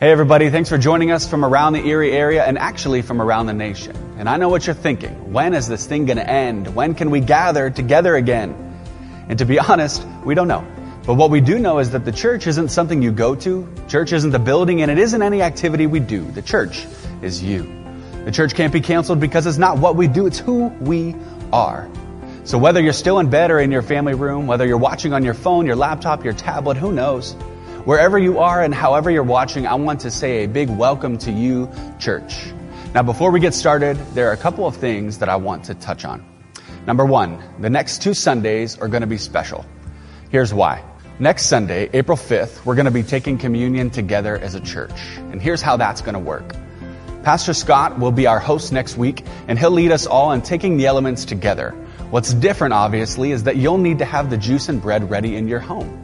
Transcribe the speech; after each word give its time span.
Hey 0.00 0.10
everybody, 0.12 0.48
thanks 0.48 0.70
for 0.70 0.78
joining 0.78 1.10
us 1.10 1.28
from 1.28 1.44
around 1.44 1.74
the 1.74 1.84
Erie 1.84 2.12
area 2.12 2.42
and 2.42 2.56
actually 2.56 3.02
from 3.02 3.20
around 3.20 3.44
the 3.44 3.52
nation. 3.52 3.94
And 4.16 4.30
I 4.30 4.38
know 4.38 4.48
what 4.48 4.66
you're 4.66 4.72
thinking. 4.72 5.30
When 5.30 5.52
is 5.52 5.68
this 5.68 5.86
thing 5.86 6.06
gonna 6.06 6.22
end? 6.22 6.74
When 6.74 6.94
can 6.94 7.10
we 7.10 7.20
gather 7.20 7.68
together 7.68 8.16
again? 8.16 8.54
And 9.28 9.38
to 9.40 9.44
be 9.44 9.58
honest, 9.68 10.02
we 10.24 10.34
don't 10.34 10.48
know. 10.48 10.66
But 11.04 11.16
what 11.16 11.28
we 11.28 11.42
do 11.42 11.58
know 11.58 11.80
is 11.80 11.90
that 11.90 12.06
the 12.06 12.12
church 12.12 12.46
isn't 12.46 12.70
something 12.70 13.02
you 13.02 13.12
go 13.12 13.34
to. 13.34 13.68
Church 13.88 14.14
isn't 14.14 14.30
the 14.30 14.38
building 14.38 14.80
and 14.80 14.90
it 14.90 14.96
isn't 14.96 15.20
any 15.20 15.42
activity 15.42 15.86
we 15.86 16.00
do. 16.00 16.24
The 16.30 16.40
church 16.40 16.86
is 17.20 17.42
you. 17.42 17.70
The 18.24 18.32
church 18.32 18.54
can't 18.54 18.72
be 18.72 18.80
canceled 18.80 19.20
because 19.20 19.46
it's 19.46 19.58
not 19.58 19.76
what 19.76 19.96
we 19.96 20.08
do, 20.08 20.26
it's 20.26 20.38
who 20.38 20.68
we 20.80 21.14
are. 21.52 21.90
So 22.44 22.56
whether 22.56 22.80
you're 22.80 22.94
still 22.94 23.18
in 23.18 23.28
bed 23.28 23.50
or 23.50 23.60
in 23.60 23.70
your 23.70 23.82
family 23.82 24.14
room, 24.14 24.46
whether 24.46 24.66
you're 24.66 24.78
watching 24.78 25.12
on 25.12 25.24
your 25.24 25.34
phone, 25.34 25.66
your 25.66 25.76
laptop, 25.76 26.24
your 26.24 26.32
tablet, 26.32 26.78
who 26.78 26.90
knows? 26.90 27.36
Wherever 27.86 28.18
you 28.18 28.40
are 28.40 28.60
and 28.60 28.74
however 28.74 29.10
you're 29.10 29.22
watching, 29.22 29.66
I 29.66 29.74
want 29.74 30.00
to 30.00 30.10
say 30.10 30.44
a 30.44 30.48
big 30.48 30.68
welcome 30.68 31.16
to 31.16 31.32
you, 31.32 31.66
church. 31.98 32.52
Now, 32.94 33.02
before 33.02 33.30
we 33.30 33.40
get 33.40 33.54
started, 33.54 33.96
there 34.12 34.28
are 34.28 34.32
a 34.32 34.36
couple 34.36 34.66
of 34.66 34.76
things 34.76 35.16
that 35.16 35.30
I 35.30 35.36
want 35.36 35.64
to 35.64 35.74
touch 35.74 36.04
on. 36.04 36.22
Number 36.86 37.06
one, 37.06 37.42
the 37.58 37.70
next 37.70 38.02
two 38.02 38.12
Sundays 38.12 38.78
are 38.78 38.86
going 38.86 39.00
to 39.00 39.06
be 39.06 39.16
special. 39.16 39.64
Here's 40.28 40.52
why. 40.52 40.84
Next 41.18 41.46
Sunday, 41.46 41.88
April 41.94 42.18
5th, 42.18 42.66
we're 42.66 42.74
going 42.74 42.84
to 42.84 42.90
be 42.90 43.02
taking 43.02 43.38
communion 43.38 43.88
together 43.88 44.36
as 44.36 44.54
a 44.54 44.60
church. 44.60 45.16
And 45.16 45.40
here's 45.40 45.62
how 45.62 45.78
that's 45.78 46.02
going 46.02 46.12
to 46.12 46.20
work. 46.20 46.54
Pastor 47.22 47.54
Scott 47.54 47.98
will 47.98 48.12
be 48.12 48.26
our 48.26 48.40
host 48.40 48.74
next 48.74 48.98
week, 48.98 49.24
and 49.48 49.58
he'll 49.58 49.70
lead 49.70 49.90
us 49.90 50.06
all 50.06 50.32
in 50.32 50.42
taking 50.42 50.76
the 50.76 50.84
elements 50.84 51.24
together. 51.24 51.70
What's 52.10 52.34
different, 52.34 52.74
obviously, 52.74 53.30
is 53.32 53.44
that 53.44 53.56
you'll 53.56 53.78
need 53.78 54.00
to 54.00 54.04
have 54.04 54.28
the 54.28 54.36
juice 54.36 54.68
and 54.68 54.82
bread 54.82 55.08
ready 55.08 55.34
in 55.34 55.48
your 55.48 55.60
home. 55.60 55.99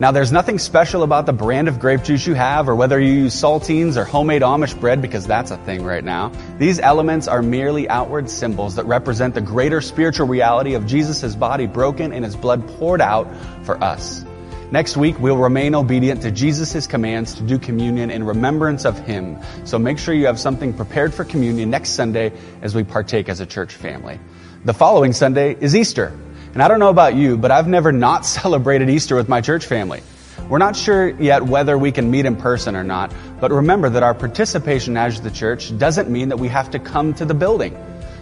Now, 0.00 0.10
there's 0.10 0.32
nothing 0.32 0.58
special 0.58 1.04
about 1.04 1.24
the 1.26 1.32
brand 1.32 1.68
of 1.68 1.78
grape 1.78 2.02
juice 2.02 2.26
you 2.26 2.34
have 2.34 2.68
or 2.68 2.74
whether 2.74 2.98
you 2.98 3.12
use 3.12 3.34
saltines 3.34 3.96
or 3.96 4.04
homemade 4.04 4.42
Amish 4.42 4.78
bread 4.78 5.00
because 5.00 5.24
that's 5.24 5.52
a 5.52 5.56
thing 5.58 5.84
right 5.84 6.02
now. 6.02 6.32
These 6.58 6.80
elements 6.80 7.28
are 7.28 7.42
merely 7.42 7.88
outward 7.88 8.28
symbols 8.28 8.74
that 8.74 8.86
represent 8.86 9.34
the 9.34 9.40
greater 9.40 9.80
spiritual 9.80 10.26
reality 10.26 10.74
of 10.74 10.84
Jesus' 10.84 11.36
body 11.36 11.68
broken 11.68 12.12
and 12.12 12.24
his 12.24 12.34
blood 12.34 12.66
poured 12.76 13.00
out 13.00 13.28
for 13.62 13.82
us. 13.84 14.24
Next 14.72 14.96
week, 14.96 15.20
we'll 15.20 15.36
remain 15.36 15.76
obedient 15.76 16.22
to 16.22 16.32
Jesus' 16.32 16.88
commands 16.88 17.34
to 17.34 17.44
do 17.44 17.60
communion 17.60 18.10
in 18.10 18.24
remembrance 18.24 18.84
of 18.84 18.98
Him. 18.98 19.38
So 19.64 19.78
make 19.78 19.98
sure 19.98 20.14
you 20.14 20.26
have 20.26 20.40
something 20.40 20.72
prepared 20.72 21.14
for 21.14 21.24
communion 21.24 21.70
next 21.70 21.90
Sunday 21.90 22.32
as 22.60 22.74
we 22.74 22.82
partake 22.82 23.28
as 23.28 23.38
a 23.38 23.46
church 23.46 23.72
family. 23.74 24.18
The 24.64 24.74
following 24.74 25.12
Sunday 25.12 25.56
is 25.60 25.76
Easter. 25.76 26.18
And 26.54 26.62
I 26.62 26.68
don't 26.68 26.78
know 26.78 26.88
about 26.88 27.16
you, 27.16 27.36
but 27.36 27.50
I've 27.50 27.66
never 27.66 27.90
not 27.90 28.24
celebrated 28.26 28.88
Easter 28.88 29.16
with 29.16 29.28
my 29.28 29.40
church 29.40 29.66
family. 29.66 30.02
We're 30.48 30.58
not 30.58 30.76
sure 30.76 31.08
yet 31.20 31.42
whether 31.42 31.76
we 31.76 31.90
can 31.90 32.10
meet 32.10 32.26
in 32.26 32.36
person 32.36 32.76
or 32.76 32.84
not, 32.84 33.12
but 33.40 33.50
remember 33.50 33.90
that 33.90 34.02
our 34.02 34.14
participation 34.14 34.96
as 34.96 35.20
the 35.20 35.30
church 35.30 35.76
doesn't 35.78 36.10
mean 36.10 36.28
that 36.28 36.38
we 36.38 36.48
have 36.48 36.70
to 36.70 36.78
come 36.78 37.14
to 37.14 37.24
the 37.24 37.34
building. 37.34 37.76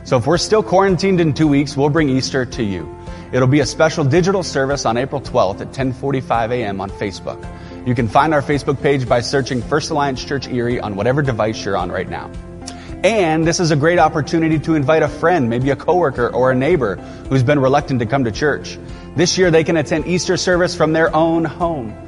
So 0.05 0.16
if 0.16 0.27
we're 0.27 0.38
still 0.38 0.62
quarantined 0.62 1.20
in 1.20 1.34
two 1.34 1.47
weeks, 1.47 1.77
we'll 1.77 1.91
bring 1.91 2.08
Easter 2.08 2.47
to 2.47 2.62
you. 2.62 2.97
It'll 3.33 3.48
be 3.48 3.60
a 3.60 3.66
special 3.66 4.05
digital 4.05 4.42
service 4.42 4.86
on 4.86 4.97
April 4.97 5.20
12th 5.20 5.60
at 5.60 5.72
10:45 5.72 6.53
a.m. 6.53 6.80
on 6.80 6.91
Facebook. 6.91 7.41
You 7.86 7.94
can 7.94 8.08
find 8.08 8.33
our 8.34 8.42
Facebook 8.42 8.80
page 8.80 9.08
by 9.08 9.20
searching 9.20 9.62
First 9.62 9.91
Alliance 9.91 10.25
Church 10.25 10.48
Erie 10.48 10.80
on 10.80 10.97
whatever 10.97 11.22
device 11.22 11.64
you're 11.64 11.77
on 11.77 11.91
right 11.91 12.08
now. 12.08 12.30
And 13.05 13.45
this 13.45 13.58
is 13.58 13.72
a 13.72 13.77
great 13.77 13.98
opportunity 13.98 14.61
to 14.61 14.75
invite 14.77 15.03
a 15.03 15.08
friend, 15.08 15.50
maybe 15.50 15.70
a 15.70 15.77
coworker 15.77 16.28
or 16.28 16.53
a 16.53 16.55
neighbor 16.55 16.97
who's 17.28 17.42
been 17.42 17.59
reluctant 17.59 17.98
to 17.98 18.06
come 18.06 18.25
to 18.25 18.31
church. 18.31 18.78
This 19.17 19.36
year 19.36 19.50
they 19.50 19.64
can 19.64 19.77
attend 19.77 20.06
Easter 20.06 20.36
service 20.36 20.77
from 20.77 20.92
their 20.92 21.14
own 21.14 21.44
home. 21.44 21.98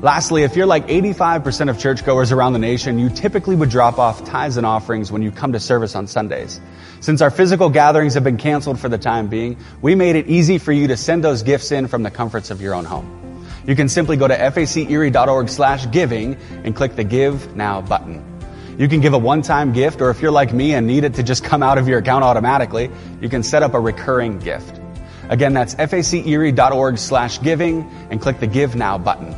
Lastly, 0.00 0.42
if 0.42 0.54
you're 0.54 0.66
like 0.66 0.86
85% 0.86 1.68
of 1.70 1.78
churchgoers 1.78 2.30
around 2.30 2.52
the 2.52 2.58
nation, 2.58 2.98
you 2.98 3.08
typically 3.08 3.56
would 3.56 3.70
drop 3.70 3.98
off 3.98 4.24
tithes 4.24 4.56
and 4.56 4.66
offerings 4.66 5.10
when 5.10 5.22
you 5.22 5.32
come 5.32 5.52
to 5.52 5.60
service 5.60 5.96
on 5.96 6.06
Sundays. 6.06 6.60
Since 7.00 7.20
our 7.20 7.30
physical 7.30 7.70
gatherings 7.70 8.14
have 8.14 8.22
been 8.22 8.36
canceled 8.36 8.78
for 8.78 8.88
the 8.88 8.98
time 8.98 9.28
being, 9.28 9.56
we 9.82 9.94
made 9.94 10.14
it 10.14 10.28
easy 10.28 10.58
for 10.58 10.72
you 10.72 10.88
to 10.88 10.96
send 10.96 11.24
those 11.24 11.42
gifts 11.42 11.72
in 11.72 11.88
from 11.88 12.02
the 12.02 12.10
comforts 12.10 12.50
of 12.50 12.60
your 12.60 12.74
own 12.74 12.84
home. 12.84 13.46
You 13.66 13.74
can 13.74 13.88
simply 13.88 14.16
go 14.16 14.28
to 14.28 14.50
facerie.org 14.50 15.48
slash 15.48 15.90
giving 15.90 16.36
and 16.64 16.76
click 16.76 16.96
the 16.96 17.04
Give 17.04 17.56
Now 17.56 17.80
button. 17.80 18.33
You 18.76 18.88
can 18.88 19.00
give 19.00 19.14
a 19.14 19.18
one-time 19.18 19.72
gift, 19.72 20.00
or 20.00 20.10
if 20.10 20.20
you're 20.20 20.32
like 20.32 20.52
me 20.52 20.74
and 20.74 20.86
need 20.86 21.04
it 21.04 21.14
to 21.14 21.22
just 21.22 21.44
come 21.44 21.62
out 21.62 21.78
of 21.78 21.86
your 21.86 22.00
account 22.00 22.24
automatically, 22.24 22.90
you 23.20 23.28
can 23.28 23.42
set 23.42 23.62
up 23.62 23.74
a 23.74 23.80
recurring 23.80 24.40
gift. 24.40 24.80
Again, 25.28 25.54
that's 25.54 25.74
facerie.org 25.74 26.98
slash 26.98 27.40
giving 27.40 27.82
and 28.10 28.20
click 28.20 28.40
the 28.40 28.46
Give 28.46 28.74
Now 28.74 28.98
button. 28.98 29.34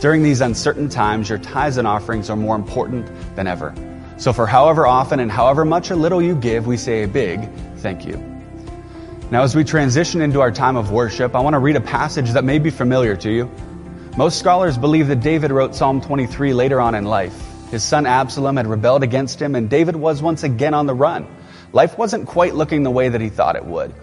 During 0.00 0.24
these 0.24 0.40
uncertain 0.40 0.88
times, 0.88 1.28
your 1.28 1.38
tithes 1.38 1.76
and 1.76 1.86
offerings 1.86 2.28
are 2.28 2.36
more 2.36 2.56
important 2.56 3.06
than 3.36 3.46
ever. 3.46 3.72
So 4.18 4.32
for 4.32 4.46
however 4.46 4.86
often 4.86 5.20
and 5.20 5.30
however 5.30 5.64
much 5.64 5.90
or 5.90 5.96
little 5.96 6.20
you 6.20 6.34
give, 6.34 6.66
we 6.66 6.76
say 6.76 7.04
a 7.04 7.08
big 7.08 7.48
thank 7.76 8.04
you. 8.04 8.16
Now, 9.30 9.42
as 9.42 9.54
we 9.54 9.64
transition 9.64 10.20
into 10.20 10.40
our 10.40 10.50
time 10.50 10.76
of 10.76 10.90
worship, 10.90 11.34
I 11.34 11.40
want 11.40 11.54
to 11.54 11.58
read 11.58 11.76
a 11.76 11.80
passage 11.80 12.32
that 12.32 12.44
may 12.44 12.58
be 12.58 12.70
familiar 12.70 13.16
to 13.16 13.30
you. 13.30 13.50
Most 14.16 14.38
scholars 14.38 14.76
believe 14.76 15.08
that 15.08 15.20
David 15.20 15.52
wrote 15.52 15.74
Psalm 15.74 16.00
23 16.00 16.52
later 16.52 16.80
on 16.80 16.94
in 16.94 17.04
life. 17.04 17.51
His 17.72 17.82
son 17.82 18.04
Absalom 18.04 18.58
had 18.58 18.66
rebelled 18.66 19.02
against 19.02 19.40
him, 19.40 19.54
and 19.54 19.70
David 19.70 19.96
was 19.96 20.20
once 20.20 20.42
again 20.42 20.74
on 20.74 20.86
the 20.86 20.94
run. 20.94 21.26
Life 21.72 21.96
wasn't 21.96 22.28
quite 22.28 22.54
looking 22.54 22.82
the 22.82 22.90
way 22.90 23.08
that 23.08 23.22
he 23.22 23.30
thought 23.30 23.56
it 23.56 23.64
would. 23.64 23.94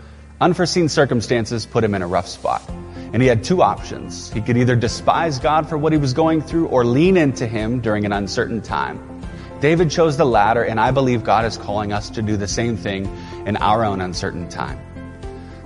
Unforeseen 0.42 0.90
circumstances 0.90 1.68
put 1.68 1.84
him 1.84 1.94
in 1.94 2.02
a 2.02 2.08
rough 2.08 2.28
spot. 2.28 2.68
And 3.14 3.22
he 3.22 3.28
had 3.28 3.44
two 3.44 3.62
options. 3.62 4.34
He 4.34 4.42
could 4.42 4.58
either 4.58 4.76
despise 4.76 5.38
God 5.38 5.70
for 5.70 5.78
what 5.78 5.94
he 5.94 6.00
was 6.00 6.14
going 6.14 6.42
through 6.42 6.66
or 6.70 6.84
lean 6.84 7.16
into 7.16 7.46
him 7.46 7.80
during 7.80 8.06
an 8.06 8.12
uncertain 8.12 8.64
time. 8.64 9.22
David 9.62 9.92
chose 9.92 10.18
the 10.18 10.26
latter, 10.26 10.64
and 10.64 10.80
I 10.80 10.90
believe 10.90 11.24
God 11.24 11.46
is 11.46 11.56
calling 11.56 11.94
us 11.94 12.10
to 12.10 12.24
do 12.24 12.38
the 12.38 12.48
same 12.48 12.76
thing 12.76 13.06
in 13.46 13.56
our 13.58 13.86
own 13.86 14.02
uncertain 14.02 14.50
time. 14.50 14.80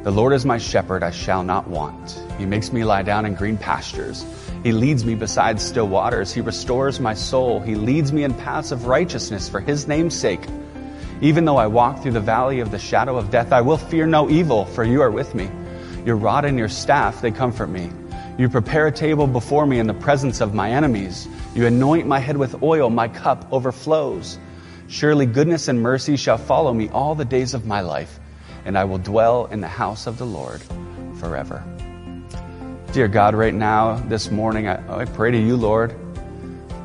The 0.04 0.12
Lord 0.12 0.34
is 0.34 0.44
my 0.44 0.58
shepherd, 0.58 1.04
I 1.04 1.12
shall 1.12 1.46
not 1.46 1.70
want. 1.70 2.22
He 2.38 2.46
makes 2.46 2.74
me 2.74 2.84
lie 2.84 3.04
down 3.04 3.26
in 3.26 3.36
green 3.36 3.56
pastures. 3.56 4.26
He 4.64 4.72
leads 4.72 5.04
me 5.04 5.16
beside 5.16 5.60
still 5.60 5.90
waters. 5.90 6.34
He 6.34 6.40
restores 6.40 7.00
my 7.00 7.14
soul. 7.14 7.60
He 7.60 7.76
leads 7.76 8.14
me 8.14 8.24
in 8.24 8.34
paths 8.34 8.72
of 8.72 8.88
righteousness 8.88 9.50
for 9.50 9.60
his 9.60 9.90
name's 9.90 10.18
sake. 10.18 10.40
Even 11.20 11.44
though 11.44 11.58
I 11.58 11.68
walk 11.68 12.02
through 12.02 12.14
the 12.14 12.22
valley 12.22 12.62
of 12.62 12.72
the 12.72 12.80
shadow 12.80 13.18
of 13.18 13.30
death, 13.30 13.52
I 13.52 13.62
will 13.62 13.78
fear 13.78 14.06
no 14.06 14.30
evil, 14.30 14.66
for 14.66 14.86
you 14.86 15.02
are 15.02 15.12
with 15.12 15.36
me. 15.36 15.50
Your 16.06 16.16
rod 16.16 16.46
and 16.46 16.58
your 16.58 16.70
staff, 16.70 17.22
they 17.22 17.32
comfort 17.32 17.68
me. 17.68 17.92
You 18.38 18.50
prepare 18.50 18.88
a 18.88 18.92
table 18.92 19.28
before 19.28 19.66
me 19.66 19.80
in 19.80 19.88
the 19.88 19.94
presence 19.94 20.40
of 20.40 20.54
my 20.54 20.72
enemies. 20.72 21.28
You 21.56 21.66
anoint 21.66 22.08
my 22.08 22.20
head 22.20 22.38
with 22.38 22.64
oil, 22.64 22.90
my 22.90 23.10
cup 23.10 23.48
overflows. 23.52 24.40
Surely 24.88 25.26
goodness 25.26 25.68
and 25.68 25.82
mercy 25.82 26.16
shall 26.16 26.38
follow 26.38 26.74
me 26.74 26.90
all 26.90 27.16
the 27.16 27.26
days 27.26 27.54
of 27.54 27.66
my 27.66 27.82
life, 27.82 28.20
and 28.66 28.78
I 28.78 28.86
will 28.86 28.98
dwell 28.98 29.46
in 29.48 29.62
the 29.62 29.68
house 29.68 30.08
of 30.08 30.18
the 30.18 30.26
Lord 30.26 30.62
forever. 31.20 31.64
Dear 32.94 33.08
God, 33.08 33.34
right 33.34 33.56
now, 33.56 33.96
this 33.96 34.30
morning, 34.30 34.68
I, 34.68 35.00
I, 35.00 35.06
pray 35.06 35.32
to 35.32 35.38
you, 35.38 35.58
Lord. 35.58 35.96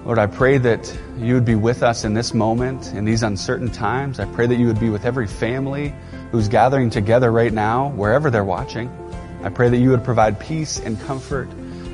Lord, 0.06 0.18
I 0.18 0.26
pray 0.26 0.56
that 0.56 0.98
you 1.18 1.34
would 1.34 1.44
be 1.44 1.54
with 1.54 1.82
us 1.82 2.04
in 2.04 2.14
this 2.14 2.32
moment, 2.32 2.94
in 2.94 3.04
these 3.04 3.22
uncertain 3.22 3.70
times. 3.70 4.18
I 4.18 4.24
pray 4.24 4.46
that 4.46 4.54
you 4.54 4.68
would 4.68 4.80
be 4.80 4.88
with 4.88 5.04
every 5.04 5.26
family 5.26 5.94
who's 6.30 6.48
gathering 6.48 6.88
together 6.88 7.30
right 7.30 7.52
now, 7.52 7.90
wherever 7.90 8.30
they're 8.30 8.42
watching. 8.42 8.88
I 9.42 9.50
pray 9.50 9.68
that 9.68 9.76
you 9.76 9.90
would 9.90 10.02
provide 10.02 10.40
peace 10.40 10.80
and 10.80 10.98
comfort. 10.98 11.50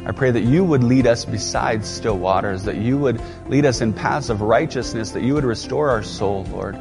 I 0.06 0.12
pray 0.12 0.30
that 0.30 0.44
you 0.44 0.62
would 0.62 0.84
lead 0.84 1.08
us 1.08 1.24
beside 1.24 1.84
still 1.84 2.16
waters, 2.16 2.62
that 2.66 2.76
you 2.76 2.96
would 2.96 3.20
lead 3.48 3.66
us 3.66 3.80
in 3.80 3.92
paths 3.92 4.30
of 4.30 4.42
righteousness, 4.42 5.10
that 5.10 5.24
you 5.24 5.34
would 5.34 5.44
restore 5.44 5.90
our 5.90 6.04
soul, 6.04 6.44
Lord. 6.52 6.76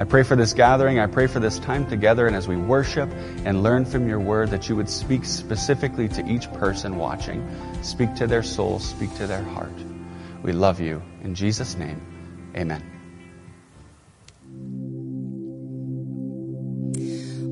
I 0.00 0.04
pray 0.04 0.22
for 0.22 0.34
this 0.34 0.54
gathering. 0.54 0.98
I 0.98 1.06
pray 1.06 1.26
for 1.26 1.40
this 1.40 1.58
time 1.58 1.86
together. 1.86 2.26
And 2.26 2.34
as 2.34 2.48
we 2.48 2.56
worship 2.56 3.10
and 3.44 3.62
learn 3.62 3.84
from 3.84 4.08
your 4.08 4.18
word, 4.18 4.48
that 4.48 4.66
you 4.66 4.74
would 4.76 4.88
speak 4.88 5.26
specifically 5.26 6.08
to 6.08 6.26
each 6.26 6.50
person 6.54 6.96
watching. 6.96 7.46
Speak 7.82 8.14
to 8.14 8.26
their 8.26 8.42
soul. 8.42 8.78
Speak 8.78 9.14
to 9.16 9.26
their 9.26 9.42
heart. 9.42 9.78
We 10.42 10.52
love 10.52 10.80
you. 10.80 11.02
In 11.22 11.34
Jesus' 11.34 11.76
name, 11.76 12.00
amen. 12.56 12.89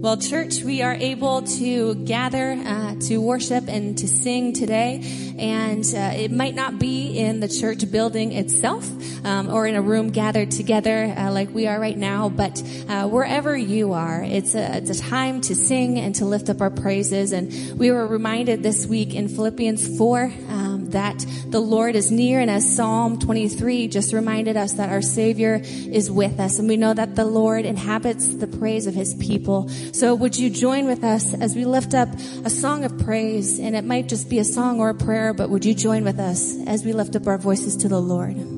Well, 0.00 0.17
church, 0.17 0.62
we 0.62 0.83
are 0.83 0.95
able 0.95 1.43
to 1.43 1.97
gather 1.97 2.53
uh, 2.53 2.95
to 3.09 3.19
worship 3.19 3.65
and 3.67 3.99
to 3.99 4.06
sing 4.06 4.53
today, 4.53 5.03
and 5.37 5.85
uh, 5.93 6.12
it 6.15 6.31
might 6.31 6.55
not 6.55 6.79
be 6.79 7.19
in 7.19 7.41
the 7.41 7.49
church 7.49 7.91
building 7.91 8.31
itself 8.31 8.89
um, 9.27 9.50
or 9.50 9.67
in 9.67 9.75
a 9.75 9.83
room 9.83 10.11
gathered 10.11 10.53
together 10.53 11.12
uh, 11.19 11.33
like 11.33 11.53
we 11.53 11.67
are 11.67 11.81
right 11.81 11.99
now, 11.99 12.29
but 12.29 12.62
uh, 12.89 13.09
wherever 13.09 13.56
you 13.56 13.93
are, 13.93 14.23
it's 14.23 14.55
a, 14.55 14.77
it's 14.77 14.91
a 14.91 15.03
time 15.03 15.41
to 15.41 15.56
sing 15.56 15.99
and 15.99 16.15
to 16.15 16.27
lift 16.27 16.49
up 16.49 16.61
our 16.61 16.71
praises. 16.71 17.33
And 17.33 17.77
we 17.77 17.91
were 17.91 18.06
reminded 18.06 18.62
this 18.62 18.87
week 18.87 19.17
in 19.17 19.29
Philippians 19.29 19.99
four. 19.99 20.33
Um, 20.49 20.68
that 20.93 21.25
the 21.46 21.61
Lord 21.61 21.96
is 21.96 22.11
near. 22.11 22.40
And 22.40 22.50
as 22.50 22.76
Psalm 22.76 23.19
23 23.19 23.88
just 23.88 24.12
reminded 24.12 24.56
us 24.56 24.75
that 24.75 24.90
our 24.90 25.02
Savior 25.02 25.61
is 25.62 26.11
with 26.11 26.40
us. 26.40 26.58
And 26.58 26.69
we 26.69 26.76
know 26.76 26.94
that 26.94 27.17
the 27.17 27.25
Lord 27.25 27.64
inhabits 27.64 28.29
the 28.29 28.46
praise 28.46 28.87
of 28.87 28.94
His 28.94 29.14
people. 29.14 29.69
So 29.93 30.14
would 30.14 30.37
you 30.37 30.50
join 30.50 30.87
with 30.87 31.05
us 31.05 31.35
as 31.35 31.55
we 31.55 31.64
lift 31.64 31.94
up 31.94 32.08
a 32.44 32.50
song 32.50 32.85
of 32.85 32.99
praise? 32.99 33.58
And 33.58 33.76
it 33.76 33.85
might 33.85 34.08
just 34.08 34.29
be 34.29 34.38
a 34.38 34.44
song 34.44 34.81
or 34.81 34.90
a 34.90 34.94
prayer, 34.94 35.32
but 35.32 35.50
would 35.50 35.64
you 35.64 35.75
join 35.75 36.05
with 36.05 36.19
us 36.19 36.56
as 36.67 36.85
we 36.85 36.93
lift 36.93 37.17
up 37.17 37.26
our 37.26 37.38
voices 37.38 37.76
to 37.79 37.88
the 37.88 38.00
Lord? 38.00 38.58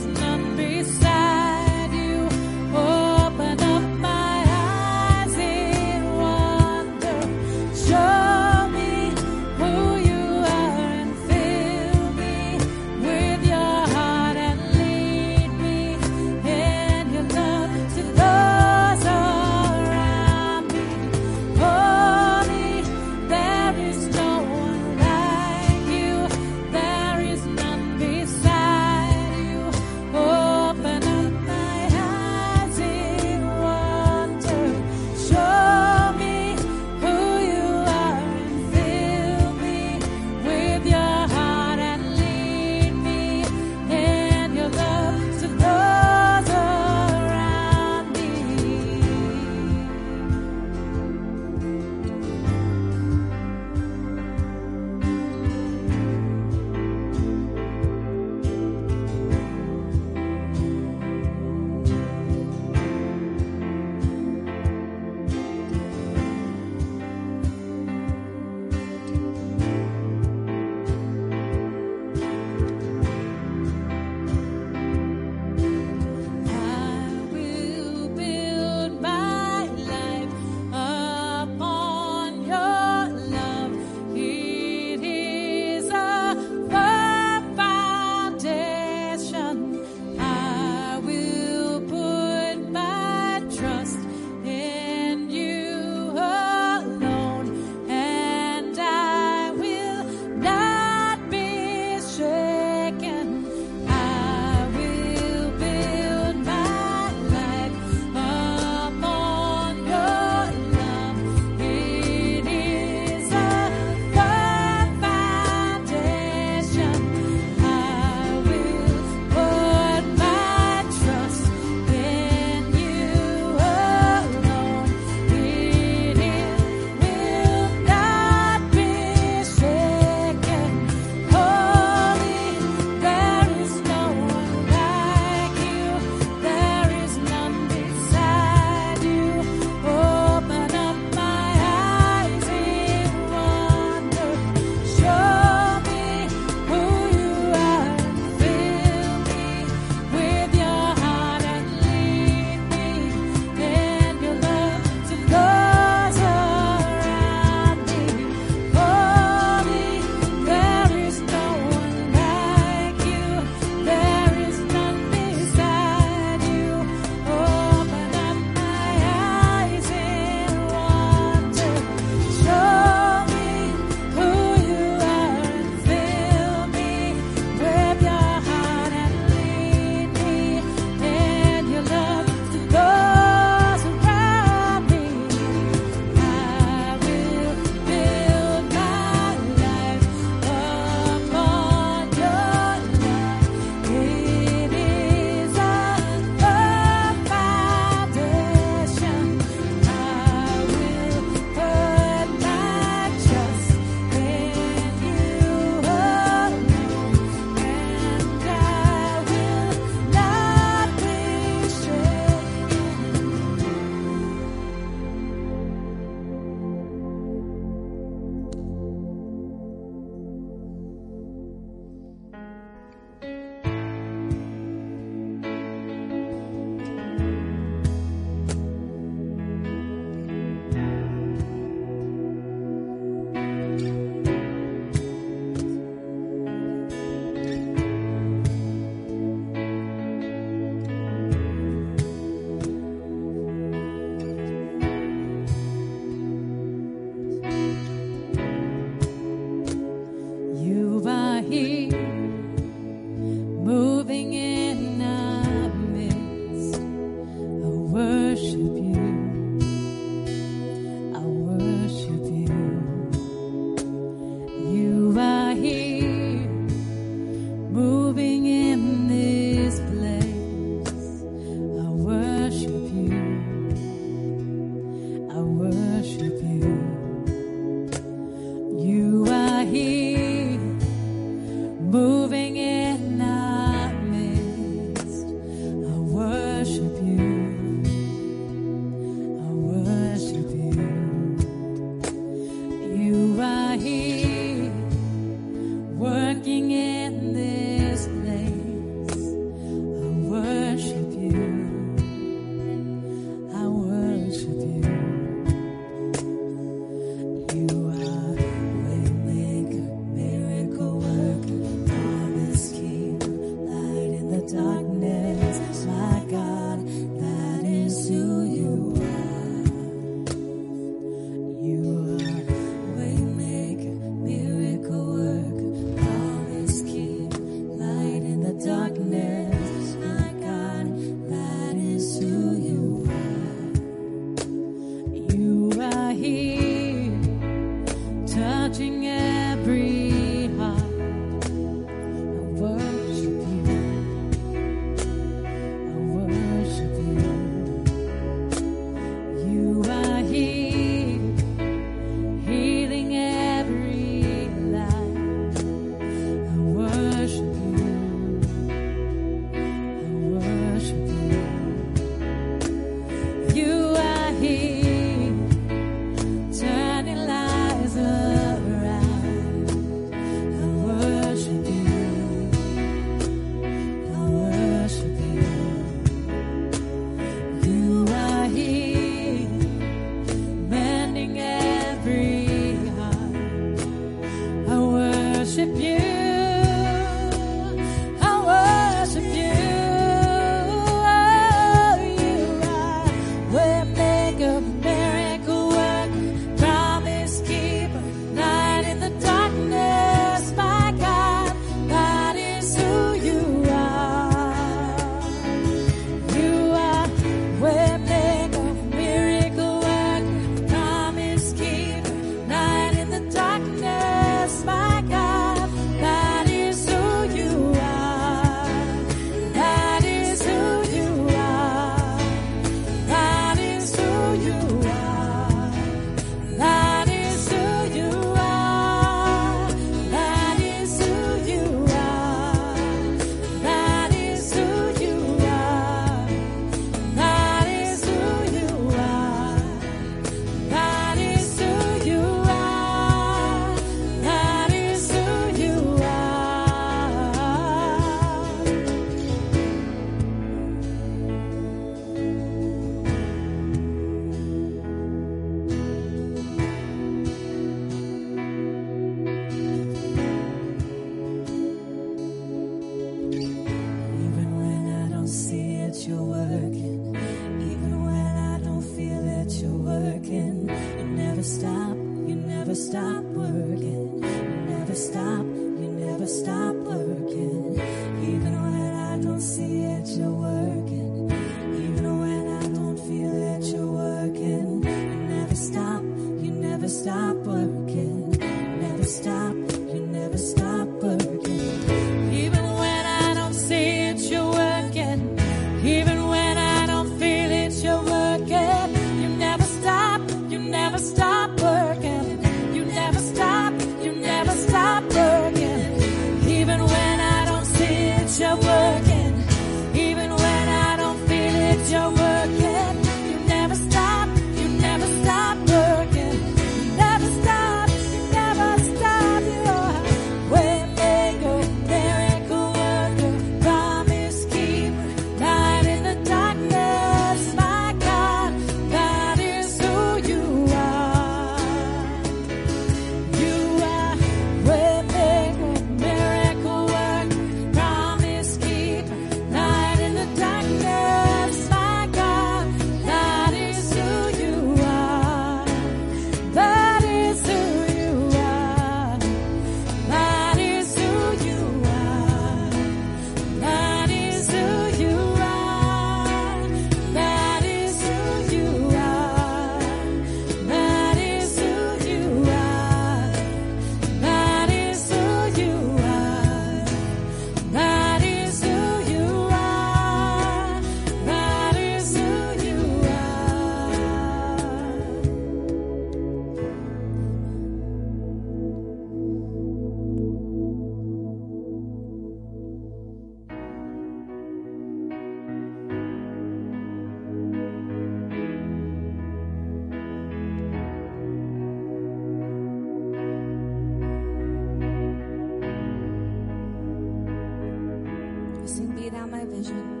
My 599.41 599.47
Vision. 599.47 600.00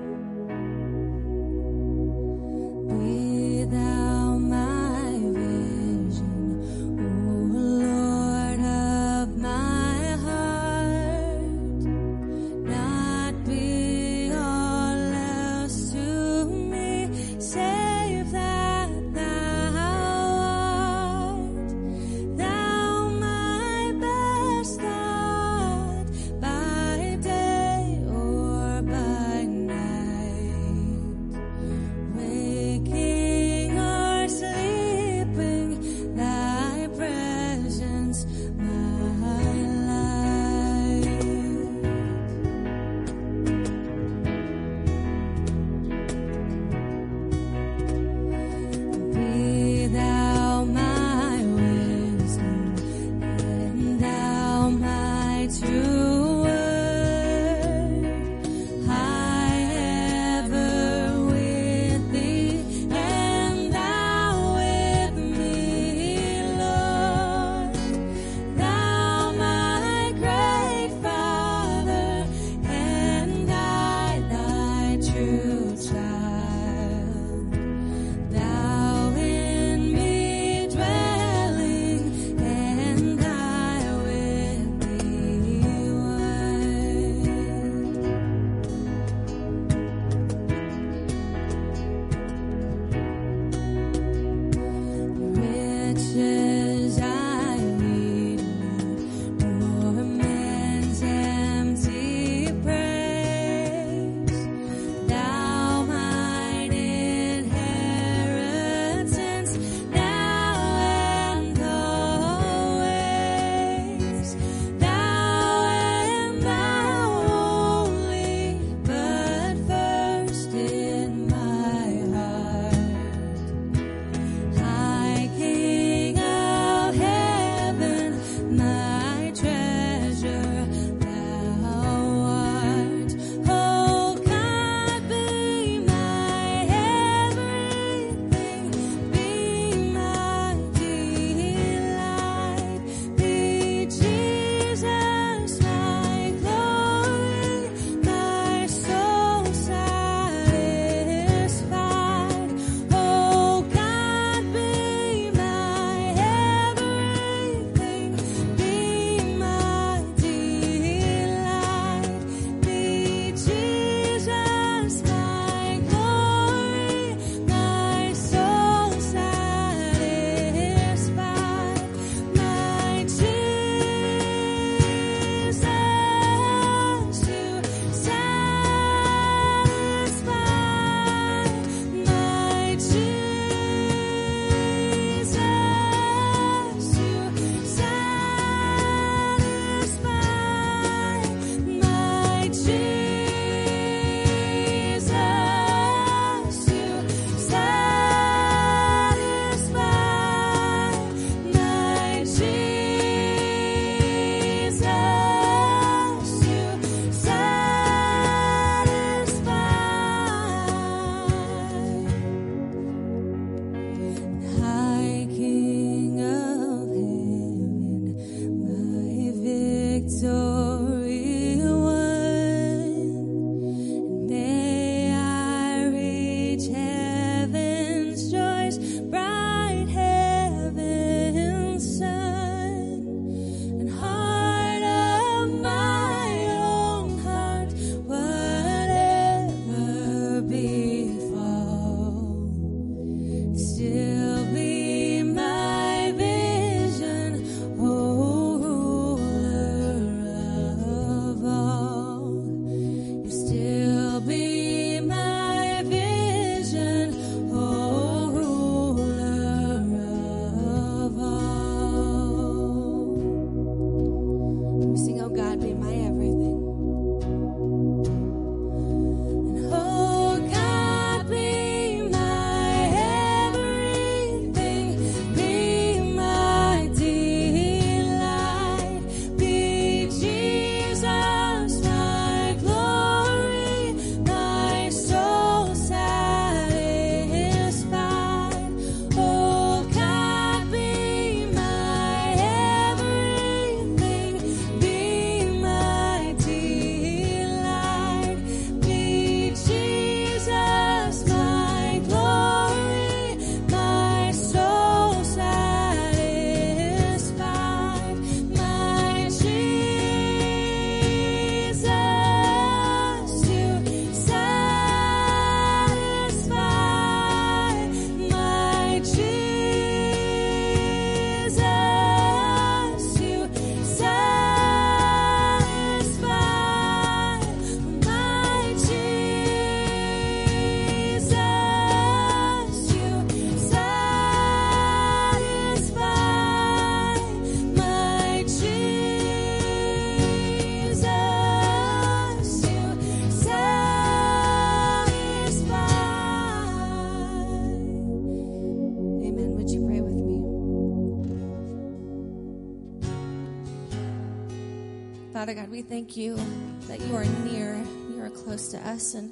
Father 355.41 355.55
God, 355.55 355.71
we 355.71 355.81
thank 355.81 356.15
you 356.15 356.35
that 356.81 356.99
you 357.01 357.15
are 357.15 357.25
near, 357.25 357.83
you 358.11 358.21
are 358.21 358.29
close 358.29 358.67
to 358.67 358.77
us. 358.87 359.15
And 359.15 359.31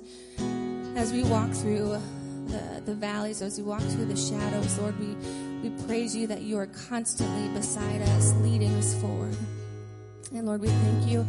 as 0.98 1.13
we 1.13 1.24
walk 1.24 1.52
through 1.52 2.02
the, 2.48 2.82
the 2.84 2.95
valleys, 2.95 3.43
as 3.43 3.60
we 3.60 3.63
walk 3.63 3.82
through 3.82 4.06
the 4.06 4.15
shadows, 4.15 4.80
Lord, 4.80 5.00
we, 5.00 5.13
we 5.62 5.86
praise 5.86 6.15
you 6.15 6.26
that 6.26 6.41
you 6.41 6.58
are 6.58 6.65
constantly 6.65 7.48
beside 7.50 8.02
us, 8.02 8.34
leading 8.38 8.74
us 8.74 9.00
forward. 9.00 9.38
And 10.34 10.48
Lord, 10.48 10.62
we 10.62 10.69
thank 10.69 11.08
you 11.08 11.28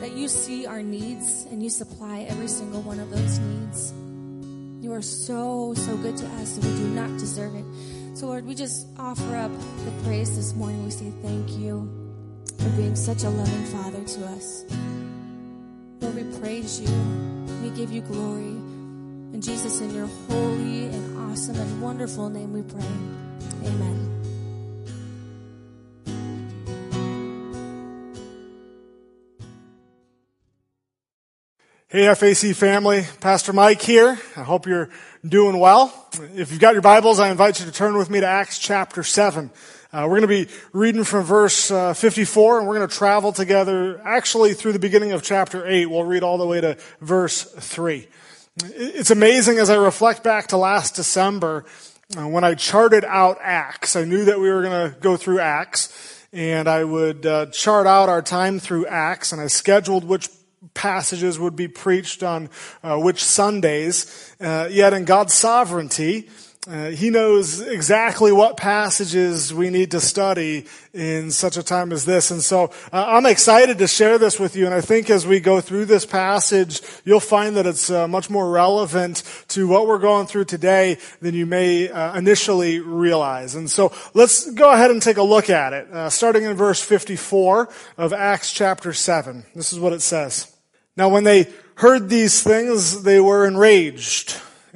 that 0.00 0.12
you 0.12 0.28
see 0.28 0.66
our 0.66 0.82
needs 0.82 1.46
and 1.50 1.62
you 1.62 1.70
supply 1.70 2.26
every 2.28 2.48
single 2.48 2.82
one 2.82 3.00
of 3.00 3.08
those 3.08 3.38
needs. 3.38 3.94
You 4.84 4.92
are 4.92 5.00
so, 5.00 5.72
so 5.72 5.96
good 5.96 6.18
to 6.18 6.26
us, 6.26 6.54
and 6.58 6.64
we 6.66 6.78
do 6.80 6.88
not 6.90 7.18
deserve 7.18 7.54
it. 7.54 7.64
So, 8.12 8.26
Lord, 8.26 8.44
we 8.44 8.54
just 8.54 8.88
offer 8.98 9.36
up 9.36 9.52
the 9.86 10.04
praise 10.04 10.36
this 10.36 10.54
morning. 10.54 10.84
We 10.84 10.90
say 10.90 11.10
thank 11.22 11.48
you 11.52 11.97
for 12.58 12.68
being 12.70 12.96
such 12.96 13.22
a 13.24 13.30
loving 13.30 13.64
Father 13.66 14.04
to 14.04 14.26
us. 14.26 14.64
Lord, 16.00 16.14
we 16.14 16.38
praise 16.38 16.80
you. 16.80 16.88
We 17.62 17.70
give 17.70 17.90
you 17.92 18.02
glory. 18.02 18.56
And 19.32 19.42
Jesus, 19.42 19.80
in 19.80 19.94
your 19.94 20.08
holy 20.28 20.86
and 20.86 21.30
awesome 21.30 21.56
and 21.56 21.82
wonderful 21.82 22.28
name 22.28 22.52
we 22.52 22.62
pray. 22.62 22.82
Amen. 23.64 24.18
Hey, 31.90 32.12
FAC 32.14 32.54
family, 32.54 33.06
Pastor 33.20 33.54
Mike 33.54 33.80
here. 33.80 34.18
I 34.36 34.42
hope 34.42 34.66
you're 34.66 34.90
doing 35.26 35.58
well. 35.58 35.92
If 36.34 36.50
you've 36.50 36.60
got 36.60 36.74
your 36.74 36.82
Bibles, 36.82 37.18
I 37.18 37.30
invite 37.30 37.60
you 37.60 37.66
to 37.66 37.72
turn 37.72 37.96
with 37.96 38.10
me 38.10 38.20
to 38.20 38.26
Acts 38.26 38.58
chapter 38.58 39.02
7. 39.02 39.50
Uh, 39.90 40.02
we're 40.02 40.20
going 40.20 40.28
to 40.28 40.46
be 40.46 40.46
reading 40.74 41.02
from 41.02 41.24
verse 41.24 41.70
uh, 41.70 41.94
54, 41.94 42.58
and 42.58 42.68
we're 42.68 42.76
going 42.76 42.86
to 42.86 42.94
travel 42.94 43.32
together 43.32 43.98
actually 44.04 44.52
through 44.52 44.74
the 44.74 44.78
beginning 44.78 45.12
of 45.12 45.22
chapter 45.22 45.66
8. 45.66 45.86
We'll 45.86 46.04
read 46.04 46.22
all 46.22 46.36
the 46.36 46.46
way 46.46 46.60
to 46.60 46.76
verse 47.00 47.42
3. 47.42 48.06
It's 48.64 49.10
amazing 49.10 49.56
as 49.56 49.70
I 49.70 49.76
reflect 49.76 50.22
back 50.22 50.48
to 50.48 50.58
last 50.58 50.94
December 50.94 51.64
uh, 52.18 52.28
when 52.28 52.44
I 52.44 52.54
charted 52.54 53.02
out 53.06 53.38
Acts. 53.40 53.96
I 53.96 54.04
knew 54.04 54.26
that 54.26 54.38
we 54.38 54.50
were 54.50 54.60
going 54.60 54.90
to 54.92 55.00
go 55.00 55.16
through 55.16 55.40
Acts, 55.40 56.26
and 56.34 56.68
I 56.68 56.84
would 56.84 57.24
uh, 57.24 57.46
chart 57.46 57.86
out 57.86 58.10
our 58.10 58.20
time 58.20 58.58
through 58.58 58.84
Acts, 58.88 59.32
and 59.32 59.40
I 59.40 59.46
scheduled 59.46 60.04
which 60.04 60.28
passages 60.74 61.38
would 61.38 61.56
be 61.56 61.66
preached 61.66 62.22
on 62.22 62.50
uh, 62.82 62.98
which 62.98 63.24
Sundays. 63.24 64.34
Uh, 64.38 64.68
yet 64.70 64.92
in 64.92 65.06
God's 65.06 65.32
sovereignty, 65.32 66.28
uh, 66.68 66.90
he 66.90 67.08
knows 67.08 67.62
exactly 67.62 68.30
what 68.30 68.58
passages 68.58 69.54
we 69.54 69.70
need 69.70 69.92
to 69.92 70.00
study 70.00 70.66
in 70.92 71.30
such 71.30 71.56
a 71.56 71.62
time 71.62 71.92
as 71.92 72.04
this. 72.04 72.30
And 72.30 72.42
so 72.42 72.64
uh, 72.92 73.06
I'm 73.08 73.24
excited 73.24 73.78
to 73.78 73.86
share 73.86 74.18
this 74.18 74.38
with 74.38 74.54
you. 74.54 74.66
And 74.66 74.74
I 74.74 74.82
think 74.82 75.08
as 75.08 75.26
we 75.26 75.40
go 75.40 75.62
through 75.62 75.86
this 75.86 76.04
passage, 76.04 76.82
you'll 77.06 77.20
find 77.20 77.56
that 77.56 77.66
it's 77.66 77.88
uh, 77.88 78.06
much 78.06 78.28
more 78.28 78.50
relevant 78.50 79.22
to 79.48 79.66
what 79.66 79.86
we're 79.86 79.98
going 79.98 80.26
through 80.26 80.44
today 80.44 80.98
than 81.22 81.34
you 81.34 81.46
may 81.46 81.88
uh, 81.88 82.14
initially 82.18 82.80
realize. 82.80 83.54
And 83.54 83.70
so 83.70 83.90
let's 84.12 84.50
go 84.50 84.70
ahead 84.70 84.90
and 84.90 85.00
take 85.00 85.16
a 85.16 85.22
look 85.22 85.48
at 85.48 85.72
it. 85.72 85.90
Uh, 85.90 86.10
starting 86.10 86.42
in 86.42 86.54
verse 86.54 86.82
54 86.82 87.70
of 87.96 88.12
Acts 88.12 88.52
chapter 88.52 88.92
7. 88.92 89.42
This 89.54 89.72
is 89.72 89.80
what 89.80 89.94
it 89.94 90.02
says. 90.02 90.54
Now 90.98 91.08
when 91.08 91.24
they 91.24 91.48
heard 91.76 92.10
these 92.10 92.42
things, 92.42 93.04
they 93.04 93.20
were 93.20 93.46
enraged 93.46 94.38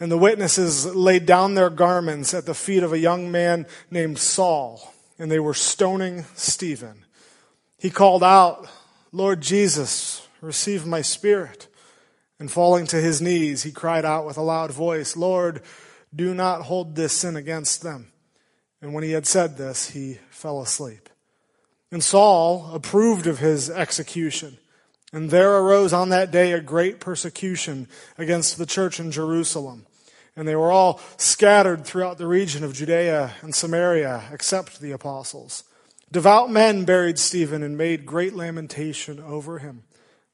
And 0.00 0.10
the 0.10 0.18
witnesses 0.18 0.86
laid 0.86 1.24
down 1.24 1.54
their 1.54 1.70
garments 1.70 2.34
at 2.34 2.46
the 2.46 2.54
feet 2.54 2.82
of 2.82 2.92
a 2.92 2.98
young 2.98 3.30
man 3.30 3.66
named 3.90 4.18
Saul, 4.18 4.92
and 5.18 5.30
they 5.30 5.38
were 5.38 5.54
stoning 5.54 6.24
Stephen. 6.34 7.04
He 7.78 7.90
called 7.90 8.24
out, 8.24 8.68
Lord 9.12 9.40
Jesus, 9.40 10.26
receive 10.40 10.86
my 10.86 11.02
spirit. 11.02 11.68
And 12.40 12.50
falling 12.50 12.86
to 12.88 12.96
his 12.96 13.22
knees, 13.22 13.62
he 13.62 13.70
cried 13.70 14.04
out 14.04 14.26
with 14.26 14.36
a 14.36 14.42
loud 14.42 14.72
voice, 14.72 15.16
Lord, 15.16 15.62
do 16.14 16.34
not 16.34 16.62
hold 16.62 16.96
this 16.96 17.12
sin 17.12 17.36
against 17.36 17.82
them. 17.82 18.12
And 18.82 18.92
when 18.92 19.04
he 19.04 19.12
had 19.12 19.26
said 19.26 19.56
this, 19.56 19.90
he 19.90 20.18
fell 20.30 20.60
asleep. 20.60 21.08
And 21.92 22.02
Saul 22.02 22.70
approved 22.74 23.28
of 23.28 23.38
his 23.38 23.70
execution. 23.70 24.58
And 25.14 25.30
there 25.30 25.58
arose 25.58 25.92
on 25.92 26.08
that 26.08 26.32
day 26.32 26.50
a 26.50 26.60
great 26.60 26.98
persecution 26.98 27.86
against 28.18 28.58
the 28.58 28.66
church 28.66 28.98
in 28.98 29.12
Jerusalem. 29.12 29.86
And 30.34 30.48
they 30.48 30.56
were 30.56 30.72
all 30.72 31.00
scattered 31.18 31.84
throughout 31.84 32.18
the 32.18 32.26
region 32.26 32.64
of 32.64 32.74
Judea 32.74 33.32
and 33.40 33.54
Samaria, 33.54 34.24
except 34.32 34.80
the 34.80 34.90
apostles. 34.90 35.62
Devout 36.10 36.50
men 36.50 36.84
buried 36.84 37.20
Stephen 37.20 37.62
and 37.62 37.78
made 37.78 38.04
great 38.04 38.34
lamentation 38.34 39.20
over 39.20 39.60
him. 39.60 39.84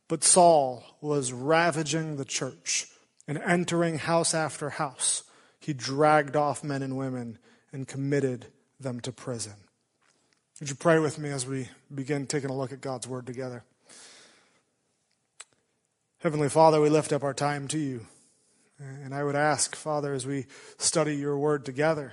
But 0.09 0.25
Saul 0.25 0.83
was 1.03 1.31
ravaging 1.31 2.16
the 2.16 2.25
church 2.25 2.87
and 3.29 3.37
entering 3.37 3.99
house 3.99 4.33
after 4.33 4.71
house. 4.71 5.25
He 5.59 5.75
dragged 5.75 6.37
off 6.37 6.64
men 6.64 6.83
and 6.83 6.97
women 6.97 7.37
and 7.71 7.87
committed 7.87 8.47
them 8.81 9.01
to 9.01 9.12
prison. 9.12 9.57
Would 10.59 10.71
you 10.71 10.75
pray 10.75 10.99
with 10.99 11.19
me 11.19 11.29
as 11.29 11.47
we 11.47 11.69
begin 11.95 12.27
taking 12.27 12.49
a 12.49 12.57
look 12.57 12.73
at 12.73 12.81
God's 12.81 13.07
word 13.07 13.27
together? 13.27 13.62
Heavenly 16.22 16.50
Father, 16.50 16.83
we 16.83 16.90
lift 16.90 17.14
up 17.14 17.24
our 17.24 17.33
time 17.33 17.66
to 17.68 17.78
you. 17.78 18.06
And 18.78 19.14
I 19.14 19.24
would 19.24 19.35
ask, 19.37 19.74
Father, 19.74 20.12
as 20.12 20.26
we 20.26 20.44
study 20.76 21.16
your 21.16 21.38
word 21.38 21.64
together, 21.64 22.12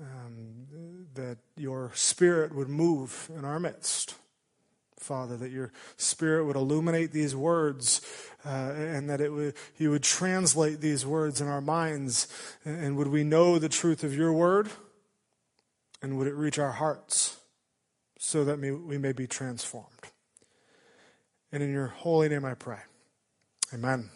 um, 0.00 1.06
that 1.14 1.38
your 1.56 1.92
spirit 1.94 2.52
would 2.52 2.68
move 2.68 3.30
in 3.36 3.44
our 3.44 3.60
midst. 3.60 4.16
Father, 4.98 5.36
that 5.36 5.52
your 5.52 5.70
spirit 5.96 6.44
would 6.44 6.56
illuminate 6.56 7.12
these 7.12 7.36
words 7.36 8.00
uh, 8.44 8.72
and 8.74 9.08
that 9.08 9.20
it 9.20 9.32
would, 9.32 9.54
you 9.76 9.92
would 9.92 10.02
translate 10.02 10.80
these 10.80 11.06
words 11.06 11.40
in 11.40 11.46
our 11.46 11.60
minds. 11.60 12.26
And 12.64 12.96
would 12.96 13.08
we 13.08 13.22
know 13.22 13.60
the 13.60 13.68
truth 13.68 14.02
of 14.02 14.12
your 14.12 14.32
word? 14.32 14.70
And 16.02 16.18
would 16.18 16.26
it 16.26 16.34
reach 16.34 16.58
our 16.58 16.72
hearts 16.72 17.36
so 18.18 18.44
that 18.44 18.58
we 18.58 18.98
may 18.98 19.12
be 19.12 19.28
transformed? 19.28 19.86
And 21.52 21.62
in 21.62 21.70
your 21.70 21.86
holy 21.86 22.28
name 22.28 22.44
I 22.44 22.54
pray. 22.54 22.80
Amen. 23.74 24.08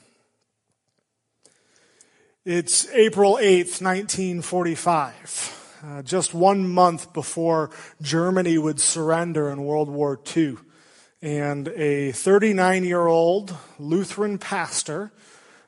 It's 2.45 2.89
April 2.93 3.41
8th, 3.43 3.83
1945, 3.83 5.81
uh, 5.85 6.03
just 6.03 6.33
one 6.33 6.69
month 6.69 7.13
before 7.13 7.71
Germany 8.01 8.57
would 8.57 8.79
surrender 8.79 9.51
in 9.51 9.65
World 9.65 9.89
War 9.89 10.21
II. 10.37 10.59
And 11.23 11.67
a 11.67 12.13
39 12.13 12.85
year 12.85 13.05
old 13.09 13.57
Lutheran 13.81 14.39
pastor 14.39 15.11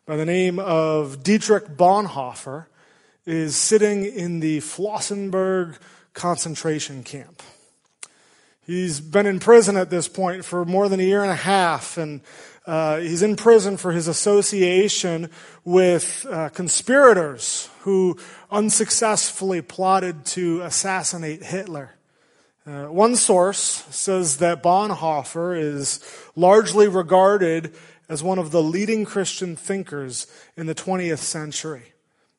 by 0.07 0.15
the 0.15 0.25
name 0.25 0.61
of 0.61 1.25
Dietrich 1.25 1.77
Bonhoeffer 1.77 2.67
is 3.27 3.57
sitting 3.57 4.05
in 4.05 4.39
the 4.39 4.59
Flossenburg 4.59 5.79
concentration 6.15 7.03
camp. 7.03 7.43
He's 8.71 9.01
been 9.01 9.27
in 9.27 9.41
prison 9.41 9.77
at 9.77 9.91
this 9.91 10.07
point 10.07 10.45
for 10.45 10.65
more 10.65 10.89
than 10.89 11.01
a 11.01 11.03
year 11.03 11.23
and 11.23 11.33
a 11.33 11.35
half, 11.35 11.99
and 11.99 12.21
uh, 12.67 12.99
he's 12.99 13.23
in 13.23 13.37
prison 13.37 13.77
for 13.77 13.93
his 13.93 14.07
association 14.07 15.31
with 15.65 16.27
uh, 16.31 16.49
conspirators 16.51 17.69
who 17.81 18.19
unsuccessfully 18.51 19.63
plotted 19.63 20.25
to 20.25 20.61
assassinate 20.63 21.43
Hitler. 21.43 21.95
Uh, 22.67 22.85
one 22.85 23.17
source 23.17 23.85
says 23.91 24.37
that 24.37 24.63
Bonhoeffer 24.63 25.59
is 25.59 26.01
largely 26.37 26.87
regarded 26.87 27.75
as 28.09 28.23
one 28.23 28.39
of 28.39 28.51
the 28.51 28.63
leading 28.63 29.05
Christian 29.05 29.57
thinkers 29.57 30.27
in 30.57 30.67
the 30.67 30.75
20th 30.75 31.19
century. 31.19 31.95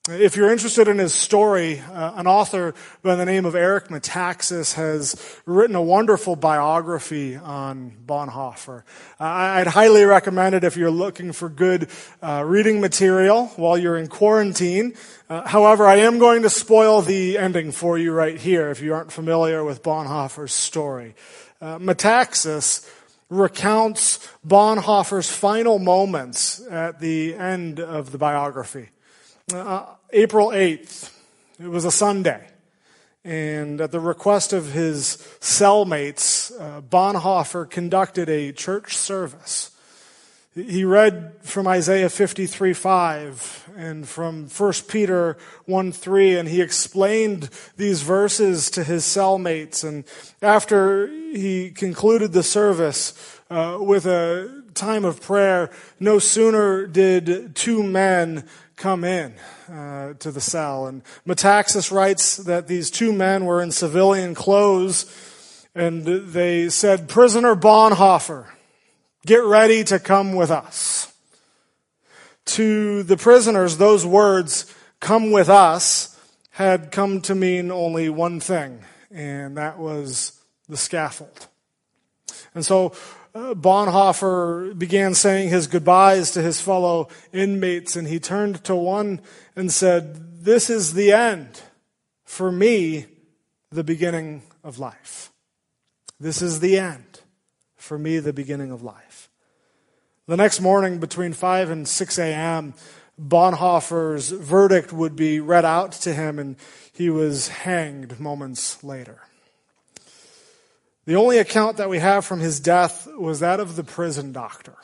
If 0.10 0.36
you're 0.36 0.52
interested 0.52 0.88
in 0.88 0.98
his 0.98 1.14
story, 1.14 1.80
uh, 1.80 2.14
an 2.16 2.26
author 2.26 2.74
by 3.04 3.14
the 3.14 3.24
name 3.24 3.46
of 3.46 3.54
Eric 3.54 3.90
Metaxas 3.90 4.74
has 4.74 5.16
written 5.46 5.76
a 5.76 5.82
wonderful 5.82 6.36
biography 6.36 7.36
on 7.36 7.96
Bonhoeffer. 8.04 8.80
Uh, 9.20 9.24
I'd 9.24 9.68
highly 9.68 10.04
recommend 10.04 10.56
it 10.56 10.64
if 10.64 10.76
you're 10.76 10.90
looking 10.90 11.34
for 11.34 11.50
good 11.50 11.88
uh, 12.20 12.44
reading 12.44 12.82
material 12.82 13.50
while 13.58 13.78
you're 13.78 13.96
in 13.96 14.08
quarantine. 14.08 14.96
Uh, 15.30 15.48
however, 15.48 15.86
I 15.86 15.98
am 15.98 16.18
going 16.18 16.42
to 16.42 16.50
spoil 16.50 17.04
the 17.04 17.38
ending 17.38 17.72
for 17.72 17.96
you 17.96 18.12
right 18.12 18.40
here 18.40 18.72
if 18.72 18.82
you 18.82 18.96
aren't 18.96 19.12
familiar 19.12 19.64
with 19.64 19.84
Bonhoeffer's 19.84 20.52
story. 20.52 21.14
Uh, 21.62 21.78
Metaxas 21.78 22.90
recounts 23.30 24.18
Bonhoeffer's 24.44 25.30
final 25.30 25.78
moments 25.78 26.60
at 26.72 27.00
the 27.00 27.36
end 27.36 27.80
of 27.80 28.12
the 28.12 28.18
biography. 28.18 28.90
Uh, 29.54 29.86
April 30.14 30.50
8th, 30.50 31.12
it 31.60 31.68
was 31.68 31.84
a 31.84 31.92
Sunday. 31.92 32.48
And 33.24 33.82
at 33.82 33.92
the 33.92 34.00
request 34.00 34.54
of 34.54 34.72
his 34.72 35.18
cellmates, 35.42 36.52
uh, 36.60 36.82
Bonhoeffer 36.82 37.70
conducted 37.70 38.30
a 38.30 38.52
church 38.54 38.96
service. 38.96 39.72
He 40.54 40.84
read 40.84 41.34
from 41.42 41.68
Isaiah 41.68 42.10
53 42.10 42.74
5 42.74 43.70
and 43.78 44.08
from 44.08 44.48
1 44.48 44.74
Peter 44.88 45.38
1 45.66 45.92
3, 45.92 46.38
and 46.38 46.50
he 46.50 46.62
explained 46.62 47.50
these 47.78 48.02
verses 48.02 48.70
to 48.72 48.84
his 48.84 49.04
cellmates. 49.04 49.88
And 49.88 50.04
after 50.42 51.08
he 51.08 51.72
concluded 51.72 52.34
the 52.34 52.44
service 52.44 53.14
uh, 53.50 53.78
with 53.80 54.06
a 54.06 54.64
time 54.74 55.06
of 55.06 55.22
prayer, 55.22 55.70
no 56.00 56.20
sooner 56.20 56.86
did 56.86 57.56
two 57.56 57.84
men 57.84 58.48
come 58.82 59.04
in 59.04 59.36
uh, 59.72 60.13
to 60.15 60.32
the 60.32 60.41
cell. 60.41 60.88
And 60.88 61.04
Metaxas 61.28 61.91
writes 61.91 62.38
that 62.38 62.67
these 62.67 62.89
two 62.89 63.13
men 63.13 63.46
were 63.46 63.62
in 63.62 63.72
civilian 63.72 64.34
clothes, 64.34 65.06
and 65.76 66.04
they 66.04 66.67
said, 66.70 67.08
Prisoner 67.08 67.56
Bonhoeffer, 67.56 68.48
Get 69.26 69.44
ready 69.44 69.84
to 69.84 70.00
come 70.00 70.34
with 70.34 70.50
us. 70.50 71.13
To 72.46 73.04
the 73.04 73.17
prisoners, 73.17 73.78
those 73.78 74.04
words, 74.04 74.74
come 75.00 75.32
with 75.32 75.48
us, 75.48 76.20
had 76.50 76.91
come 76.91 77.22
to 77.22 77.36
mean 77.36 77.72
only 77.72 78.10
one 78.10 78.39
thing, 78.39 78.80
and 79.12 79.58
that 79.58 79.78
was 79.78 80.41
the 80.67 80.76
scaffold. 80.76 81.48
And 82.56 82.65
so 82.65 82.94
Bonhoeffer 83.34 84.78
began 84.78 85.13
saying 85.13 85.50
his 85.50 85.67
goodbyes 85.67 86.32
to 86.32 86.41
his 86.41 86.60
fellow 86.60 87.08
inmates, 87.32 87.96
and 87.96 88.08
he 88.08 88.20
turned 88.20 88.63
to 88.65 88.76
one 88.76 89.22
and 89.56 89.72
said, 89.72 90.44
This 90.44 90.70
is 90.70 90.94
the 90.94 91.13
end. 91.13 91.62
For 92.26 92.52
me, 92.52 93.08
the 93.72 93.84
beginning 93.84 94.44
of 94.63 94.80
life. 94.80 95.32
This 96.20 96.41
is 96.41 96.60
the 96.60 96.78
end. 96.78 97.22
For 97.76 97.98
me, 97.98 98.20
the 98.20 98.34
beginning 98.34 98.72
of 98.72 98.84
life. 98.84 99.30
The 100.28 100.38
next 100.38 100.60
morning, 100.60 101.00
between 101.00 101.34
5 101.34 101.70
and 101.70 101.88
6 101.88 102.20
a.m., 102.20 102.74
Bonhoeffer's 103.20 104.30
verdict 104.30 104.94
would 104.94 105.15
be 105.15 105.39
read 105.39 105.65
out 105.65 105.91
to 105.94 106.13
him, 106.13 106.39
and 106.39 106.56
he 106.94 107.10
was 107.10 107.50
hanged 107.50 108.20
moments 108.20 108.84
later. 108.84 109.22
The 111.12 111.17
only 111.17 111.39
account 111.39 111.76
that 111.76 111.89
we 111.89 112.00
have 112.00 112.24
from 112.24 112.39
his 112.39 112.62
death 112.62 113.06
was 113.06 113.41
that 113.41 113.60
of 113.60 113.76
the 113.76 113.84
prison 113.84 114.32
doctor. 114.32 114.76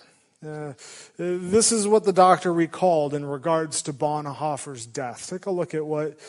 Uh, 0.46 0.74
this 1.16 1.72
is 1.72 1.88
what 1.88 2.04
the 2.04 2.12
doctor 2.12 2.52
recalled 2.52 3.14
in 3.14 3.24
regards 3.24 3.82
to 3.84 3.94
Bonhoeffer's 3.94 4.86
death. 4.86 5.30
Take 5.30 5.46
a 5.46 5.52
look 5.52 5.74
at 5.74 5.86
what 5.86 6.20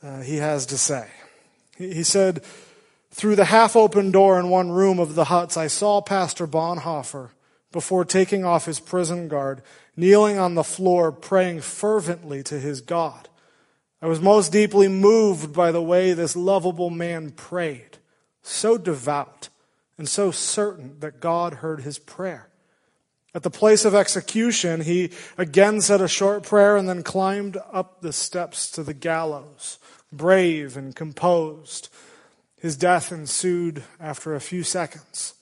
uh, 0.00 0.20
he 0.20 0.36
has 0.36 0.66
to 0.66 0.78
say. 0.78 1.08
He, 1.76 1.92
he 1.92 2.02
said, 2.04 2.44
Through 3.10 3.34
the 3.34 3.46
half 3.46 3.74
open 3.74 4.12
door 4.12 4.38
in 4.38 4.48
one 4.48 4.70
room 4.70 5.00
of 5.00 5.16
the 5.16 5.24
huts, 5.24 5.56
I 5.56 5.66
saw 5.66 6.02
Pastor 6.02 6.46
Bonhoeffer 6.46 7.30
before 7.72 8.04
taking 8.04 8.44
off 8.44 8.66
his 8.66 8.78
prison 8.78 9.26
guard, 9.26 9.62
kneeling 9.96 10.38
on 10.38 10.54
the 10.54 10.62
floor, 10.62 11.10
praying 11.10 11.62
fervently 11.62 12.44
to 12.44 12.60
his 12.60 12.80
God. 12.80 13.28
I 14.00 14.06
was 14.06 14.20
most 14.20 14.52
deeply 14.52 14.86
moved 14.86 15.52
by 15.52 15.72
the 15.72 15.82
way 15.82 16.12
this 16.12 16.36
lovable 16.36 16.90
man 16.90 17.32
prayed, 17.32 17.98
so 18.48 18.78
devout 18.78 19.48
and 19.96 20.08
so 20.08 20.30
certain 20.30 20.98
that 21.00 21.20
God 21.20 21.54
heard 21.54 21.82
his 21.82 21.98
prayer. 21.98 22.48
At 23.34 23.42
the 23.42 23.50
place 23.50 23.84
of 23.84 23.94
execution, 23.94 24.80
he 24.80 25.10
again 25.36 25.80
said 25.80 26.00
a 26.00 26.08
short 26.08 26.42
prayer 26.42 26.76
and 26.76 26.88
then 26.88 27.02
climbed 27.02 27.58
up 27.72 28.00
the 28.00 28.12
steps 28.12 28.70
to 28.72 28.82
the 28.82 28.94
gallows, 28.94 29.78
brave 30.10 30.76
and 30.76 30.96
composed. 30.96 31.88
His 32.60 32.76
death 32.76 33.12
ensued 33.12 33.84
after 34.00 34.34
a 34.34 34.40
few 34.40 34.62
seconds. 34.62 35.34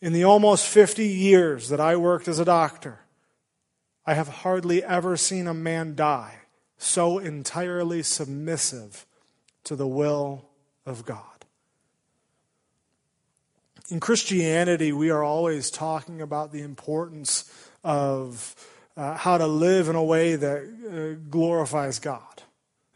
In 0.00 0.12
the 0.12 0.24
almost 0.24 0.66
50 0.66 1.06
years 1.06 1.70
that 1.70 1.80
I 1.80 1.96
worked 1.96 2.28
as 2.28 2.38
a 2.38 2.44
doctor, 2.44 3.00
I 4.06 4.14
have 4.14 4.28
hardly 4.28 4.84
ever 4.84 5.16
seen 5.16 5.46
a 5.46 5.54
man 5.54 5.94
die 5.96 6.36
so 6.76 7.18
entirely 7.18 8.02
submissive 8.02 9.04
to 9.64 9.74
the 9.74 9.88
will 9.88 10.44
of 10.86 11.04
God. 11.04 11.37
In 13.90 14.00
Christianity, 14.00 14.92
we 14.92 15.08
are 15.08 15.22
always 15.22 15.70
talking 15.70 16.20
about 16.20 16.52
the 16.52 16.60
importance 16.60 17.50
of 17.82 18.54
uh, 18.98 19.14
how 19.14 19.38
to 19.38 19.46
live 19.46 19.88
in 19.88 19.96
a 19.96 20.04
way 20.04 20.36
that 20.36 20.58
uh, 20.58 21.24
glorifies 21.30 21.98
God, 21.98 22.42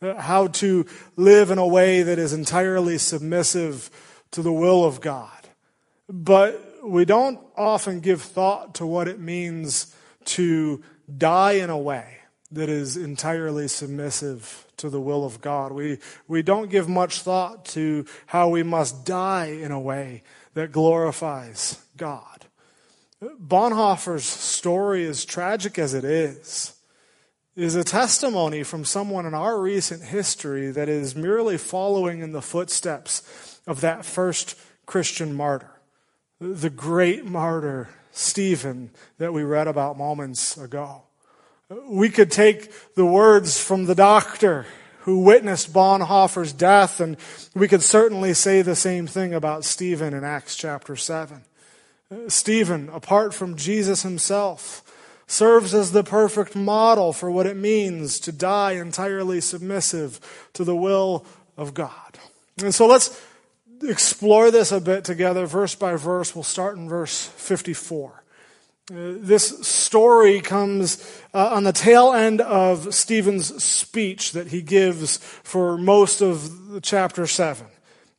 uh, 0.03 0.21
how 0.21 0.49
to 0.49 0.85
live 1.17 1.51
in 1.51 1.57
a 1.57 1.67
way 1.67 2.03
that 2.03 2.19
is 2.19 2.35
entirely 2.35 2.99
submissive 2.99 3.89
to 4.33 4.43
the 4.43 4.53
will 4.53 4.85
of 4.85 5.01
God. 5.01 5.31
But 6.11 6.63
we 6.85 7.07
don't 7.07 7.41
often 7.57 8.01
give 8.01 8.21
thought 8.21 8.75
to 8.75 8.87
what 8.87 9.09
it 9.09 9.19
means 9.19 9.97
to 10.27 10.83
die 11.17 11.53
in 11.53 11.71
a 11.71 11.79
way 11.79 12.19
that 12.51 12.69
is 12.69 12.99
entirely 12.99 13.67
submissive 13.67 14.67
to 14.77 14.91
the 14.91 15.01
will 15.01 15.25
of 15.25 15.41
God. 15.41 15.73
We, 15.73 16.01
we 16.29 16.43
don't 16.43 16.69
give 16.69 16.87
much 16.87 17.23
thought 17.23 17.65
to 17.67 18.05
how 18.27 18.51
we 18.51 18.63
must 18.63 19.07
die 19.07 19.47
in 19.47 19.73
a 19.73 19.81
way 19.81 20.23
that 20.55 20.73
glorifies 20.73 21.81
God. 21.97 22.47
Bonhoeffer's 23.23 24.25
story, 24.25 25.07
as 25.07 25.25
tragic 25.25 25.79
as 25.79 25.95
it 25.95 26.05
is, 26.05 26.75
is 27.55 27.77
a 27.77 27.85
testimony 27.85 28.63
from 28.63 28.85
someone 28.85 29.27
in 29.27 29.35
our 29.35 29.61
recent 29.61 30.03
history 30.03 30.71
that 30.71 30.89
is 30.89 31.15
merely 31.15 31.59
following 31.59 32.21
in 32.21 32.33
the 32.33 32.43
footsteps 32.43 33.61
of 33.67 33.81
that 33.81 34.05
first 34.05 34.59
Christian 34.87 35.35
martyr 35.35 35.73
the 36.43 36.71
great 36.71 37.25
martyr 37.25 37.89
Stephen 38.11 38.91
that 39.19 39.33
we 39.33 39.45
read 39.45 39.69
about 39.69 39.97
moments 39.97 40.57
ago. 40.57 41.03
We 41.87 42.11
could 42.11 42.31
take 42.31 42.95
the 42.95 43.07
words 43.07 43.63
from 43.63 43.87
the 43.87 43.95
doctor 43.95 44.67
who 45.03 45.19
witnessed 45.19 45.73
Bonhoeffer's 45.73 46.53
death, 46.53 47.01
and 47.01 47.17
we 47.55 47.69
could 47.69 47.83
certainly 47.83 48.35
say 48.35 48.63
the 48.63 48.77
same 48.77 49.07
thing 49.07 49.35
about 49.35 49.65
Stephen 49.65 50.15
in 50.15 50.25
Acts 50.25 50.57
chapter 50.57 50.97
7. 50.97 51.43
Uh, 52.11 52.29
Stephen, 52.29 52.89
apart 52.89 53.35
from 53.35 53.57
Jesus 53.57 54.03
himself, 54.03 54.83
serves 55.27 55.75
as 55.75 55.93
the 55.93 56.05
perfect 56.05 56.55
model 56.55 57.13
for 57.13 57.31
what 57.31 57.47
it 57.47 57.57
means 57.57 58.21
to 58.21 58.31
die 58.31 58.73
entirely 58.73 59.41
submissive 59.41 60.21
to 60.53 60.63
the 60.63 60.77
will 60.77 61.25
of 61.57 61.75
God. 61.75 62.19
And 62.59 62.75
so 62.75 62.87
let's 62.87 63.21
explore 63.83 64.51
this 64.51 64.71
a 64.71 64.81
bit 64.81 65.05
together, 65.05 65.47
verse 65.47 65.75
by 65.75 65.97
verse. 65.97 66.35
We'll 66.35 66.45
start 66.45 66.77
in 66.77 66.89
verse 66.89 67.27
54. 67.27 68.22
Uh, 68.91 69.15
this 69.21 69.65
story 69.65 70.41
comes 70.41 70.99
uh, 71.33 71.51
on 71.55 71.63
the 71.63 71.73
tail 71.73 72.13
end 72.13 72.41
of 72.41 72.93
Stephen's 72.93 73.63
speech 73.63 74.33
that 74.33 74.49
he 74.49 74.61
gives 74.61 75.19
for 75.19 75.79
most 75.79 76.21
of 76.21 76.81
chapter 76.83 77.25
7. 77.29 77.65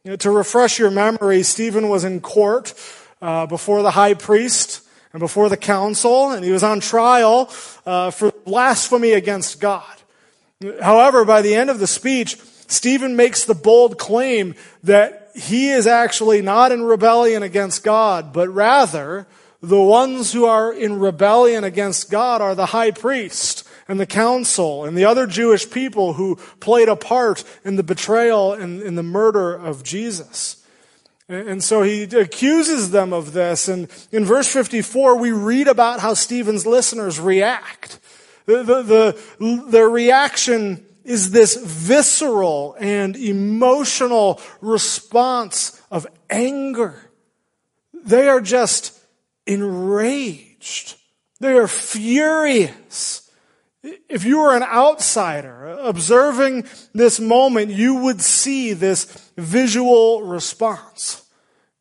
You 0.06 0.12
know, 0.12 0.15
to 0.15 0.32
refresh 0.32 0.80
your 0.80 0.89
memory, 0.89 1.43
Stephen 1.43 1.89
was 1.89 2.06
in 2.06 2.21
court 2.21 2.73
uh, 3.21 3.45
before 3.45 3.82
the 3.82 3.91
high 3.91 4.13
priest 4.13 4.88
and 5.12 5.19
before 5.19 5.49
the 5.49 5.58
council, 5.58 6.32
and 6.32 6.45
he 6.45 6.52
was 6.54 6.63
on 6.63 6.80
trial 6.80 7.52
uh, 7.86 8.10
for 8.12 8.32
blasphemy 8.45 9.12
against 9.12 9.60
God. 9.60 9.97
However, 10.82 11.26
by 11.26 11.41
the 11.41 11.56
end 11.56 11.71
of 11.71 11.80
the 11.80 11.88
speech, 11.88 12.38
Stephen 12.69 13.17
makes 13.17 13.43
the 13.43 13.54
bold 13.54 13.97
claim 13.97 14.56
that 14.84 15.32
he 15.36 15.71
is 15.71 15.88
actually 15.88 16.41
not 16.41 16.71
in 16.71 16.84
rebellion 16.84 17.43
against 17.43 17.84
God, 17.84 18.32
but 18.32 18.47
rather 18.47 19.28
the 19.63 19.82
ones 19.82 20.34
who 20.34 20.43
are 20.43 20.73
in 20.73 20.99
rebellion 20.99 21.63
against 21.63 22.12
God 22.12 22.41
are 22.41 22.54
the 22.54 22.67
high 22.67 22.91
priest 22.91 23.65
and 23.88 23.97
the 23.97 24.06
council 24.06 24.84
and 24.84 24.97
the 24.97 25.06
other 25.06 25.26
Jewish 25.26 25.69
people 25.69 26.13
who 26.13 26.36
played 26.60 26.89
a 26.89 26.97
part 26.97 27.45
in 27.63 27.78
the 27.78 27.84
betrayal 27.84 28.52
and 28.52 28.82
in 28.82 28.95
the 28.95 29.04
murder 29.04 29.54
of 29.54 29.82
Jesus. 29.82 30.62
And 31.30 31.63
so 31.63 31.82
he 31.82 32.04
accuses 32.04 32.91
them 32.91 33.13
of 33.13 33.32
this. 33.32 33.69
And 33.69 33.88
in 34.12 34.26
verse 34.26 34.52
54, 34.52 35.17
we 35.17 35.32
read 35.32 35.69
about 35.69 36.02
how 36.02 36.13
Stephen's 36.13 36.65
listeners 36.65 37.17
react. 37.17 37.99
The, 38.45 38.63
the, 38.63 38.84
the, 38.84 39.65
their 39.69 39.89
reaction 39.89 40.86
is 41.06 41.32
this 41.32 41.56
visceral 41.56 42.76
and 42.82 43.15
emotional 43.15 44.41
response 44.60 45.82
of 45.89 46.06
anger. 46.30 47.10
They 47.93 48.28
are 48.28 48.41
just 48.41 48.99
enraged. 49.46 50.96
They 51.40 51.54
are 51.54 51.68
furious. 51.68 53.30
If 53.84 54.24
you 54.24 54.40
were 54.40 54.56
an 54.56 54.64
outsider 54.64 55.78
observing 55.82 56.66
this 56.94 57.20
moment, 57.20 57.72
you 57.72 57.96
would 57.96 58.22
see 58.22 58.74
this 58.74 59.06
visual 59.38 60.24
response. 60.24 61.26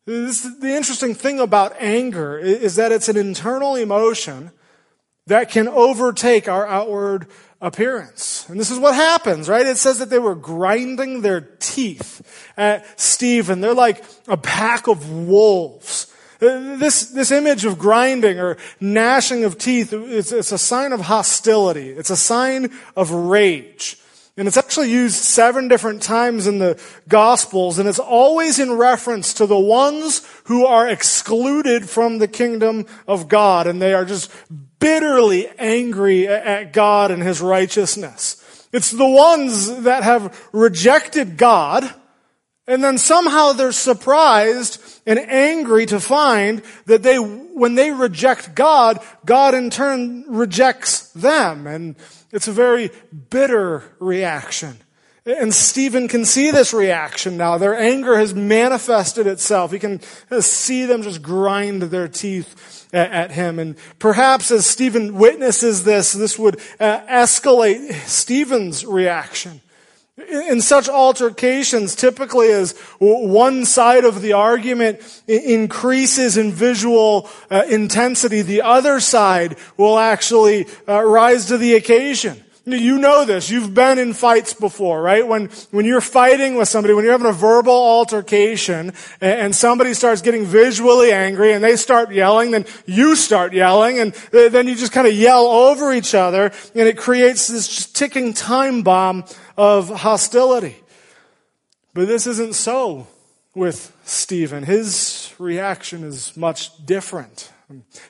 This, 0.05 0.41
the 0.41 0.75
interesting 0.75 1.15
thing 1.15 1.39
about 1.39 1.75
anger 1.79 2.37
is 2.37 2.75
that 2.75 2.91
it's 2.91 3.07
an 3.07 3.15
internal 3.15 3.75
emotion 3.75 4.51
that 5.27 5.49
can 5.49 5.69
overtake 5.69 6.49
our 6.49 6.67
outward 6.67 7.27
appearance. 7.61 8.49
And 8.49 8.59
this 8.59 8.69
is 8.69 8.79
what 8.79 8.95
happens, 8.95 9.47
right? 9.47 9.65
It 9.65 9.77
says 9.77 9.99
that 9.99 10.09
they 10.09 10.19
were 10.19 10.35
grinding 10.35 11.21
their 11.21 11.39
teeth 11.39 12.51
at 12.57 12.99
Stephen. 12.99 13.61
They're 13.61 13.73
like 13.73 14.03
a 14.27 14.35
pack 14.35 14.87
of 14.87 15.09
wolves. 15.09 16.12
This, 16.43 17.07
this 17.07 17.31
image 17.31 17.65
of 17.65 17.79
grinding 17.79 18.39
or 18.39 18.57
gnashing 18.81 19.43
of 19.43 19.57
teeth, 19.57 19.93
it's, 19.93 20.31
it's 20.31 20.51
a 20.51 20.57
sign 20.57 20.91
of 20.91 21.01
hostility. 21.01 21.89
It's 21.89 22.09
a 22.09 22.17
sign 22.17 22.71
of 22.95 23.11
rage. 23.11 23.97
And 24.35 24.47
it's 24.47 24.57
actually 24.57 24.89
used 24.89 25.15
seven 25.15 25.67
different 25.67 26.01
times 26.01 26.47
in 26.47 26.57
the 26.57 26.81
Gospels, 27.07 27.77
and 27.77 27.87
it's 27.87 27.99
always 27.99 28.57
in 28.57 28.73
reference 28.73 29.35
to 29.35 29.45
the 29.45 29.59
ones 29.59 30.27
who 30.45 30.65
are 30.65 30.87
excluded 30.87 31.87
from 31.87 32.17
the 32.17 32.27
kingdom 32.27 32.87
of 33.07 33.27
God, 33.27 33.67
and 33.67 33.79
they 33.79 33.93
are 33.93 34.05
just 34.05 34.31
bitterly 34.79 35.47
angry 35.59 36.27
at 36.27 36.73
God 36.73 37.11
and 37.11 37.21
His 37.21 37.41
righteousness. 37.41 38.67
It's 38.73 38.89
the 38.89 39.07
ones 39.07 39.83
that 39.83 40.01
have 40.01 40.35
rejected 40.51 41.37
God, 41.37 41.93
and 42.67 42.83
then 42.83 42.97
somehow 42.97 43.51
they're 43.51 43.73
surprised 43.73 44.81
and 45.05 45.19
angry 45.19 45.85
to 45.87 45.99
find 45.99 46.61
that 46.85 47.03
they, 47.03 47.17
when 47.17 47.75
they 47.75 47.91
reject 47.91 48.55
God, 48.55 48.99
God 49.25 49.53
in 49.53 49.69
turn 49.69 50.23
rejects 50.29 51.09
them. 51.11 51.67
And 51.67 51.95
it's 52.31 52.47
a 52.47 52.53
very 52.53 52.89
bitter 53.29 53.83
reaction. 53.99 54.77
And 55.25 55.53
Stephen 55.53 56.07
can 56.07 56.25
see 56.25 56.51
this 56.51 56.73
reaction 56.73 57.37
now. 57.37 57.57
Their 57.57 57.77
anger 57.77 58.17
has 58.17 58.33
manifested 58.33 59.25
itself. 59.25 59.71
He 59.71 59.79
can 59.79 60.01
see 60.41 60.85
them 60.85 61.01
just 61.01 61.21
grind 61.21 61.83
their 61.83 62.09
teeth 62.09 62.89
at 62.93 63.31
him. 63.31 63.57
And 63.57 63.75
perhaps 63.99 64.51
as 64.51 64.65
Stephen 64.65 65.15
witnesses 65.15 65.83
this, 65.83 66.11
this 66.13 66.37
would 66.37 66.59
uh, 66.79 66.99
escalate 67.07 67.93
Stephen's 68.05 68.85
reaction. 68.85 69.61
In 70.29 70.61
such 70.61 70.89
altercations, 70.89 71.95
typically 71.95 72.51
as 72.51 72.77
one 72.99 73.65
side 73.65 74.05
of 74.05 74.21
the 74.21 74.33
argument 74.33 74.99
increases 75.27 76.37
in 76.37 76.51
visual 76.51 77.29
uh, 77.49 77.63
intensity, 77.69 78.41
the 78.41 78.61
other 78.61 78.99
side 78.99 79.57
will 79.77 79.97
actually 79.97 80.67
uh, 80.87 81.01
rise 81.03 81.47
to 81.47 81.57
the 81.57 81.75
occasion. 81.75 82.43
You 82.65 82.97
know 82.97 83.25
this. 83.25 83.49
You've 83.49 83.73
been 83.73 83.99
in 83.99 84.13
fights 84.13 84.53
before, 84.53 85.01
right? 85.01 85.27
When, 85.27 85.49
when 85.71 85.83
you're 85.83 85.99
fighting 85.99 86.55
with 86.55 86.69
somebody, 86.69 86.93
when 86.93 87.03
you're 87.03 87.11
having 87.11 87.27
a 87.27 87.33
verbal 87.33 87.73
altercation 87.73 88.93
and 89.19 89.53
somebody 89.53 89.93
starts 89.93 90.21
getting 90.21 90.45
visually 90.45 91.11
angry 91.11 91.51
and 91.51 91.61
they 91.61 91.75
start 91.75 92.13
yelling, 92.13 92.51
then 92.51 92.65
you 92.85 93.17
start 93.17 93.51
yelling 93.51 93.99
and 93.99 94.15
uh, 94.33 94.47
then 94.47 94.69
you 94.69 94.75
just 94.75 94.93
kind 94.93 95.05
of 95.05 95.13
yell 95.13 95.45
over 95.45 95.91
each 95.91 96.15
other 96.15 96.53
and 96.73 96.87
it 96.87 96.97
creates 96.97 97.47
this 97.47 97.91
ticking 97.91 98.33
time 98.33 98.81
bomb 98.81 99.25
of 99.57 99.89
hostility. 99.89 100.77
But 101.93 102.07
this 102.07 102.25
isn't 102.27 102.55
so 102.55 103.07
with 103.53 103.93
Stephen. 104.05 104.63
His 104.63 105.33
reaction 105.37 106.05
is 106.05 106.37
much 106.37 106.85
different. 106.85 107.51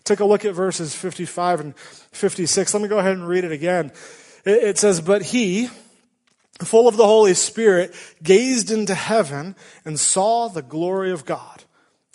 Take 0.03 0.19
a 0.19 0.25
look 0.25 0.45
at 0.45 0.53
verses 0.53 0.95
55 0.95 1.59
and 1.59 1.75
56. 1.75 2.73
Let 2.73 2.83
me 2.83 2.87
go 2.87 2.99
ahead 2.99 3.13
and 3.13 3.27
read 3.27 3.45
it 3.45 3.51
again. 3.51 3.91
It 4.45 4.77
says, 4.77 5.01
But 5.01 5.23
he, 5.23 5.69
full 6.61 6.87
of 6.87 6.97
the 6.97 7.05
Holy 7.05 7.33
Spirit, 7.33 7.95
gazed 8.21 8.71
into 8.71 8.95
heaven 8.95 9.55
and 9.85 9.99
saw 9.99 10.47
the 10.47 10.61
glory 10.61 11.11
of 11.11 11.25
God 11.25 11.63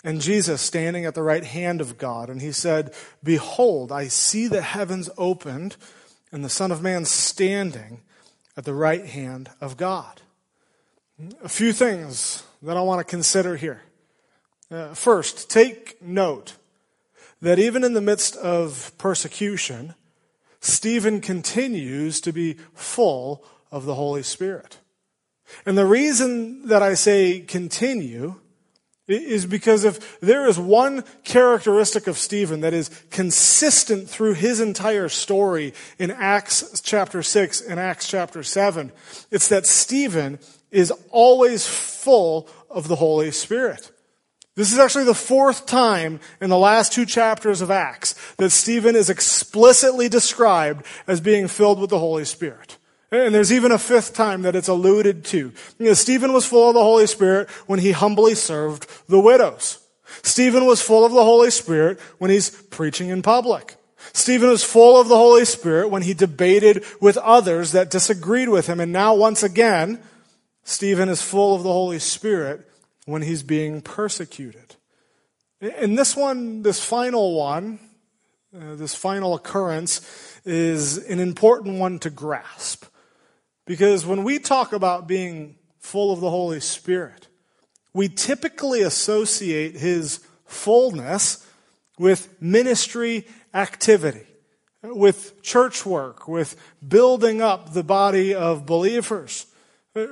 and 0.03 0.21
Jesus 0.21 0.61
standing 0.61 1.05
at 1.05 1.15
the 1.15 1.23
right 1.23 1.43
hand 1.43 1.81
of 1.81 1.97
God. 1.97 2.29
And 2.29 2.41
he 2.41 2.51
said, 2.51 2.93
Behold, 3.23 3.91
I 3.91 4.07
see 4.07 4.47
the 4.47 4.61
heavens 4.61 5.09
opened 5.17 5.75
and 6.31 6.43
the 6.43 6.49
Son 6.49 6.71
of 6.71 6.81
Man 6.81 7.05
standing 7.05 8.01
at 8.55 8.65
the 8.65 8.73
right 8.73 9.05
hand 9.05 9.49
of 9.59 9.77
God. 9.77 10.21
A 11.43 11.49
few 11.49 11.73
things 11.73 12.43
that 12.61 12.77
I 12.77 12.81
want 12.81 12.99
to 12.99 13.09
consider 13.09 13.57
here. 13.57 13.81
Uh, 14.71 14.93
first, 14.93 15.49
take 15.49 16.01
note 16.01 16.55
that 17.41 17.59
even 17.59 17.83
in 17.83 17.93
the 17.93 18.01
midst 18.01 18.35
of 18.37 18.91
persecution, 18.97 19.95
Stephen 20.61 21.21
continues 21.21 22.21
to 22.21 22.33
be 22.33 22.55
full 22.73 23.43
of 23.71 23.85
the 23.85 23.95
Holy 23.95 24.23
Spirit. 24.23 24.79
And 25.65 25.77
the 25.77 25.85
reason 25.85 26.67
that 26.67 26.83
I 26.83 26.93
say 26.93 27.39
continue 27.39 28.35
is 29.07 29.45
because 29.47 29.83
if 29.83 30.19
there 30.19 30.47
is 30.47 30.59
one 30.59 31.03
characteristic 31.23 32.05
of 32.05 32.17
Stephen 32.17 32.61
that 32.61 32.73
is 32.73 32.89
consistent 33.09 34.07
through 34.07 34.33
his 34.33 34.59
entire 34.59 35.09
story 35.09 35.73
in 35.97 36.11
Acts 36.11 36.79
chapter 36.81 37.23
6 37.23 37.61
and 37.61 37.79
Acts 37.79 38.07
chapter 38.07 38.43
7, 38.43 38.91
it's 39.31 39.47
that 39.47 39.65
Stephen 39.65 40.37
is 40.69 40.93
always 41.09 41.65
full 41.67 42.47
of 42.69 42.87
the 42.87 42.97
Holy 42.97 43.31
Spirit. 43.31 43.91
This 44.59 44.73
is 44.73 44.79
actually 44.79 45.05
the 45.05 45.15
fourth 45.15 45.67
time 45.67 46.19
in 46.41 46.49
the 46.49 46.57
last 46.57 46.91
two 46.91 47.05
chapters 47.05 47.61
of 47.61 47.71
Acts 47.71 48.13
that 48.35 48.49
Stephen 48.49 48.93
is 48.93 49.09
explicitly 49.09 50.09
described 50.09 50.85
as 51.07 51.21
being 51.21 51.47
filled 51.47 51.79
with 51.79 51.89
the 51.89 51.97
Holy 51.97 52.25
Spirit. 52.25 52.77
And 53.09 53.33
there's 53.33 53.53
even 53.53 53.71
a 53.71 53.79
fifth 53.79 54.13
time 54.13 54.41
that 54.41 54.57
it's 54.57 54.67
alluded 54.67 55.23
to. 55.27 55.53
You 55.77 55.85
know, 55.85 55.93
Stephen 55.93 56.33
was 56.33 56.45
full 56.45 56.67
of 56.67 56.73
the 56.73 56.83
Holy 56.83 57.07
Spirit 57.07 57.49
when 57.67 57.79
he 57.79 57.93
humbly 57.93 58.35
served 58.35 58.85
the 59.07 59.21
widows. 59.21 59.79
Stephen 60.23 60.65
was 60.65 60.81
full 60.81 61.05
of 61.05 61.13
the 61.13 61.23
Holy 61.23 61.51
Spirit 61.51 61.97
when 62.17 62.29
he's 62.29 62.49
preaching 62.49 63.07
in 63.07 63.21
public. 63.21 63.77
Stephen 64.11 64.49
was 64.49 64.65
full 64.65 64.99
of 64.99 65.07
the 65.07 65.15
Holy 65.15 65.45
Spirit 65.45 65.89
when 65.89 66.01
he 66.01 66.13
debated 66.13 66.83
with 66.99 67.15
others 67.19 67.71
that 67.71 67.89
disagreed 67.89 68.49
with 68.49 68.67
him. 68.67 68.81
And 68.81 68.91
now 68.91 69.15
once 69.15 69.41
again, 69.41 70.01
Stephen 70.65 71.07
is 71.07 71.21
full 71.21 71.55
of 71.55 71.63
the 71.63 71.71
Holy 71.71 71.99
Spirit 71.99 72.68
when 73.09 73.21
he's 73.21 73.43
being 73.43 73.81
persecuted. 73.81 74.75
And 75.61 75.97
this 75.97 76.15
one, 76.15 76.61
this 76.61 76.83
final 76.83 77.35
one, 77.35 77.79
uh, 78.55 78.75
this 78.75 78.95
final 78.95 79.35
occurrence 79.35 80.01
is 80.45 80.97
an 80.97 81.19
important 81.19 81.79
one 81.79 81.99
to 81.99 82.09
grasp. 82.09 82.85
Because 83.65 84.05
when 84.05 84.23
we 84.23 84.39
talk 84.39 84.73
about 84.73 85.07
being 85.07 85.55
full 85.79 86.11
of 86.11 86.21
the 86.21 86.29
Holy 86.29 86.59
Spirit, 86.59 87.27
we 87.93 88.07
typically 88.09 88.81
associate 88.81 89.75
his 89.75 90.21
fullness 90.45 91.45
with 91.97 92.41
ministry 92.41 93.27
activity, 93.53 94.25
with 94.81 95.41
church 95.43 95.85
work, 95.85 96.27
with 96.27 96.55
building 96.87 97.41
up 97.41 97.73
the 97.73 97.83
body 97.83 98.33
of 98.33 98.65
believers. 98.65 99.45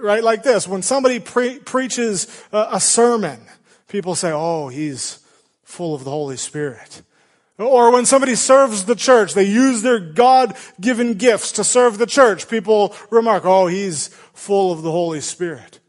Right? 0.02 0.24
Like 0.24 0.44
this. 0.44 0.68
When 0.68 0.82
somebody 0.82 1.20
pre- 1.20 1.60
preaches 1.60 2.28
a, 2.52 2.68
a 2.74 2.80
sermon, 2.80 3.40
people 3.88 4.16
say, 4.16 4.32
oh, 4.32 4.68
he's 4.68 5.20
full 5.64 5.94
of 5.94 6.04
the 6.04 6.12
Holy 6.12 6.38
Spirit. 6.38 7.02
Or 7.58 7.92
when 7.92 8.06
somebody 8.06 8.36
serves 8.36 8.86
the 8.86 8.96
church, 8.96 9.34
they 9.34 9.44
use 9.44 9.82
their 9.82 10.00
God-given 10.00 11.16
gifts 11.16 11.54
to 11.54 11.64
serve 11.64 11.98
the 11.98 12.06
church. 12.06 12.48
People 12.48 12.96
remark, 13.10 13.46
oh, 13.46 13.66
he's 13.66 14.10
full 14.34 14.72
of 14.72 14.84
the 14.84 14.92
Holy 14.92 15.22
Spirit. 15.22 15.80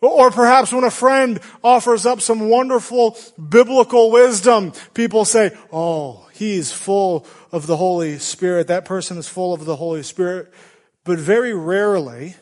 Or 0.00 0.30
perhaps 0.30 0.72
when 0.72 0.84
a 0.84 0.92
friend 0.92 1.40
offers 1.64 2.06
up 2.06 2.20
some 2.20 2.48
wonderful 2.48 3.18
biblical 3.36 4.12
wisdom, 4.12 4.72
people 4.94 5.24
say, 5.24 5.56
oh, 5.72 6.28
he's 6.32 6.70
full 6.70 7.26
of 7.50 7.66
the 7.66 7.76
Holy 7.76 8.20
Spirit. 8.20 8.68
That 8.68 8.84
person 8.84 9.18
is 9.18 9.28
full 9.28 9.52
of 9.52 9.64
the 9.64 9.74
Holy 9.74 10.04
Spirit. 10.04 10.54
But 11.02 11.18
very 11.18 11.52
rarely 11.52 12.36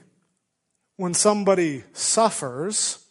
when 0.97 1.15
somebody 1.15 1.85
suffers, 1.93 3.07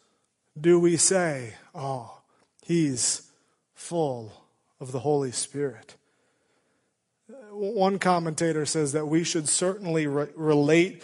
do 0.59 0.79
we 0.79 0.97
say, 0.97 1.55
oh, 1.73 2.19
he's 2.63 3.29
full 3.73 4.31
of 4.79 4.91
the 4.91 4.99
Holy 4.99 5.31
Spirit? 5.31 5.95
One 7.51 7.99
commentator 7.99 8.65
says 8.65 8.91
that 8.91 9.07
we 9.07 9.23
should 9.23 9.47
certainly 9.49 10.07
re- 10.07 10.27
relate 10.35 11.03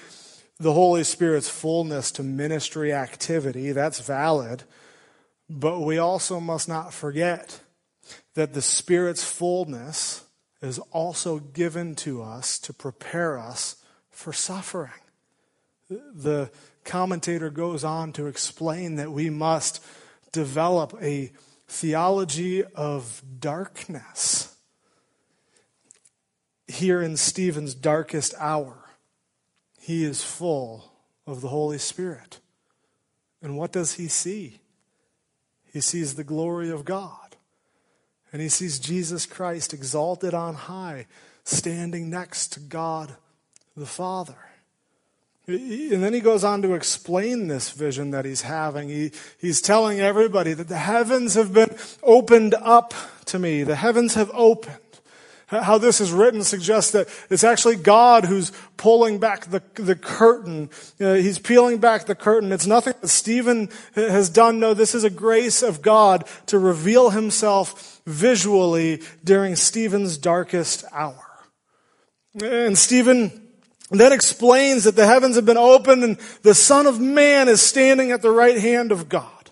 the 0.59 0.73
Holy 0.73 1.03
Spirit's 1.03 1.49
fullness 1.49 2.11
to 2.11 2.23
ministry 2.23 2.93
activity. 2.93 3.71
That's 3.71 3.99
valid. 3.99 4.63
But 5.49 5.79
we 5.79 5.97
also 5.97 6.39
must 6.39 6.69
not 6.69 6.93
forget 6.93 7.61
that 8.35 8.53
the 8.53 8.61
Spirit's 8.61 9.23
fullness 9.23 10.23
is 10.61 10.79
also 10.91 11.39
given 11.39 11.95
to 11.95 12.21
us 12.21 12.59
to 12.59 12.73
prepare 12.73 13.37
us 13.37 13.77
for 14.11 14.31
suffering. 14.31 14.91
The 15.89 16.51
commentator 16.83 17.49
goes 17.49 17.83
on 17.83 18.13
to 18.13 18.27
explain 18.27 18.95
that 18.95 19.11
we 19.11 19.29
must 19.29 19.83
develop 20.31 20.95
a 21.01 21.31
theology 21.67 22.63
of 22.63 23.21
darkness. 23.39 24.55
Here 26.67 27.01
in 27.01 27.17
Stephen's 27.17 27.75
darkest 27.75 28.33
hour, 28.37 28.89
he 29.79 30.03
is 30.03 30.23
full 30.23 30.91
of 31.27 31.41
the 31.41 31.49
Holy 31.49 31.77
Spirit. 31.77 32.39
And 33.41 33.57
what 33.57 33.71
does 33.71 33.95
he 33.95 34.07
see? 34.07 34.61
he 35.71 35.81
sees 35.81 36.15
the 36.15 36.23
glory 36.23 36.69
of 36.69 36.85
God. 36.85 37.35
And 38.33 38.41
he 38.41 38.49
sees 38.49 38.79
Jesus 38.79 39.25
Christ 39.25 39.73
exalted 39.73 40.33
on 40.33 40.55
high, 40.55 41.07
standing 41.43 42.09
next 42.09 42.53
to 42.53 42.59
God 42.59 43.15
the 43.75 43.85
Father. 43.85 44.37
And 45.47 46.03
then 46.03 46.13
he 46.13 46.19
goes 46.19 46.43
on 46.43 46.61
to 46.61 46.73
explain 46.73 47.47
this 47.47 47.71
vision 47.71 48.11
that 48.11 48.25
he's 48.25 48.43
having. 48.43 48.89
He, 48.89 49.11
he's 49.39 49.61
telling 49.61 49.99
everybody 49.99 50.53
that 50.53 50.67
the 50.67 50.77
heavens 50.77 51.33
have 51.33 51.53
been 51.53 51.75
opened 52.03 52.53
up 52.53 52.93
to 53.25 53.39
me. 53.39 53.63
The 53.63 53.75
heavens 53.75 54.13
have 54.13 54.29
opened. 54.33 54.77
How 55.47 55.77
this 55.77 55.99
is 55.99 56.13
written 56.13 56.43
suggests 56.43 56.91
that 56.91 57.09
it's 57.29 57.43
actually 57.43 57.75
God 57.75 58.23
who's 58.23 58.53
pulling 58.77 59.17
back 59.17 59.47
the, 59.47 59.61
the 59.73 59.97
curtain. 59.97 60.69
Uh, 60.99 61.15
he's 61.15 61.39
peeling 61.39 61.79
back 61.79 62.05
the 62.05 62.15
curtain. 62.15 62.53
It's 62.53 62.67
nothing 62.67 62.93
that 63.01 63.09
Stephen 63.09 63.69
has 63.95 64.29
done. 64.29 64.59
No, 64.59 64.73
this 64.73 64.95
is 64.95 65.03
a 65.03 65.09
grace 65.09 65.61
of 65.61 65.81
God 65.81 66.25
to 66.45 66.57
reveal 66.57 67.09
himself 67.09 67.99
visually 68.05 69.01
during 69.25 69.57
Stephen's 69.57 70.17
darkest 70.17 70.85
hour. 70.93 71.27
And 72.41 72.77
Stephen 72.77 73.40
then 73.99 74.13
explains 74.13 74.85
that 74.85 74.95
the 74.95 75.05
heavens 75.05 75.35
have 75.35 75.45
been 75.45 75.57
opened 75.57 76.03
and 76.03 76.17
the 76.43 76.53
Son 76.53 76.87
of 76.87 76.99
Man 76.99 77.49
is 77.49 77.61
standing 77.61 78.11
at 78.11 78.21
the 78.21 78.31
right 78.31 78.57
hand 78.57 78.91
of 78.91 79.09
God. 79.09 79.49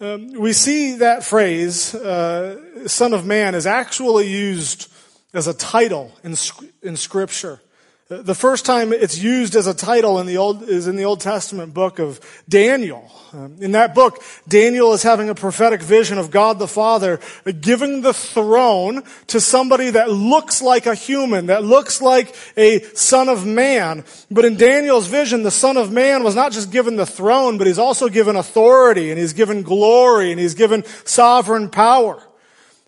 Um, 0.00 0.32
we 0.32 0.52
see 0.52 0.96
that 0.96 1.24
phrase, 1.24 1.94
uh, 1.94 2.88
Son 2.88 3.12
of 3.12 3.26
Man, 3.26 3.54
is 3.54 3.66
actually 3.66 4.28
used 4.28 4.90
as 5.32 5.46
a 5.46 5.54
title 5.54 6.12
in, 6.22 6.34
in 6.82 6.96
Scripture. 6.96 7.60
The 8.08 8.34
first 8.34 8.66
time 8.66 8.92
it's 8.92 9.18
used 9.18 9.56
as 9.56 9.66
a 9.66 9.74
title 9.74 10.18
in 10.20 10.26
the 10.26 10.36
Old, 10.36 10.62
is 10.62 10.86
in 10.86 10.96
the 10.96 11.04
Old 11.04 11.20
Testament 11.20 11.74
book 11.74 11.98
of 11.98 12.20
Daniel. 12.48 13.10
Um, 13.34 13.56
in 13.60 13.72
that 13.72 13.96
book, 13.96 14.22
Daniel 14.46 14.92
is 14.92 15.02
having 15.02 15.28
a 15.28 15.34
prophetic 15.34 15.82
vision 15.82 16.18
of 16.18 16.30
God 16.30 16.60
the 16.60 16.68
Father 16.68 17.18
giving 17.60 18.00
the 18.00 18.14
throne 18.14 19.02
to 19.26 19.40
somebody 19.40 19.90
that 19.90 20.08
looks 20.08 20.62
like 20.62 20.86
a 20.86 20.94
human, 20.94 21.46
that 21.46 21.64
looks 21.64 22.00
like 22.00 22.32
a 22.56 22.80
son 22.94 23.28
of 23.28 23.44
man. 23.44 24.04
But 24.30 24.44
in 24.44 24.56
Daniel's 24.56 25.08
vision, 25.08 25.42
the 25.42 25.50
son 25.50 25.76
of 25.76 25.90
man 25.90 26.22
was 26.22 26.36
not 26.36 26.52
just 26.52 26.70
given 26.70 26.94
the 26.94 27.06
throne, 27.06 27.58
but 27.58 27.66
he's 27.66 27.78
also 27.78 28.08
given 28.08 28.36
authority 28.36 29.10
and 29.10 29.18
he's 29.18 29.32
given 29.32 29.62
glory 29.62 30.30
and 30.30 30.38
he's 30.38 30.54
given 30.54 30.84
sovereign 31.04 31.70
power. 31.70 32.22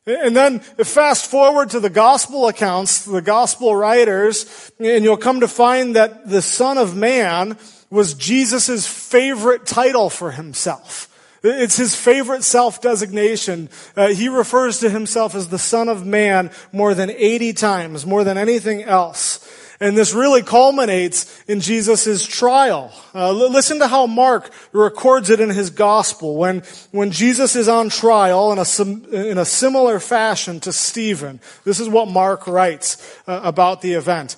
And 0.07 0.37
then 0.37 0.61
fast 0.61 1.27
forward 1.29 1.71
to 1.71 1.81
the 1.81 1.91
gospel 1.91 2.47
accounts, 2.47 3.05
the 3.05 3.21
gospel 3.21 3.75
writers, 3.75 4.71
and 4.79 5.03
you'll 5.03 5.17
come 5.17 5.41
to 5.41 5.49
find 5.49 5.97
that 5.97 6.29
the 6.29 6.41
Son 6.41 6.79
of 6.79 6.95
Man 6.95 7.59
was 7.91 8.15
Jesus' 8.15 8.87
favorite 8.87 9.67
title 9.67 10.11
for 10.11 10.33
himself. 10.33 11.13
It's 11.43 11.77
his 11.77 11.95
favorite 11.95 12.43
self-designation. 12.43 13.69
Uh, 13.97 14.09
he 14.09 14.29
refers 14.29 14.81
to 14.81 14.91
himself 14.91 15.35
as 15.35 15.49
the 15.49 15.59
Son 15.59 15.89
of 15.89 16.05
Man 16.05 16.51
more 16.73 16.95
than 16.95 17.11
80 17.11 17.53
times, 17.53 18.05
more 18.05 18.25
than 18.25 18.37
anything 18.39 18.83
else. 18.83 19.43
And 19.79 19.97
this 19.97 20.15
really 20.15 20.43
culminates 20.43 21.43
in 21.45 21.61
Jesus' 21.61 22.27
trial. 22.27 22.93
Uh, 23.15 23.31
listen 23.33 23.79
to 23.81 23.89
how 23.89 24.07
Mark 24.07 24.51
records 24.73 25.29
it 25.29 25.39
in 25.39 25.51
his 25.51 25.69
gospel. 25.71 26.37
When, 26.37 26.63
when 26.93 27.11
Jesus 27.11 27.55
is 27.57 27.69
on 27.69 27.91
trial 27.91 28.53
in 28.53 28.59
a, 28.59 29.31
in 29.31 29.39
a 29.39 29.45
similar 29.45 30.01
fashion 30.01 30.61
to 30.61 30.73
Stephen, 30.73 31.41
this 31.65 31.79
is 31.79 31.91
what 31.91 32.09
Mark 32.09 32.47
writes 32.47 33.21
uh, 33.29 33.41
about 33.45 33.83
the 33.83 33.93
event. 33.93 34.37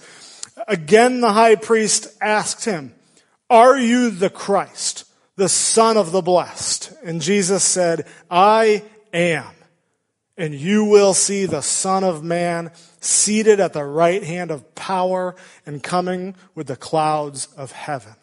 Again, 0.67 1.21
the 1.21 1.33
high 1.33 1.55
priest 1.55 2.09
asked 2.21 2.65
him, 2.65 2.93
Are 3.51 3.79
you 3.79 4.11
the 4.11 4.31
Christ, 4.31 5.05
the 5.37 5.49
Son 5.49 5.97
of 5.97 6.13
the 6.13 6.23
Blessed? 6.23 6.93
And 7.03 7.23
Jesus 7.23 7.65
said, 7.65 8.07
I 8.31 8.83
am. 9.13 9.47
And 10.37 10.55
you 10.55 10.85
will 10.85 11.15
see 11.15 11.47
the 11.47 11.63
Son 11.63 12.05
of 12.05 12.23
Man 12.23 12.71
seated 13.01 13.59
at 13.59 13.73
the 13.73 13.85
right 13.85 14.23
hand 14.23 14.51
of 14.51 14.75
power 14.75 15.35
and 15.67 15.83
coming 15.83 16.37
with 16.55 16.67
the 16.67 16.77
clouds 16.77 17.49
of 17.57 17.73
heaven. 17.73 18.15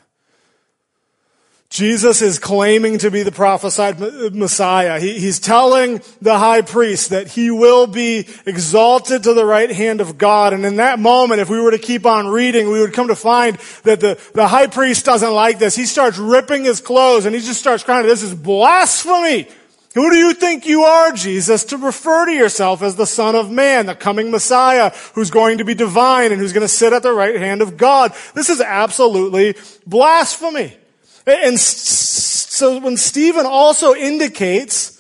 Jesus 1.69 2.21
is 2.21 2.39
claiming 2.39 2.99
to 2.99 3.11
be 3.11 3.23
the 3.23 3.31
prophesied 3.31 3.99
Messiah. 4.33 4.99
He, 4.99 5.19
he's 5.19 5.39
telling 5.39 6.01
the 6.21 6.37
high 6.37 6.61
priest 6.61 7.09
that 7.09 7.27
he 7.27 7.51
will 7.51 7.87
be 7.87 8.27
exalted 8.45 9.23
to 9.23 9.33
the 9.33 9.45
right 9.45 9.71
hand 9.71 9.99
of 9.99 10.17
God. 10.17 10.53
And 10.53 10.65
in 10.65 10.77
that 10.77 10.99
moment, 10.99 11.41
if 11.41 11.49
we 11.49 11.59
were 11.59 11.71
to 11.71 11.77
keep 11.77 12.05
on 12.05 12.27
reading, 12.27 12.69
we 12.69 12.79
would 12.79 12.93
come 12.93 13.07
to 13.07 13.15
find 13.15 13.57
that 13.83 13.99
the, 13.99 14.17
the 14.33 14.47
high 14.47 14.67
priest 14.67 15.05
doesn't 15.05 15.33
like 15.33 15.59
this. 15.59 15.75
He 15.75 15.85
starts 15.85 16.17
ripping 16.17 16.63
his 16.63 16.79
clothes 16.79 17.25
and 17.25 17.35
he 17.35 17.41
just 17.41 17.59
starts 17.59 17.83
crying, 17.83 18.05
this 18.05 18.23
is 18.23 18.33
blasphemy. 18.33 19.47
Who 19.95 20.09
do 20.11 20.17
you 20.17 20.33
think 20.33 20.65
you 20.65 20.83
are, 20.83 21.13
Jesus, 21.13 21.63
to 21.65 21.77
refer 21.77 22.25
to 22.25 22.31
yourself 22.31 22.81
as 22.83 22.95
the 22.95 23.05
Son 23.05 23.33
of 23.33 23.49
Man, 23.49 23.85
the 23.85 23.95
coming 23.95 24.29
Messiah 24.29 24.91
who's 25.13 25.31
going 25.31 25.57
to 25.57 25.65
be 25.65 25.73
divine 25.73 26.31
and 26.31 26.39
who's 26.39 26.53
going 26.53 26.65
to 26.65 26.67
sit 26.67 26.93
at 26.93 27.01
the 27.01 27.13
right 27.13 27.35
hand 27.35 27.61
of 27.61 27.75
God? 27.77 28.13
This 28.33 28.49
is 28.49 28.61
absolutely 28.61 29.55
blasphemy. 29.87 30.77
And 31.25 31.59
so 31.59 32.79
when 32.79 32.97
Stephen 32.97 33.45
also 33.45 33.93
indicates 33.93 34.95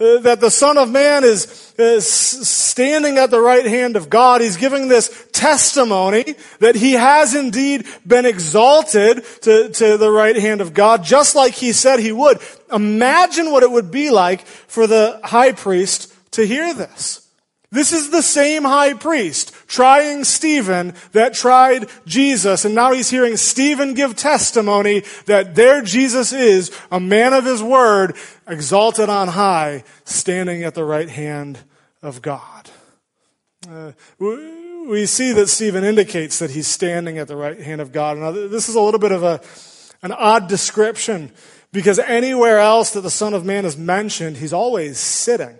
uh, 0.00 0.18
that 0.18 0.40
the 0.40 0.50
Son 0.50 0.78
of 0.78 0.88
Man 0.88 1.24
is, 1.24 1.74
is 1.76 2.08
standing 2.08 3.18
at 3.18 3.32
the 3.32 3.40
right 3.40 3.66
hand 3.66 3.96
of 3.96 4.08
God. 4.08 4.40
He's 4.40 4.56
giving 4.56 4.86
this 4.86 5.26
testimony 5.32 6.36
that 6.60 6.76
he 6.76 6.92
has 6.92 7.34
indeed 7.34 7.84
been 8.06 8.24
exalted 8.24 9.24
to, 9.42 9.70
to 9.70 9.96
the 9.96 10.10
right 10.10 10.36
hand 10.36 10.60
of 10.60 10.72
God, 10.72 11.02
just 11.02 11.34
like 11.34 11.54
he 11.54 11.72
said 11.72 11.98
he 11.98 12.12
would. 12.12 12.38
Imagine 12.72 13.50
what 13.50 13.64
it 13.64 13.72
would 13.72 13.90
be 13.90 14.10
like 14.10 14.46
for 14.46 14.86
the 14.86 15.20
high 15.24 15.50
priest 15.50 16.14
to 16.32 16.46
hear 16.46 16.72
this. 16.74 17.26
This 17.72 17.92
is 17.92 18.10
the 18.10 18.22
same 18.22 18.62
high 18.62 18.94
priest 18.94 19.52
trying 19.68 20.24
Stephen 20.24 20.94
that 21.12 21.34
tried 21.34 21.88
Jesus. 22.06 22.64
And 22.64 22.74
now 22.74 22.92
he's 22.92 23.10
hearing 23.10 23.36
Stephen 23.36 23.94
give 23.94 24.16
testimony 24.16 25.04
that 25.26 25.54
there 25.54 25.82
Jesus 25.82 26.32
is, 26.32 26.76
a 26.90 26.98
man 26.98 27.32
of 27.32 27.44
his 27.44 27.62
word, 27.62 28.16
exalted 28.46 29.08
on 29.08 29.28
high, 29.28 29.84
standing 30.04 30.64
at 30.64 30.74
the 30.74 30.84
right 30.84 31.08
hand 31.08 31.58
of 32.02 32.22
God. 32.22 32.70
Uh, 33.68 33.92
we 34.18 35.04
see 35.04 35.32
that 35.32 35.48
Stephen 35.48 35.84
indicates 35.84 36.38
that 36.38 36.50
he's 36.50 36.66
standing 36.66 37.18
at 37.18 37.28
the 37.28 37.36
right 37.36 37.60
hand 37.60 37.80
of 37.80 37.92
God. 37.92 38.16
Now, 38.16 38.30
this 38.32 38.68
is 38.68 38.74
a 38.74 38.80
little 38.80 39.00
bit 39.00 39.12
of 39.12 39.22
a, 39.22 39.40
an 40.02 40.12
odd 40.12 40.48
description 40.48 41.30
because 41.72 41.98
anywhere 41.98 42.58
else 42.58 42.92
that 42.92 43.02
the 43.02 43.10
Son 43.10 43.34
of 43.34 43.44
Man 43.44 43.66
is 43.66 43.76
mentioned, 43.76 44.38
he's 44.38 44.54
always 44.54 44.98
sitting. 44.98 45.58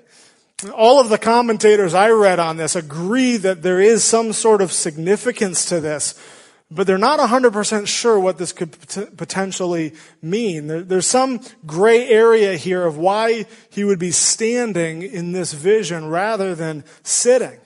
All 0.75 1.01
of 1.01 1.09
the 1.09 1.19
commentators 1.19 1.95
I 1.95 2.11
read 2.11 2.41
on 2.41 2.57
this 2.57 2.75
agree 2.75 3.37
that 3.37 3.63
there 3.63 3.81
is 3.81 4.03
some 4.03 4.33
sort 4.33 4.61
of 4.61 4.73
significance 4.73 5.65
to 5.67 5.81
this, 5.81 6.21
but 6.69 6.87
they're 6.87 6.99
not 6.99 7.21
100% 7.21 7.87
sure 7.87 8.19
what 8.19 8.39
this 8.39 8.53
could 8.53 8.73
potentially 9.17 9.95
mean. 10.21 10.67
There's 10.89 11.07
some 11.07 11.41
gray 11.65 12.09
area 12.09 12.57
here 12.57 12.85
of 12.85 12.99
why 12.99 13.47
he 13.71 13.85
would 13.85 14.01
be 14.01 14.11
standing 14.11 15.03
in 15.03 15.31
this 15.31 15.53
vision 15.53 16.09
rather 16.09 16.57
than 16.57 16.83
sitting. 17.05 17.61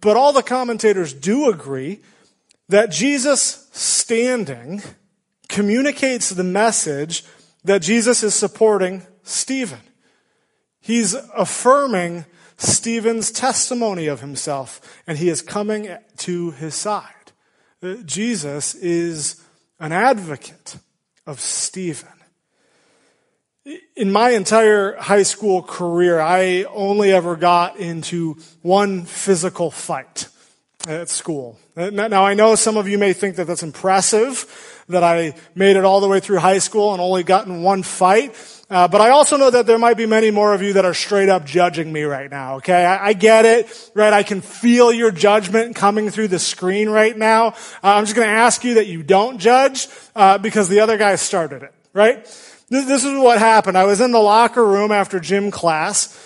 But 0.00 0.16
all 0.16 0.32
the 0.32 0.44
commentators 0.44 1.12
do 1.12 1.50
agree 1.50 2.02
that 2.68 2.92
Jesus 2.92 3.68
standing 3.72 4.80
communicates 5.48 6.30
the 6.30 6.44
message 6.44 7.24
that 7.64 7.82
Jesus 7.82 8.22
is 8.22 8.34
supporting 8.34 9.02
Stephen. 9.24 9.80
He's 10.80 11.14
affirming 11.14 12.24
Stephen's 12.56 13.30
testimony 13.30 14.06
of 14.06 14.20
himself, 14.20 14.80
and 15.06 15.18
he 15.18 15.28
is 15.28 15.42
coming 15.42 15.96
to 16.18 16.50
his 16.52 16.74
side. 16.74 17.32
Uh, 17.82 17.94
Jesus 18.04 18.74
is 18.74 19.42
an 19.78 19.92
advocate 19.92 20.76
of 21.26 21.40
Stephen. 21.40 22.08
In 23.96 24.10
my 24.10 24.30
entire 24.30 24.96
high 24.96 25.22
school 25.22 25.62
career, 25.62 26.18
I 26.18 26.64
only 26.64 27.12
ever 27.12 27.36
got 27.36 27.76
into 27.76 28.36
one 28.62 29.04
physical 29.04 29.70
fight 29.70 30.28
at 30.88 31.08
school. 31.08 31.58
Uh, 31.76 31.90
now, 31.90 32.24
I 32.24 32.34
know 32.34 32.54
some 32.54 32.76
of 32.76 32.88
you 32.88 32.98
may 32.98 33.12
think 33.12 33.36
that 33.36 33.46
that's 33.46 33.62
impressive, 33.62 34.84
that 34.88 35.04
I 35.04 35.34
made 35.54 35.76
it 35.76 35.84
all 35.84 36.00
the 36.00 36.08
way 36.08 36.20
through 36.20 36.38
high 36.38 36.58
school 36.58 36.92
and 36.92 37.00
only 37.00 37.22
gotten 37.22 37.62
one 37.62 37.82
fight. 37.82 38.34
Uh, 38.70 38.86
but 38.86 39.00
I 39.00 39.10
also 39.10 39.36
know 39.36 39.50
that 39.50 39.66
there 39.66 39.78
might 39.78 39.96
be 39.96 40.06
many 40.06 40.30
more 40.30 40.54
of 40.54 40.62
you 40.62 40.74
that 40.74 40.84
are 40.84 40.94
straight 40.94 41.28
up 41.28 41.44
judging 41.44 41.92
me 41.92 42.04
right 42.04 42.30
now, 42.30 42.56
okay? 42.56 42.84
I, 42.84 43.08
I 43.08 43.12
get 43.14 43.44
it, 43.44 43.90
right? 43.94 44.12
I 44.12 44.22
can 44.22 44.40
feel 44.40 44.92
your 44.92 45.10
judgment 45.10 45.74
coming 45.74 46.08
through 46.10 46.28
the 46.28 46.38
screen 46.38 46.88
right 46.88 47.16
now. 47.16 47.48
Uh, 47.48 47.54
I'm 47.94 48.04
just 48.04 48.14
gonna 48.16 48.28
ask 48.28 48.62
you 48.62 48.74
that 48.74 48.86
you 48.86 49.02
don't 49.02 49.38
judge, 49.38 49.88
uh, 50.14 50.38
because 50.38 50.68
the 50.68 50.80
other 50.80 50.96
guy 50.96 51.16
started 51.16 51.62
it, 51.62 51.74
right? 51.92 52.24
This, 52.68 52.86
this 52.86 53.04
is 53.04 53.18
what 53.18 53.38
happened. 53.38 53.76
I 53.76 53.84
was 53.84 54.00
in 54.00 54.12
the 54.12 54.20
locker 54.20 54.64
room 54.64 54.92
after 54.92 55.18
gym 55.18 55.50
class, 55.50 56.16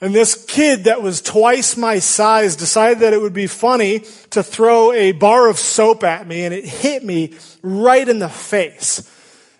and 0.00 0.14
this 0.14 0.44
kid 0.46 0.84
that 0.84 1.02
was 1.02 1.20
twice 1.20 1.76
my 1.76 1.98
size 1.98 2.56
decided 2.56 3.00
that 3.00 3.12
it 3.12 3.20
would 3.20 3.32
be 3.32 3.46
funny 3.46 4.00
to 4.30 4.42
throw 4.42 4.92
a 4.92 5.12
bar 5.12 5.48
of 5.48 5.58
soap 5.58 6.04
at 6.04 6.26
me, 6.26 6.44
and 6.44 6.54
it 6.54 6.64
hit 6.64 7.04
me 7.04 7.34
right 7.62 8.08
in 8.08 8.18
the 8.18 8.28
face. 8.28 9.14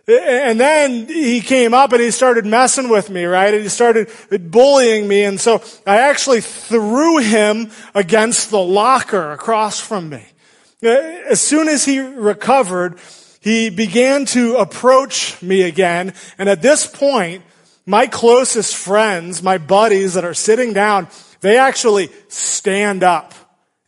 And 0.09 0.59
then 0.59 1.07
he 1.07 1.43
came 1.43 1.75
up 1.75 1.93
and 1.93 2.01
he 2.01 2.11
started 2.11 2.47
messing 2.47 2.89
with 2.89 3.11
me, 3.11 3.27
right? 3.27 3.53
And 3.53 3.63
he 3.63 3.69
started 3.69 4.09
bullying 4.51 5.07
me. 5.07 5.25
And 5.25 5.39
so 5.39 5.63
I 5.87 5.99
actually 5.99 6.41
threw 6.41 7.19
him 7.19 7.71
against 7.95 8.51
the 8.51 8.59
locker 8.59 9.33
across 9.33 9.79
from 9.81 10.09
me. 10.09 10.25
As 10.83 11.43
soon 11.43 11.69
as 11.69 11.85
he 11.85 11.99
recovered, 11.99 12.99
he 13.41 13.69
began 13.69 14.25
to 14.27 14.57
approach 14.57 15.43
me 15.43 15.61
again. 15.61 16.15
And 16.39 16.49
at 16.49 16.63
this 16.63 16.87
point, 16.87 17.43
my 17.89 18.07
closest 18.07 18.77
friends, 18.77 19.43
my 19.43 19.57
buddies 19.57 20.13
that 20.13 20.23
are 20.23 20.35
sitting 20.35 20.75
down, 20.75 21.09
they 21.41 21.57
actually 21.57 22.11
stand 22.29 23.03
up 23.03 23.33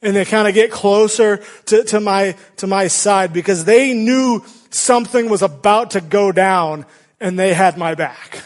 and 0.00 0.16
they 0.16 0.24
kind 0.24 0.48
of 0.48 0.54
get 0.54 0.70
closer 0.70 1.44
to, 1.66 1.84
to 1.84 2.00
my, 2.00 2.34
to 2.56 2.66
my 2.66 2.86
side 2.86 3.34
because 3.34 3.66
they 3.66 3.92
knew 3.92 4.42
something 4.70 5.28
was 5.28 5.42
about 5.42 5.90
to 5.90 6.00
go 6.00 6.32
down 6.32 6.86
and 7.20 7.38
they 7.38 7.52
had 7.52 7.76
my 7.76 7.94
back. 7.94 8.42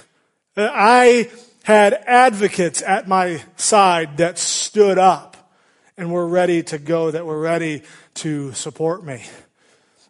I 0.57 1.31
had 1.63 1.95
advocates 2.05 2.83
at 2.83 3.07
my 3.07 3.41
side 3.55 4.17
that 4.17 4.39
stood 4.39 4.99
up 4.99 5.37
and 5.97 6.13
were 6.13 6.27
ready 6.27 6.65
to 6.65 6.79
go, 6.79 7.13
that 7.13 7.25
were 7.25 7.39
ready 7.39 7.83
to 8.15 8.53
support 8.55 9.05
me. 9.05 9.23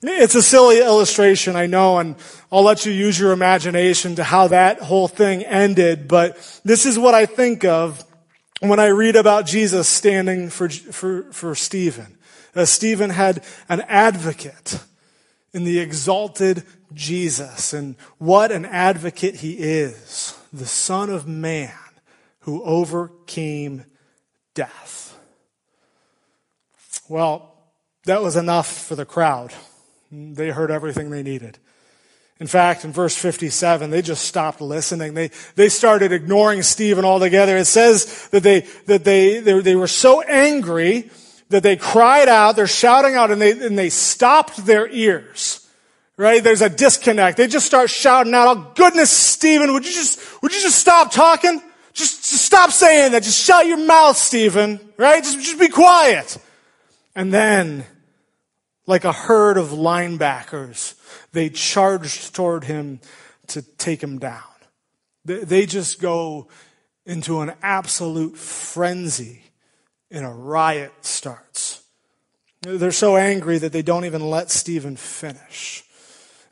It's 0.08 0.34
a 0.34 0.42
silly 0.42 0.80
illustration, 0.80 1.56
I 1.56 1.66
know, 1.66 1.98
and 1.98 2.16
I'll 2.52 2.62
let 2.62 2.84
you 2.84 2.92
use 2.92 3.18
your 3.18 3.32
imagination 3.32 4.16
to 4.16 4.24
how 4.24 4.48
that 4.48 4.80
whole 4.80 5.08
thing 5.08 5.42
ended, 5.44 6.08
but 6.08 6.36
this 6.64 6.84
is 6.84 6.98
what 6.98 7.14
I 7.14 7.26
think 7.26 7.64
of 7.64 8.04
when 8.60 8.80
I 8.80 8.86
read 8.86 9.16
about 9.16 9.46
Jesus 9.46 9.88
standing 9.88 10.50
for, 10.50 10.68
for, 10.68 11.32
for 11.32 11.54
Stephen. 11.54 12.18
Uh, 12.54 12.64
Stephen 12.64 13.10
had 13.10 13.42
an 13.68 13.80
advocate 13.82 14.80
in 15.52 15.64
the 15.64 15.78
exalted 15.78 16.64
Jesus 16.92 17.72
and 17.72 17.96
what 18.18 18.52
an 18.52 18.64
advocate 18.64 19.36
he 19.36 19.54
is, 19.54 20.38
the 20.52 20.66
Son 20.66 21.10
of 21.10 21.26
Man 21.26 21.72
who 22.40 22.62
overcame 22.62 23.84
death. 24.54 25.18
Well, 27.08 27.54
that 28.04 28.22
was 28.22 28.36
enough 28.36 28.70
for 28.70 28.94
the 28.94 29.06
crowd. 29.06 29.52
They 30.34 30.50
heard 30.50 30.70
everything 30.70 31.10
they 31.10 31.22
needed. 31.22 31.58
In 32.40 32.46
fact, 32.48 32.84
in 32.84 32.92
verse 32.92 33.16
57, 33.16 33.90
they 33.90 34.02
just 34.02 34.24
stopped 34.24 34.60
listening. 34.60 35.14
They, 35.14 35.30
they 35.54 35.68
started 35.68 36.12
ignoring 36.12 36.62
Stephen 36.62 37.04
altogether. 37.04 37.56
It 37.56 37.66
says 37.66 38.28
that 38.28 38.42
they, 38.42 38.60
that 38.86 39.04
they, 39.04 39.38
they, 39.38 39.60
they 39.60 39.76
were 39.76 39.86
so 39.86 40.20
angry 40.22 41.10
that 41.50 41.62
they 41.62 41.76
cried 41.76 42.28
out, 42.28 42.56
they're 42.56 42.66
shouting 42.66 43.14
out, 43.14 43.30
and 43.30 43.40
they, 43.40 43.52
and 43.52 43.78
they 43.78 43.88
stopped 43.90 44.66
their 44.66 44.88
ears. 44.88 45.60
Right? 46.16 46.42
There's 46.42 46.62
a 46.62 46.68
disconnect. 46.68 47.36
They 47.36 47.46
just 47.46 47.66
start 47.66 47.90
shouting 47.90 48.34
out, 48.34 48.56
oh 48.56 48.72
goodness, 48.74 49.10
Stephen, 49.10 49.72
would 49.72 49.84
you 49.84 49.92
just, 49.92 50.42
would 50.42 50.52
you 50.52 50.60
just 50.60 50.78
stop 50.78 51.10
talking? 51.10 51.60
Just, 51.92 52.22
just 52.30 52.44
stop 52.44 52.70
saying 52.70 53.12
that. 53.12 53.22
Just 53.22 53.40
shut 53.40 53.66
your 53.66 53.84
mouth, 53.84 54.16
Stephen. 54.16 54.80
Right? 54.96 55.22
Just, 55.22 55.38
just 55.38 55.58
be 55.58 55.68
quiet. 55.68 56.38
And 57.16 57.32
then, 57.32 57.84
like 58.86 59.04
a 59.04 59.12
herd 59.12 59.56
of 59.56 59.68
linebackers, 59.68 60.94
they 61.32 61.48
charged 61.48 62.34
toward 62.34 62.64
him 62.64 63.00
to 63.48 63.62
take 63.62 64.02
him 64.02 64.18
down. 64.18 64.42
They 65.24 65.66
just 65.66 66.00
go 66.00 66.48
into 67.06 67.40
an 67.40 67.52
absolute 67.62 68.36
frenzy 68.36 69.42
and 70.10 70.24
a 70.24 70.30
riot 70.30 70.92
starts. 71.00 71.82
They're 72.62 72.92
so 72.92 73.16
angry 73.16 73.58
that 73.58 73.72
they 73.72 73.82
don't 73.82 74.04
even 74.04 74.22
let 74.22 74.50
Stephen 74.50 74.96
finish. 74.96 75.84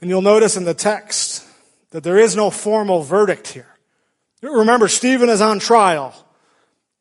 And 0.01 0.11
you'll 0.11 0.22
notice 0.22 0.57
in 0.57 0.64
the 0.64 0.74
text 0.74 1.47
that 1.91 2.03
there 2.03 2.18
is 2.18 2.35
no 2.35 2.51
formal 2.51 3.03
verdict 3.03 3.49
here. 3.49 3.68
Remember, 4.43 4.89
Stephen 4.89 5.28
is 5.28 5.41
on 5.41 5.59
trial. 5.59 6.14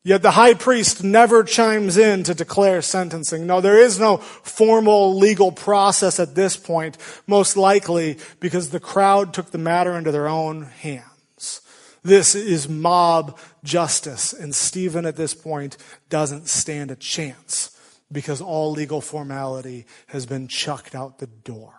Yet 0.04 0.22
the 0.22 0.32
high 0.32 0.54
priest 0.54 1.04
never 1.04 1.44
chimes 1.44 1.96
in 1.96 2.24
to 2.24 2.34
declare 2.34 2.82
sentencing. 2.82 3.46
No, 3.46 3.60
there 3.60 3.78
is 3.78 4.00
no 4.00 4.16
formal 4.16 5.16
legal 5.16 5.52
process 5.52 6.18
at 6.18 6.34
this 6.34 6.56
point, 6.56 6.98
most 7.28 7.56
likely 7.56 8.18
because 8.40 8.70
the 8.70 8.80
crowd 8.80 9.32
took 9.32 9.52
the 9.52 9.58
matter 9.58 9.96
into 9.96 10.10
their 10.10 10.26
own 10.26 10.64
hands. 10.64 11.60
This 12.02 12.34
is 12.34 12.68
mob 12.68 13.38
justice, 13.62 14.32
and 14.32 14.52
Stephen 14.52 15.06
at 15.06 15.14
this 15.14 15.34
point 15.34 15.76
doesn't 16.08 16.48
stand 16.48 16.90
a 16.90 16.96
chance 16.96 17.70
because 18.10 18.40
all 18.40 18.72
legal 18.72 19.00
formality 19.00 19.86
has 20.08 20.26
been 20.26 20.48
chucked 20.48 20.96
out 20.96 21.18
the 21.18 21.28
door. 21.28 21.74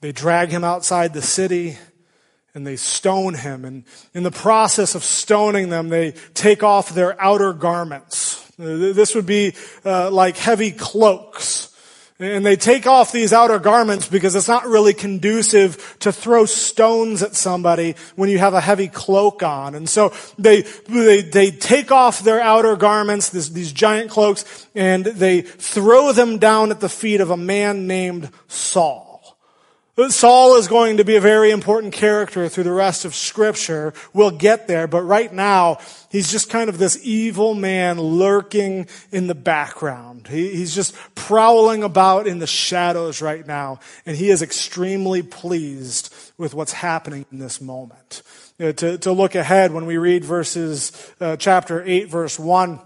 They 0.00 0.10
drag 0.10 0.48
him 0.50 0.64
outside 0.64 1.14
the 1.14 1.22
city 1.22 1.78
and 2.54 2.66
they 2.66 2.76
stone 2.76 3.34
him. 3.34 3.64
And 3.64 3.84
in 4.14 4.22
the 4.22 4.30
process 4.30 4.94
of 4.94 5.04
stoning 5.04 5.68
them, 5.68 5.88
they 5.88 6.12
take 6.34 6.62
off 6.62 6.94
their 6.94 7.20
outer 7.20 7.52
garments. 7.52 8.44
This 8.58 9.14
would 9.14 9.26
be 9.26 9.54
uh, 9.84 10.10
like 10.10 10.36
heavy 10.36 10.70
cloaks. 10.70 11.68
And 12.18 12.44
they 12.44 12.56
take 12.56 12.86
off 12.86 13.12
these 13.12 13.32
outer 13.32 13.58
garments 13.58 14.06
because 14.06 14.34
it's 14.34 14.46
not 14.46 14.66
really 14.66 14.92
conducive 14.92 15.96
to 16.00 16.12
throw 16.12 16.44
stones 16.44 17.22
at 17.22 17.34
somebody 17.34 17.94
when 18.14 18.28
you 18.28 18.36
have 18.38 18.52
a 18.52 18.60
heavy 18.60 18.88
cloak 18.88 19.42
on. 19.42 19.74
And 19.74 19.88
so 19.88 20.12
they, 20.38 20.60
they, 20.86 21.22
they 21.22 21.50
take 21.50 21.90
off 21.90 22.20
their 22.20 22.42
outer 22.42 22.76
garments, 22.76 23.30
this, 23.30 23.48
these 23.48 23.72
giant 23.72 24.10
cloaks, 24.10 24.66
and 24.74 25.06
they 25.06 25.40
throw 25.40 26.12
them 26.12 26.36
down 26.36 26.70
at 26.70 26.80
the 26.80 26.90
feet 26.90 27.22
of 27.22 27.30
a 27.30 27.38
man 27.38 27.86
named 27.86 28.30
Saul. 28.48 29.09
Saul 30.08 30.56
is 30.56 30.68
going 30.68 30.96
to 30.96 31.04
be 31.04 31.16
a 31.16 31.20
very 31.20 31.50
important 31.50 31.92
character 31.92 32.48
through 32.48 32.64
the 32.64 32.72
rest 32.72 33.04
of 33.04 33.14
scripture. 33.14 33.92
We'll 34.12 34.30
get 34.30 34.68
there, 34.68 34.86
but 34.86 35.02
right 35.02 35.32
now, 35.32 35.78
he's 36.10 36.30
just 36.30 36.48
kind 36.48 36.70
of 36.70 36.78
this 36.78 36.98
evil 37.04 37.54
man 37.54 38.00
lurking 38.00 38.86
in 39.10 39.26
the 39.26 39.34
background. 39.34 40.28
He, 40.28 40.54
he's 40.54 40.74
just 40.74 40.94
prowling 41.14 41.82
about 41.82 42.26
in 42.26 42.38
the 42.38 42.46
shadows 42.46 43.20
right 43.20 43.46
now, 43.46 43.80
and 44.06 44.16
he 44.16 44.30
is 44.30 44.42
extremely 44.42 45.22
pleased 45.22 46.14
with 46.38 46.54
what's 46.54 46.72
happening 46.72 47.26
in 47.32 47.38
this 47.38 47.60
moment. 47.60 48.22
You 48.58 48.66
know, 48.66 48.72
to, 48.72 48.98
to 48.98 49.12
look 49.12 49.34
ahead, 49.34 49.72
when 49.72 49.86
we 49.86 49.98
read 49.98 50.24
verses, 50.24 50.92
uh, 51.20 51.36
chapter 51.36 51.82
8, 51.84 52.08
verse 52.08 52.38
1, 52.38 52.80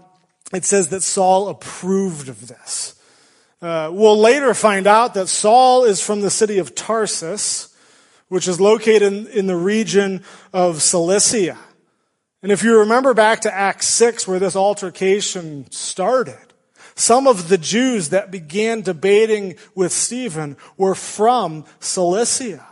it 0.53 0.65
says 0.65 0.89
that 0.89 1.01
Saul 1.01 1.49
approved 1.49 2.29
of 2.29 2.47
this. 2.47 2.94
Uh, 3.61 3.89
we'll 3.91 4.19
later 4.19 4.53
find 4.53 4.85
out 4.85 5.13
that 5.13 5.27
Saul 5.27 5.85
is 5.85 6.01
from 6.01 6.21
the 6.21 6.29
city 6.29 6.57
of 6.57 6.75
Tarsus, 6.75 7.75
which 8.27 8.47
is 8.47 8.59
located 8.59 9.13
in, 9.13 9.27
in 9.27 9.47
the 9.47 9.55
region 9.55 10.23
of 10.53 10.81
Cilicia. 10.81 11.57
And 12.43 12.51
if 12.51 12.63
you 12.63 12.79
remember 12.79 13.13
back 13.13 13.41
to 13.41 13.53
Acts 13.53 13.87
6 13.87 14.27
where 14.27 14.39
this 14.39 14.55
altercation 14.55 15.69
started, 15.71 16.37
some 16.95 17.27
of 17.27 17.49
the 17.49 17.57
Jews 17.57 18.09
that 18.09 18.31
began 18.31 18.81
debating 18.81 19.55
with 19.73 19.91
Stephen 19.91 20.57
were 20.77 20.95
from 20.95 21.65
Cilicia. 21.79 22.65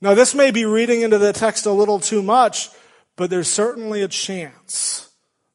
Now 0.00 0.14
this 0.14 0.34
may 0.34 0.50
be 0.50 0.64
reading 0.64 1.02
into 1.02 1.18
the 1.18 1.32
text 1.32 1.66
a 1.66 1.72
little 1.72 1.98
too 1.98 2.22
much, 2.22 2.68
but 3.16 3.30
there's 3.30 3.50
certainly 3.50 4.02
a 4.02 4.08
chance 4.08 5.10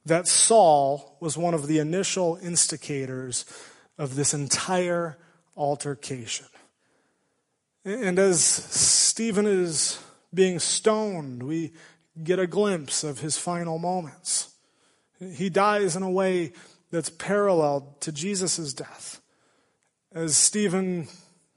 that 0.06 0.28
Saul 0.28 1.18
was 1.20 1.38
one 1.38 1.54
of 1.54 1.68
the 1.68 1.80
initial 1.80 2.38
instigators 2.42 3.46
of 3.98 4.16
this 4.16 4.34
entire 4.34 5.18
altercation. 5.56 6.48
And 7.84 8.18
as 8.20 8.42
Stephen 8.42 9.46
is 9.46 10.00
being 10.34 10.60
stoned, 10.60 11.44
we 11.44 11.74
get 12.24 12.40
a 12.40 12.48
glimpse 12.48 13.04
of 13.04 13.20
his 13.20 13.38
final 13.38 13.78
moments. 13.78 14.54
He 15.20 15.50
dies 15.50 15.96
in 15.96 16.04
a 16.04 16.10
way 16.10 16.54
that's 16.92 17.10
paralleled 17.10 18.02
to 18.02 18.12
Jesus' 18.12 18.74
death. 18.74 19.22
As 20.14 20.36
Stephen 20.36 21.08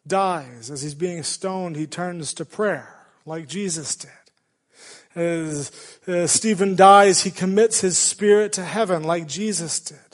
dies, 0.06 0.70
as 0.70 0.82
he's 0.82 0.94
being 0.94 1.22
stoned, 1.22 1.76
he 1.76 1.86
turns 1.86 2.34
to 2.34 2.44
prayer 2.44 3.06
like 3.24 3.48
Jesus 3.48 3.96
did. 3.96 4.10
As 5.14 5.72
Stephen 6.26 6.76
dies, 6.76 7.22
he 7.22 7.30
commits 7.30 7.80
his 7.80 7.98
spirit 7.98 8.52
to 8.54 8.64
heaven 8.64 9.02
like 9.02 9.26
Jesus 9.26 9.80
did. 9.80 10.07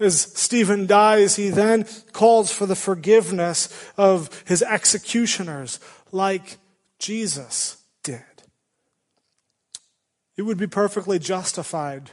As 0.00 0.20
Stephen 0.20 0.86
dies, 0.86 1.36
he 1.36 1.50
then 1.50 1.84
calls 2.12 2.52
for 2.52 2.66
the 2.66 2.76
forgiveness 2.76 3.68
of 3.96 4.44
his 4.46 4.62
executioners, 4.62 5.80
like 6.12 6.58
Jesus 6.98 7.78
did. 8.04 8.22
It 10.36 10.42
would 10.42 10.58
be 10.58 10.68
perfectly 10.68 11.18
justified 11.18 12.12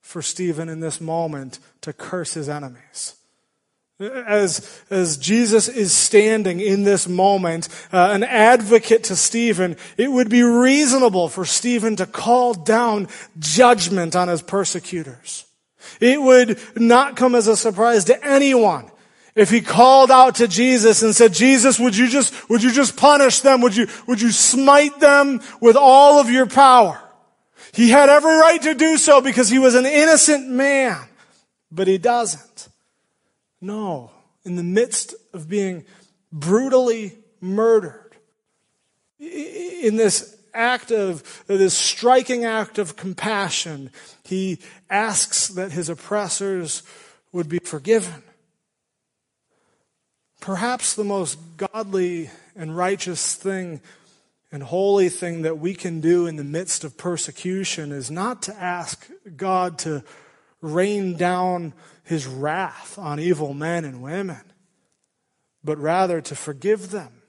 for 0.00 0.22
Stephen 0.22 0.68
in 0.68 0.80
this 0.80 1.00
moment 1.00 1.60
to 1.82 1.92
curse 1.92 2.34
his 2.34 2.48
enemies. 2.48 3.14
As, 4.00 4.82
as 4.88 5.18
Jesus 5.18 5.68
is 5.68 5.92
standing 5.92 6.58
in 6.58 6.84
this 6.84 7.06
moment, 7.06 7.68
uh, 7.92 8.10
an 8.12 8.24
advocate 8.24 9.04
to 9.04 9.14
Stephen, 9.14 9.76
it 9.98 10.10
would 10.10 10.30
be 10.30 10.42
reasonable 10.42 11.28
for 11.28 11.44
Stephen 11.44 11.96
to 11.96 12.06
call 12.06 12.54
down 12.54 13.08
judgment 13.38 14.16
on 14.16 14.28
his 14.28 14.42
persecutors. 14.42 15.44
It 16.00 16.20
would 16.20 16.58
not 16.76 17.16
come 17.16 17.34
as 17.34 17.46
a 17.46 17.56
surprise 17.56 18.04
to 18.04 18.24
anyone 18.24 18.90
if 19.34 19.50
he 19.50 19.60
called 19.60 20.10
out 20.10 20.36
to 20.36 20.48
Jesus 20.48 21.02
and 21.02 21.14
said, 21.14 21.32
Jesus, 21.32 21.78
would 21.78 21.96
you 21.96 22.08
just, 22.08 22.50
would 22.50 22.62
you 22.62 22.72
just 22.72 22.96
punish 22.96 23.40
them? 23.40 23.60
Would 23.62 23.76
you, 23.76 23.86
would 24.06 24.20
you 24.20 24.30
smite 24.30 24.98
them 25.00 25.40
with 25.60 25.76
all 25.76 26.18
of 26.18 26.30
your 26.30 26.46
power? 26.46 27.00
He 27.72 27.90
had 27.90 28.08
every 28.08 28.34
right 28.34 28.60
to 28.62 28.74
do 28.74 28.96
so 28.96 29.20
because 29.20 29.48
he 29.48 29.58
was 29.58 29.74
an 29.74 29.86
innocent 29.86 30.48
man, 30.48 30.98
but 31.70 31.86
he 31.86 31.98
doesn't. 31.98 32.68
No, 33.60 34.10
in 34.44 34.56
the 34.56 34.64
midst 34.64 35.14
of 35.32 35.48
being 35.48 35.84
brutally 36.32 37.16
murdered, 37.40 38.16
in 39.18 39.96
this 39.96 40.36
act 40.52 40.90
of, 40.90 41.44
this 41.46 41.74
striking 41.74 42.44
act 42.44 42.78
of 42.78 42.96
compassion, 42.96 43.90
he 44.30 44.58
asks 44.88 45.48
that 45.48 45.72
his 45.72 45.88
oppressors 45.88 46.84
would 47.32 47.48
be 47.48 47.58
forgiven. 47.58 48.22
Perhaps 50.40 50.94
the 50.94 51.04
most 51.04 51.38
godly 51.56 52.30
and 52.54 52.76
righteous 52.76 53.34
thing 53.34 53.80
and 54.52 54.62
holy 54.62 55.08
thing 55.08 55.42
that 55.42 55.58
we 55.58 55.74
can 55.74 56.00
do 56.00 56.26
in 56.26 56.36
the 56.36 56.44
midst 56.44 56.84
of 56.84 56.96
persecution 56.96 57.90
is 57.90 58.10
not 58.10 58.42
to 58.42 58.54
ask 58.54 59.10
God 59.36 59.78
to 59.80 60.04
rain 60.60 61.16
down 61.16 61.74
his 62.04 62.26
wrath 62.26 62.98
on 62.98 63.18
evil 63.18 63.52
men 63.52 63.84
and 63.84 64.00
women, 64.00 64.42
but 65.64 65.76
rather 65.78 66.20
to 66.20 66.36
forgive 66.36 66.90
them 66.90 67.22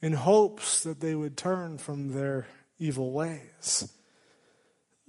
in 0.00 0.12
hopes 0.12 0.84
that 0.84 1.00
they 1.00 1.16
would 1.16 1.36
turn 1.36 1.78
from 1.78 2.12
their 2.12 2.46
evil 2.78 3.10
ways. 3.10 3.92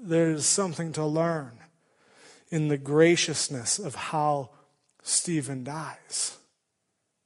There's 0.06 0.46
something 0.46 0.92
to 0.94 1.06
learn 1.06 1.60
in 2.50 2.68
the 2.68 2.78
graciousness 2.78 3.80
of 3.80 3.96
how 3.96 4.50
Stephen 5.02 5.64
dies. 5.64 6.38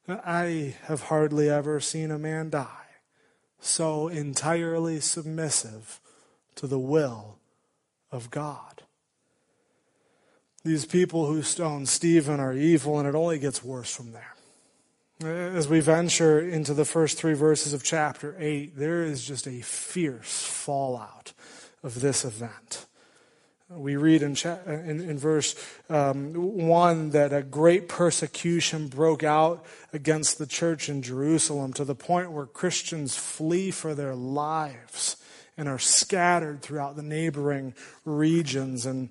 I 0.07 0.75
have 0.83 1.03
hardly 1.03 1.49
ever 1.49 1.79
seen 1.79 2.11
a 2.11 2.19
man 2.19 2.51
die 2.51 2.87
so 3.59 4.07
entirely 4.07 4.99
submissive 4.99 5.99
to 6.55 6.67
the 6.67 6.79
will 6.79 7.39
of 8.11 8.29
God. 8.29 8.83
These 10.63 10.85
people 10.85 11.25
who 11.25 11.41
stone 11.41 11.85
Stephen 11.85 12.39
are 12.39 12.53
evil, 12.53 12.99
and 12.99 13.07
it 13.07 13.15
only 13.15 13.39
gets 13.39 13.63
worse 13.63 13.93
from 13.93 14.11
there. 14.11 14.35
As 15.23 15.67
we 15.67 15.79
venture 15.79 16.39
into 16.39 16.75
the 16.75 16.85
first 16.85 17.17
three 17.17 17.33
verses 17.33 17.73
of 17.73 17.83
chapter 17.83 18.35
8, 18.37 18.77
there 18.77 19.03
is 19.03 19.25
just 19.25 19.47
a 19.47 19.61
fierce 19.61 20.43
fallout 20.43 21.33
of 21.83 22.01
this 22.01 22.25
event. 22.25 22.85
We 23.69 23.97
read 23.97 24.23
in, 24.23 24.35
cha- 24.35 24.59
in, 24.65 25.01
in, 25.01 25.17
verse 25.17 25.53
um, 25.89 26.33
1 26.33 27.09
that 27.09 27.33
a 27.33 27.43
great 27.43 27.89
persecution 27.89 28.87
broke 28.87 29.23
out 29.23 29.65
against 29.91 30.37
the 30.37 30.47
church 30.47 30.87
in 30.87 31.01
Jerusalem 31.01 31.73
to 31.73 31.83
the 31.83 31.93
point 31.93 32.31
where 32.31 32.45
Christians 32.45 33.17
flee 33.17 33.71
for 33.71 33.93
their 33.93 34.15
lives 34.15 35.17
and 35.57 35.67
are 35.67 35.79
scattered 35.79 36.61
throughout 36.61 36.95
the 36.95 37.03
neighboring 37.03 37.73
regions. 38.05 38.85
And 38.85 39.09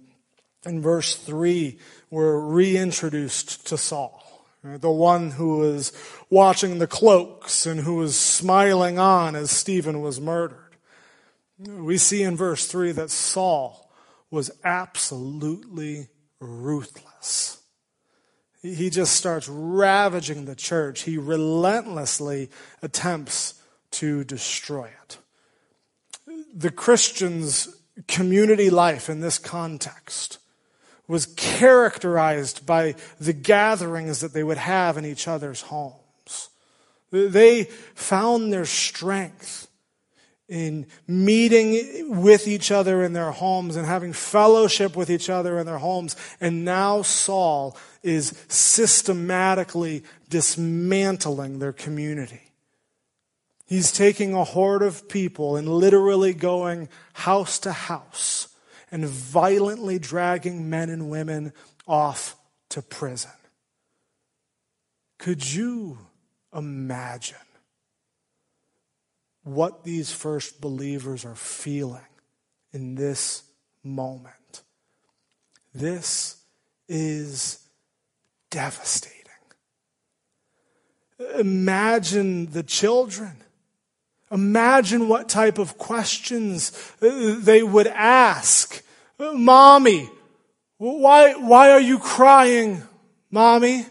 in 0.64 0.80
verse 0.80 1.14
3, 1.16 1.78
we're 2.10 2.40
reintroduced 2.40 3.66
to 3.66 3.76
Saul. 3.76 4.22
The 4.62 4.90
one 4.90 5.32
who 5.32 5.58
was 5.58 5.92
watching 6.30 6.78
the 6.78 6.86
cloaks 6.86 7.66
and 7.66 7.80
who 7.80 7.96
was 7.96 8.18
smiling 8.18 8.98
on 8.98 9.36
as 9.36 9.50
Stephen 9.50 10.00
was 10.00 10.18
murdered. 10.18 10.65
We 11.58 11.96
see 11.96 12.22
in 12.22 12.36
verse 12.36 12.66
3 12.66 12.92
that 12.92 13.10
Saul 13.10 13.90
was 14.30 14.50
absolutely 14.64 16.08
ruthless. 16.40 17.62
He 18.60 18.90
just 18.90 19.14
starts 19.14 19.48
ravaging 19.48 20.44
the 20.44 20.56
church. 20.56 21.02
He 21.02 21.16
relentlessly 21.16 22.50
attempts 22.82 23.54
to 23.92 24.24
destroy 24.24 24.90
it. 25.04 25.18
The 26.54 26.70
Christians' 26.70 27.68
community 28.08 28.68
life 28.68 29.08
in 29.08 29.20
this 29.20 29.38
context 29.38 30.38
was 31.08 31.26
characterized 31.36 32.66
by 32.66 32.96
the 33.20 33.32
gatherings 33.32 34.20
that 34.20 34.32
they 34.32 34.42
would 34.42 34.58
have 34.58 34.98
in 34.98 35.04
each 35.04 35.28
other's 35.28 35.62
homes. 35.62 36.50
They 37.12 37.64
found 37.94 38.52
their 38.52 38.64
strength 38.64 39.65
in 40.48 40.86
meeting 41.08 42.20
with 42.22 42.46
each 42.46 42.70
other 42.70 43.02
in 43.02 43.12
their 43.12 43.32
homes 43.32 43.74
and 43.74 43.86
having 43.86 44.12
fellowship 44.12 44.96
with 44.96 45.10
each 45.10 45.28
other 45.28 45.58
in 45.58 45.66
their 45.66 45.78
homes. 45.78 46.14
And 46.40 46.64
now 46.64 47.02
Saul 47.02 47.76
is 48.02 48.32
systematically 48.48 50.04
dismantling 50.28 51.58
their 51.58 51.72
community. 51.72 52.42
He's 53.66 53.90
taking 53.90 54.32
a 54.32 54.44
horde 54.44 54.82
of 54.82 55.08
people 55.08 55.56
and 55.56 55.68
literally 55.68 56.32
going 56.32 56.88
house 57.12 57.58
to 57.60 57.72
house 57.72 58.48
and 58.92 59.04
violently 59.04 59.98
dragging 59.98 60.70
men 60.70 60.88
and 60.88 61.10
women 61.10 61.52
off 61.88 62.36
to 62.68 62.82
prison. 62.82 63.32
Could 65.18 65.52
you 65.52 65.98
imagine 66.54 67.36
what 69.46 69.84
these 69.84 70.10
first 70.10 70.60
believers 70.60 71.24
are 71.24 71.36
feeling 71.36 72.00
in 72.72 72.96
this 72.96 73.44
moment. 73.84 74.62
This 75.72 76.42
is 76.88 77.60
devastating. 78.50 79.22
Imagine 81.38 82.46
the 82.46 82.64
children. 82.64 83.36
Imagine 84.32 85.08
what 85.08 85.28
type 85.28 85.58
of 85.58 85.78
questions 85.78 86.72
they 87.00 87.62
would 87.62 87.86
ask. 87.86 88.82
Mommy, 89.20 90.10
why, 90.78 91.34
why 91.34 91.70
are 91.70 91.80
you 91.80 92.00
crying, 92.00 92.82
mommy? 93.30 93.86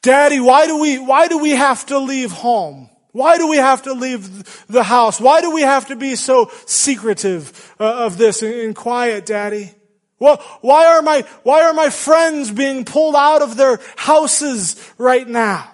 Daddy, 0.00 0.40
why 0.40 0.66
do 0.66 0.80
we, 0.80 0.98
why 0.98 1.28
do 1.28 1.38
we 1.38 1.50
have 1.50 1.86
to 1.86 2.00
leave 2.00 2.32
home? 2.32 2.88
Why 3.12 3.36
do 3.36 3.46
we 3.46 3.58
have 3.58 3.82
to 3.82 3.92
leave 3.92 4.66
the 4.66 4.82
house? 4.82 5.20
Why 5.20 5.42
do 5.42 5.52
we 5.52 5.60
have 5.60 5.88
to 5.88 5.96
be 5.96 6.16
so 6.16 6.50
secretive 6.66 7.74
uh, 7.78 8.06
of 8.06 8.16
this 8.16 8.42
and 8.42 8.74
quiet, 8.74 9.26
Daddy? 9.26 9.70
Well, 10.18 10.38
why 10.62 10.86
are 10.86 11.02
my, 11.02 11.24
why 11.42 11.64
are 11.64 11.74
my 11.74 11.90
friends 11.90 12.50
being 12.50 12.84
pulled 12.84 13.14
out 13.14 13.42
of 13.42 13.56
their 13.56 13.80
houses 13.96 14.76
right 14.96 15.28
now? 15.28 15.70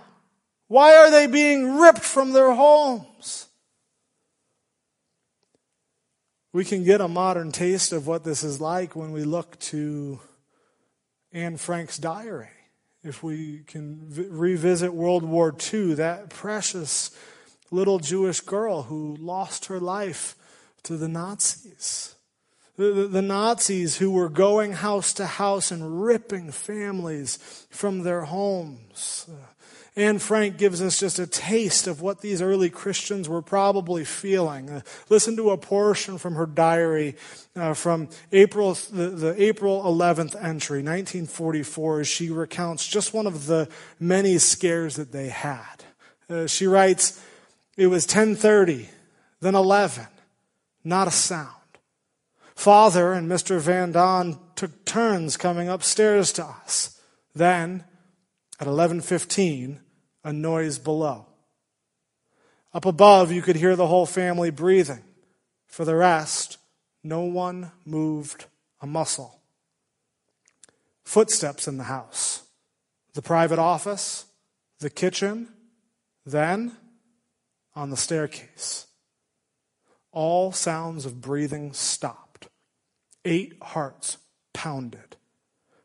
Why 0.66 0.96
are 0.96 1.10
they 1.10 1.26
being 1.26 1.76
ripped 1.76 2.00
from 2.00 2.32
their 2.32 2.52
homes? 2.52 3.46
We 6.52 6.64
can 6.64 6.82
get 6.82 7.00
a 7.00 7.08
modern 7.08 7.52
taste 7.52 7.92
of 7.92 8.06
what 8.06 8.24
this 8.24 8.42
is 8.42 8.60
like 8.60 8.96
when 8.96 9.12
we 9.12 9.22
look 9.22 9.58
to 9.60 10.18
Anne 11.32 11.56
Frank's 11.56 11.98
diary 11.98 12.48
if 13.02 13.22
we 13.22 13.60
can 13.66 14.00
v- 14.08 14.26
revisit 14.28 14.92
World 14.92 15.24
War 15.24 15.54
II, 15.72 15.94
that 15.94 16.30
precious 16.30 17.10
little 17.70 17.98
Jewish 17.98 18.40
girl 18.40 18.84
who 18.84 19.16
lost 19.18 19.66
her 19.66 19.78
life 19.78 20.34
to 20.84 20.96
the 20.96 21.08
Nazis. 21.08 22.14
The, 22.76 22.92
the, 22.92 23.08
the, 23.08 23.22
Nazis 23.22 23.98
who 23.98 24.12
were 24.12 24.28
going 24.28 24.72
house 24.72 25.12
to 25.14 25.26
house 25.26 25.72
and 25.72 26.02
ripping 26.02 26.52
families 26.52 27.66
from 27.70 28.04
their 28.04 28.22
homes. 28.22 29.28
Anne 29.98 30.20
Frank 30.20 30.58
gives 30.58 30.80
us 30.80 31.00
just 31.00 31.18
a 31.18 31.26
taste 31.26 31.88
of 31.88 32.00
what 32.00 32.20
these 32.20 32.40
early 32.40 32.70
Christians 32.70 33.28
were 33.28 33.42
probably 33.42 34.04
feeling. 34.04 34.70
Uh, 34.70 34.80
listen 35.08 35.34
to 35.34 35.50
a 35.50 35.58
portion 35.58 36.18
from 36.18 36.36
her 36.36 36.46
diary 36.46 37.16
uh, 37.56 37.74
from 37.74 38.08
April, 38.30 38.74
the, 38.92 39.08
the, 39.08 39.42
April 39.42 39.82
11th 39.82 40.36
entry, 40.36 40.84
1944, 40.84 42.00
as 42.00 42.06
she 42.06 42.30
recounts 42.30 42.86
just 42.86 43.12
one 43.12 43.26
of 43.26 43.46
the 43.46 43.68
many 43.98 44.38
scares 44.38 44.94
that 44.94 45.10
they 45.10 45.30
had. 45.30 45.82
Uh, 46.30 46.46
she 46.46 46.68
writes, 46.68 47.20
it 47.76 47.88
was 47.88 48.04
1030, 48.04 48.88
then 49.40 49.56
11, 49.56 50.06
not 50.84 51.08
a 51.08 51.10
sound. 51.10 51.48
Father 52.54 53.12
and 53.12 53.28
Mr. 53.28 53.58
Van 53.58 53.90
Daan 53.90 54.38
took 54.54 54.84
turns 54.84 55.36
coming 55.36 55.68
upstairs 55.68 56.30
to 56.34 56.44
us. 56.44 57.00
Then, 57.34 57.82
at 58.60 58.66
1115, 58.68 59.80
a 60.28 60.32
noise 60.32 60.78
below. 60.78 61.24
Up 62.74 62.84
above, 62.84 63.32
you 63.32 63.40
could 63.40 63.56
hear 63.56 63.74
the 63.74 63.86
whole 63.86 64.04
family 64.04 64.50
breathing. 64.50 65.02
For 65.66 65.86
the 65.86 65.96
rest, 65.96 66.58
no 67.02 67.22
one 67.22 67.72
moved 67.86 68.44
a 68.82 68.86
muscle. 68.86 69.40
Footsteps 71.02 71.66
in 71.66 71.78
the 71.78 71.84
house, 71.84 72.42
the 73.14 73.22
private 73.22 73.58
office, 73.58 74.26
the 74.80 74.90
kitchen, 74.90 75.48
then 76.26 76.76
on 77.74 77.88
the 77.88 77.96
staircase. 77.96 78.86
All 80.12 80.52
sounds 80.52 81.06
of 81.06 81.22
breathing 81.22 81.72
stopped. 81.72 82.48
Eight 83.24 83.56
hearts 83.62 84.18
pounded. 84.52 85.16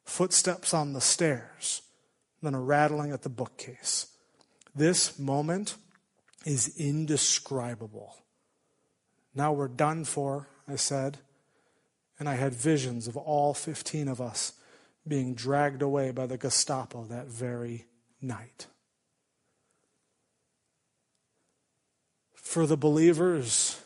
Footsteps 0.04 0.74
on 0.74 0.92
the 0.92 1.00
stairs. 1.00 1.82
then 2.42 2.54
a 2.54 2.60
rattling 2.60 3.14
at 3.14 3.22
the 3.22 3.30
bookcase. 3.30 4.08
This 4.76 5.20
moment 5.20 5.76
is 6.46 6.76
indescribable. 6.78 8.16
Now 9.36 9.54
we're 9.54 9.68
done 9.68 10.04
for, 10.04 10.48
I 10.68 10.76
said, 10.76 11.20
and 12.20 12.28
I 12.28 12.36
had 12.36 12.54
visions 12.54 13.08
of 13.08 13.18
all 13.18 13.54
15 13.54 14.08
of 14.08 14.22
us 14.22 14.54
being 15.08 15.34
dragged 15.34 15.82
away 15.82 16.12
by 16.12 16.26
the 16.26 16.38
Gestapo 16.38 17.06
that 17.06 17.28
very 17.28 17.86
night. 18.22 18.68
For 22.34 22.66
the 22.66 22.78
believers 22.78 23.82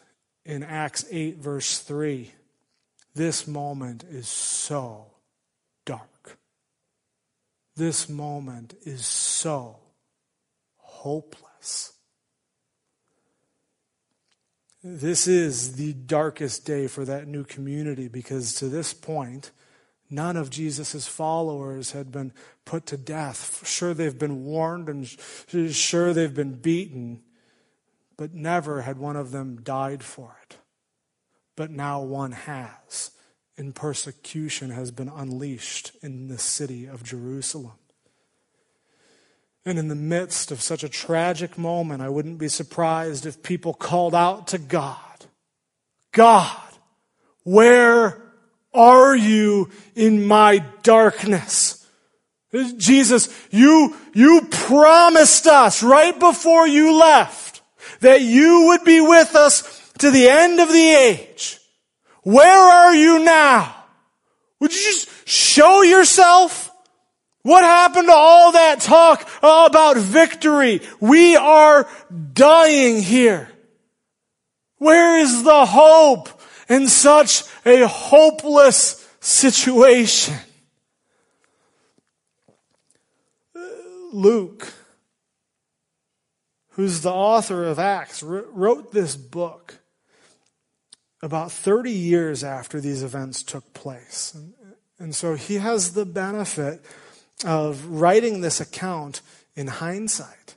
in 0.46 0.64
Acts 0.64 1.06
8, 1.10 1.38
verse 1.38 1.80
3, 1.80 2.32
this 3.16 3.48
moment 3.48 4.04
is 4.04 4.28
so 4.28 5.08
dark. 5.86 6.38
This 7.76 8.10
moment 8.10 8.76
is 8.84 9.06
so 9.06 9.80
hopeless. 10.98 11.93
This 14.84 15.28
is 15.28 15.76
the 15.76 15.93
darkest 15.93 16.66
day 16.66 16.88
for 16.88 17.06
that 17.06 17.28
new 17.28 17.43
community 17.43 18.08
because 18.08 18.56
to 18.56 18.70
this 18.70 18.93
point, 18.93 19.52
none 20.10 20.38
of 20.38 20.50
Jesus' 20.50 21.08
followers 21.08 21.91
had 21.91 22.12
been 22.12 22.32
put 22.66 22.86
to 22.88 22.98
death. 22.98 23.68
Sure, 23.68 23.93
they've 23.93 24.18
been 24.18 24.43
warned 24.45 24.89
and 24.89 25.08
sure, 25.76 26.14
they've 26.14 26.34
been 26.34 26.56
beaten, 26.56 27.22
but 28.18 28.34
never 28.34 28.82
had 28.82 28.98
one 28.98 29.16
of 29.16 29.32
them 29.32 29.62
died 29.62 30.04
for 30.04 30.38
it. 30.43 30.58
But 31.56 31.72
now 31.72 32.02
one 32.02 32.32
has, 32.32 33.12
and 33.58 33.76
persecution 33.76 34.70
has 34.70 34.91
been 34.91 35.10
unleashed 35.10 35.91
in 36.02 36.28
the 36.28 36.38
city 36.38 36.86
of 36.86 37.04
Jerusalem. 37.04 37.78
And 39.68 39.78
in 39.78 39.89
the 39.89 39.95
midst 39.95 40.49
of 40.51 40.61
such 40.61 40.86
a 40.86 40.88
tragic 40.88 41.57
moment, 41.57 42.01
I 42.01 42.07
wouldn't 42.07 42.38
be 42.38 42.47
surprised 42.47 43.26
if 43.26 43.43
people 43.43 43.74
called 43.74 44.15
out 44.15 44.47
to 44.47 44.57
God, 44.57 45.26
God, 46.13 46.57
where 47.43 48.22
are 48.74 49.13
you 49.13 49.70
in 49.93 50.26
my 50.26 50.59
darkness? 50.84 51.86
Jesus, 52.78 53.28
you, 53.51 53.93
you 54.13 54.47
promised 54.49 55.47
us 55.47 55.84
right 55.84 56.18
before 56.18 56.65
you 56.65 56.97
left 56.97 57.61
that 57.99 58.22
you 58.22 58.68
would 58.68 58.86
be 58.86 59.01
with 59.01 59.36
us 59.36 59.91
to 59.97 60.11
the 60.11 60.30
end 60.30 60.61
of 60.61 60.70
the 60.70 60.89
age. 60.91 61.59
Where 62.24 62.47
are 62.47 62.95
you 62.95 63.20
now? 63.20 63.76
Would 64.61 64.74
you 64.74 64.82
just 64.82 65.28
show 65.28 65.82
yourself? 65.82 66.66
What 67.48 67.64
happened 67.64 68.10
to 68.10 68.14
all 68.14 68.52
that 68.52 68.82
talk 68.82 69.26
about 69.38 69.95
victory? 69.95 70.82
We 71.00 71.38
are 71.38 71.88
dying 72.34 73.02
here. 73.02 73.50
Where 74.80 75.18
is 75.20 75.43
the 75.43 75.66
hope 75.66 76.28
in 76.68 76.89
such 76.89 77.43
a 77.66 77.88
hopeless 77.88 79.08
situation? 79.22 80.36
Luke, 84.12 84.74
who's 86.72 87.00
the 87.00 87.14
author 87.14 87.64
of 87.64 87.80
Acts, 87.80 88.22
wrote 88.24 88.91
this 88.91 89.16
book 89.16 89.76
about 91.22 91.54
30 91.54 91.93
years 91.93 92.43
after 92.43 92.82
these 92.82 93.04
events 93.04 93.41
took 93.41 93.74
place. 93.74 94.36
And, 95.00 95.16
so 95.16 95.36
he 95.36 95.56
has 95.56 95.93
the 95.93 96.06
benefit 96.06 96.84
of 97.46 97.86
writing 97.86 98.42
this 98.42 98.60
account 98.60 99.22
in 99.56 99.68
hindsight. 99.68 100.56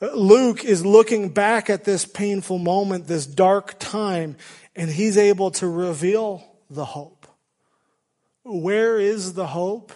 Luke 0.00 0.64
is 0.64 0.84
looking 0.84 1.28
back 1.28 1.70
at 1.70 1.84
this 1.84 2.04
painful 2.04 2.58
moment, 2.58 3.06
this 3.06 3.26
dark 3.26 3.78
time, 3.78 4.36
and 4.74 4.90
he's 4.90 5.16
able 5.16 5.50
to 5.52 5.68
reveal 5.68 6.44
the 6.68 6.84
hope. 6.84 7.26
Where 8.42 8.98
is 8.98 9.34
the 9.34 9.46
hope 9.46 9.92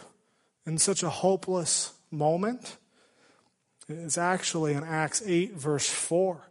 in 0.65 0.79
such 0.79 1.03
a 1.03 1.11
hopeless 1.11 1.93
moment? 2.11 2.77
It's 3.89 4.19
actually 4.19 4.75
in 4.75 4.85
Acts 4.85 5.23
8, 5.25 5.55
verse 5.55 5.89
4. 5.89 6.43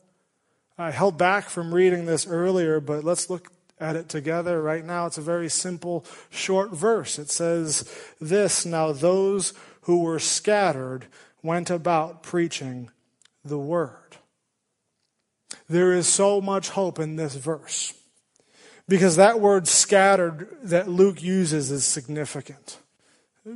I 0.77 0.91
held 0.91 1.17
back 1.17 1.49
from 1.49 1.73
reading 1.73 2.05
this 2.05 2.27
earlier, 2.27 2.79
but 2.79 3.03
let's 3.03 3.29
look 3.29 3.51
at 3.79 3.95
it 3.95 4.09
together 4.09 4.61
right 4.61 4.83
now. 4.83 5.05
It's 5.05 5.17
a 5.17 5.21
very 5.21 5.49
simple, 5.49 6.05
short 6.29 6.71
verse. 6.71 7.19
It 7.19 7.29
says 7.29 7.89
this 8.19 8.65
Now 8.65 8.91
those 8.91 9.53
who 9.81 10.01
were 10.01 10.19
scattered 10.19 11.07
went 11.43 11.69
about 11.69 12.23
preaching 12.23 12.89
the 13.43 13.57
word. 13.57 14.17
There 15.69 15.93
is 15.93 16.07
so 16.07 16.41
much 16.41 16.69
hope 16.69 16.99
in 16.99 17.15
this 17.15 17.35
verse 17.35 17.93
because 18.87 19.17
that 19.17 19.39
word 19.39 19.67
scattered 19.67 20.47
that 20.63 20.87
Luke 20.87 21.21
uses 21.21 21.71
is 21.71 21.85
significant. 21.85 22.79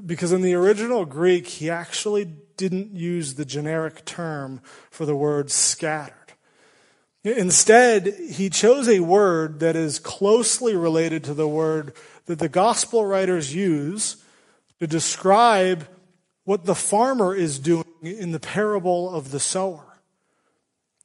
Because 0.05 0.31
in 0.31 0.41
the 0.41 0.53
original 0.53 1.05
Greek, 1.05 1.47
he 1.47 1.69
actually 1.69 2.25
didn't 2.55 2.93
use 2.93 3.33
the 3.33 3.45
generic 3.45 4.05
term 4.05 4.61
for 4.89 5.05
the 5.05 5.15
word 5.15 5.51
scattered. 5.51 6.20
Instead, 7.23 8.15
he 8.31 8.49
chose 8.49 8.89
a 8.89 8.99
word 8.99 9.59
that 9.59 9.75
is 9.75 9.99
closely 9.99 10.75
related 10.75 11.23
to 11.23 11.33
the 11.33 11.47
word 11.47 11.93
that 12.25 12.39
the 12.39 12.49
gospel 12.49 13.05
writers 13.05 13.53
use 13.53 14.23
to 14.79 14.87
describe 14.87 15.87
what 16.45 16.65
the 16.65 16.75
farmer 16.75 17.35
is 17.35 17.59
doing 17.59 17.85
in 18.01 18.31
the 18.31 18.39
parable 18.39 19.13
of 19.13 19.29
the 19.29 19.39
sower. 19.39 19.85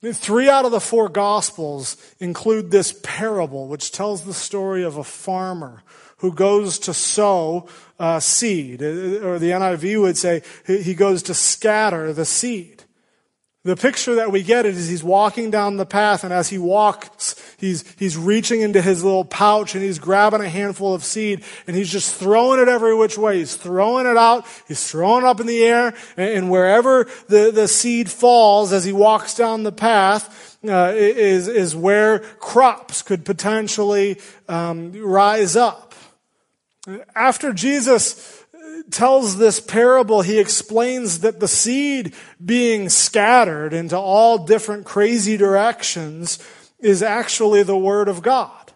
Three 0.02 0.48
out 0.48 0.64
of 0.64 0.70
the 0.70 0.80
four 0.80 1.08
gospels 1.08 1.96
include 2.20 2.70
this 2.70 2.98
parable, 3.02 3.66
which 3.66 3.92
tells 3.92 4.22
the 4.22 4.34
story 4.34 4.84
of 4.84 4.96
a 4.96 5.04
farmer 5.04 5.82
who 6.18 6.32
goes 6.32 6.78
to 6.80 6.94
sow 6.94 7.68
uh, 7.98 8.20
seed, 8.20 8.82
or 8.82 9.38
the 9.38 9.50
NIV 9.50 10.00
would 10.00 10.16
say 10.16 10.42
he 10.66 10.94
goes 10.94 11.22
to 11.24 11.34
scatter 11.34 12.12
the 12.12 12.24
seed. 12.24 12.75
The 13.66 13.74
picture 13.74 14.14
that 14.14 14.30
we 14.30 14.44
get 14.44 14.64
is 14.64 14.88
he's 14.88 15.02
walking 15.02 15.50
down 15.50 15.76
the 15.76 15.84
path, 15.84 16.22
and 16.22 16.32
as 16.32 16.48
he 16.48 16.56
walks, 16.56 17.34
he's, 17.58 17.82
he's 17.98 18.16
reaching 18.16 18.60
into 18.60 18.80
his 18.80 19.02
little 19.02 19.24
pouch 19.24 19.74
and 19.74 19.82
he's 19.82 19.98
grabbing 19.98 20.40
a 20.40 20.48
handful 20.48 20.94
of 20.94 21.02
seed 21.02 21.42
and 21.66 21.74
he's 21.74 21.90
just 21.90 22.14
throwing 22.14 22.60
it 22.60 22.68
every 22.68 22.94
which 22.94 23.18
way. 23.18 23.38
He's 23.38 23.56
throwing 23.56 24.06
it 24.06 24.16
out, 24.16 24.46
he's 24.68 24.88
throwing 24.88 25.24
it 25.24 25.26
up 25.26 25.40
in 25.40 25.48
the 25.48 25.64
air, 25.64 25.94
and, 26.16 26.30
and 26.30 26.50
wherever 26.50 27.08
the, 27.26 27.50
the 27.50 27.66
seed 27.66 28.08
falls 28.08 28.72
as 28.72 28.84
he 28.84 28.92
walks 28.92 29.34
down 29.34 29.64
the 29.64 29.72
path, 29.72 30.58
uh, 30.64 30.92
is, 30.94 31.48
is 31.48 31.74
where 31.74 32.20
crops 32.20 33.02
could 33.02 33.24
potentially 33.24 34.20
um, 34.48 34.92
rise 34.92 35.56
up. 35.56 35.92
After 37.16 37.52
Jesus 37.52 38.35
tells 38.90 39.36
this 39.36 39.60
parable, 39.60 40.22
he 40.22 40.38
explains 40.38 41.20
that 41.20 41.40
the 41.40 41.48
seed 41.48 42.14
being 42.44 42.88
scattered 42.88 43.72
into 43.72 43.98
all 43.98 44.38
different 44.38 44.84
crazy 44.84 45.36
directions 45.36 46.38
is 46.78 47.02
actually 47.02 47.62
the 47.62 47.76
Word 47.76 48.08
of 48.08 48.22
God. 48.22 48.72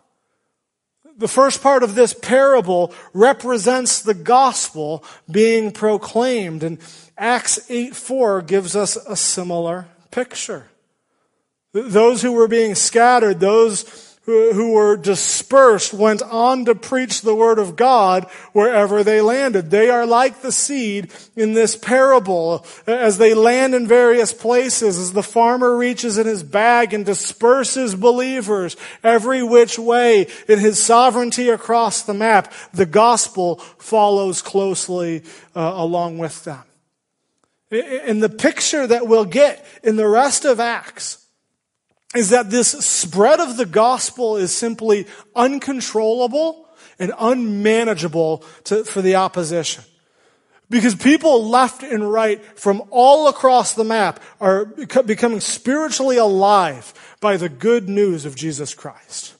The 1.16 1.28
first 1.28 1.62
part 1.62 1.82
of 1.82 1.94
this 1.94 2.14
parable 2.14 2.94
represents 3.12 4.01
the 4.01 4.14
gospel 4.14 5.05
being 5.30 5.70
proclaimed, 5.70 6.62
and 6.62 6.78
Acts 7.18 7.70
8 7.70 7.94
4 7.94 8.42
gives 8.42 8.74
us 8.74 8.96
a 8.96 9.16
similar 9.16 9.86
picture. 10.11 10.68
Those 11.72 12.22
who 12.22 12.32
were 12.32 12.48
being 12.48 12.74
scattered, 12.74 13.38
those 13.38 14.10
who 14.27 14.73
were 14.73 14.97
dispersed 14.97 15.95
went 15.95 16.23
on 16.23 16.64
to 16.66 16.75
preach 16.75 17.23
the 17.23 17.35
word 17.35 17.59
of 17.59 17.75
God 17.75 18.25
wherever 18.53 19.03
they 19.03 19.21
landed. 19.21 19.71
They 19.71 19.89
are 19.89 20.07
like 20.07 20.43
the 20.43 20.53
seed 20.53 21.11
in 21.37 21.55
this 21.55 21.75
parable 21.75 22.64
as 22.87 23.18
they 23.18 23.35
land 23.35 23.75
in 23.75 23.89
various 23.89 24.33
places, 24.33 24.99
as 24.99 25.12
the 25.12 25.23
farmer 25.23 25.77
reaches 25.77 26.18
in 26.18 26.27
his 26.27 26.43
bag 26.43 26.93
and 26.93 27.05
disperses 27.05 27.95
believers 27.95 28.77
every 29.03 29.43
which 29.43 29.79
way 29.79 30.27
in 30.49 30.59
his 30.59 30.83
sovereignty 30.83 31.49
across 31.49 32.03
the 32.03 32.14
map. 32.14 32.53
The 32.73 32.87
gospel 32.87 33.57
follows 33.79 34.43
closely 34.43 35.23
uh, 35.57 35.73
along 35.75 36.18
with 36.18 36.45
them. 36.45 36.62
And 37.71 38.23
the 38.23 38.29
picture 38.29 38.87
that 38.87 39.07
we'll 39.07 39.25
get 39.25 39.64
in 39.83 39.97
the 39.97 40.09
rest 40.09 40.45
of 40.45 40.61
Acts 40.61 41.20
is 42.15 42.31
that 42.31 42.51
this 42.51 42.71
spread 42.71 43.41
of 43.41 43.57
the 43.57 43.67
gospel 43.67 44.37
is 44.37 44.57
simply 44.57 45.07
uncontrollable 45.37 46.69
and 46.99 47.13
unmanageable 47.19 48.45
to, 48.65 48.85
for 48.85 49.01
the 49.01 49.15
opposition. 49.15 49.85
Because 50.69 50.95
people 50.95 51.49
left 51.49 51.83
and 51.83 52.11
right 52.13 52.43
from 52.59 52.83
all 52.91 53.29
across 53.29 53.75
the 53.75 53.85
map 53.85 54.23
are 54.41 54.67
becoming 55.05 55.41
spiritually 55.41 56.17
alive 56.17 56.95
by 57.21 57.37
the 57.37 57.49
good 57.49 57.89
news 57.89 58.25
of 58.25 58.37
Jesus 58.37 58.75
Christ. 58.75 59.35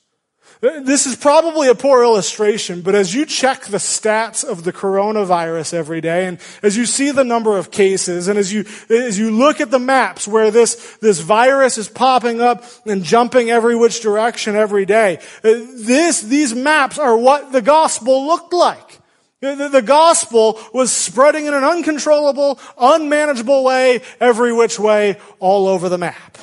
This 0.61 1.07
is 1.07 1.17
probably 1.17 1.69
a 1.69 1.75
poor 1.75 2.03
illustration, 2.03 2.83
but 2.83 2.95
as 2.95 3.15
you 3.15 3.25
check 3.25 3.65
the 3.65 3.79
stats 3.79 4.45
of 4.45 4.63
the 4.63 4.75
coronavirus 4.75 5.73
every 5.73 6.03
day, 6.03 6.27
and 6.27 6.39
as 6.63 6.77
you 6.77 6.85
see 6.85 7.13
the 7.13 7.25
number 7.25 7.57
of 7.57 7.71
cases, 7.71 8.29
and 8.29 8.39
as 8.39 8.53
you, 8.53 8.67
as 8.91 9.19
you 9.19 9.31
look 9.31 9.63
at 9.63 9.71
the 9.71 9.79
maps 9.79 10.29
where 10.29 10.51
this, 10.51 10.99
this 10.99 11.21
virus 11.21 11.79
is 11.79 11.89
popping 11.89 12.43
up 12.43 12.63
and 12.85 13.05
jumping 13.05 13.51
every 13.51 13.75
which 13.75 14.03
direction 14.03 14.55
every 14.55 14.85
day, 14.85 15.17
uh, 15.43 15.65
this, 15.77 16.21
these 16.21 16.55
maps 16.55 16.99
are 16.99 17.17
what 17.17 17.53
the 17.53 17.63
gospel 17.63 18.27
looked 18.27 18.53
like. 18.53 18.99
The, 19.41 19.71
the 19.73 19.81
gospel 19.81 20.61
was 20.75 20.93
spreading 20.93 21.47
in 21.47 21.55
an 21.55 21.65
uncontrollable, 21.65 22.61
unmanageable 22.77 23.65
way, 23.65 24.03
every 24.21 24.53
which 24.53 24.79
way, 24.79 25.17
all 25.39 25.69
over 25.69 25.89
the 25.89 25.97
map. 25.97 26.37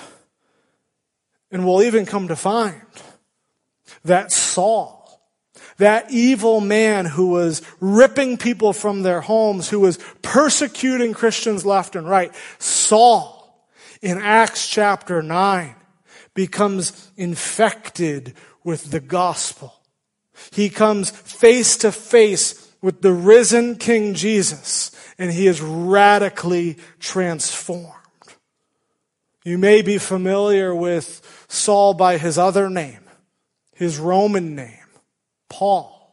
And 1.51 1.63
we'll 1.67 1.83
even 1.83 2.07
come 2.07 2.29
to 2.29 2.35
find 2.35 2.81
that 4.07 4.31
Saul, 4.31 5.21
that 5.77 6.11
evil 6.11 6.59
man 6.59 7.05
who 7.05 7.27
was 7.27 7.61
ripping 7.79 8.37
people 8.37 8.73
from 8.73 9.03
their 9.03 9.21
homes, 9.21 9.69
who 9.69 9.79
was 9.79 9.99
persecuting 10.21 11.13
Christians 11.13 11.65
left 11.65 11.95
and 11.95 12.09
right, 12.09 12.33
Saul, 12.59 13.67
in 14.01 14.17
Acts 14.17 14.67
chapter 14.67 15.21
9, 15.21 15.75
becomes 16.33 17.11
infected 17.15 18.33
with 18.63 18.91
the 18.91 18.99
gospel. 18.99 19.73
He 20.51 20.69
comes 20.69 21.09
face 21.09 21.77
to 21.77 21.91
face 21.91 22.71
with 22.81 23.01
the 23.01 23.13
risen 23.13 23.75
King 23.75 24.13
Jesus, 24.13 24.91
and 25.17 25.31
he 25.31 25.47
is 25.47 25.61
radically 25.61 26.77
transformed. 26.99 27.93
You 29.43 29.57
may 29.57 29.81
be 29.81 29.97
familiar 29.97 30.75
with 30.75 31.45
Saul 31.47 31.93
by 31.93 32.17
his 32.17 32.37
other 32.37 32.69
name, 32.69 33.06
his 33.77 33.99
Roman 33.99 34.55
name, 34.55 34.89
Paul. 35.49 36.11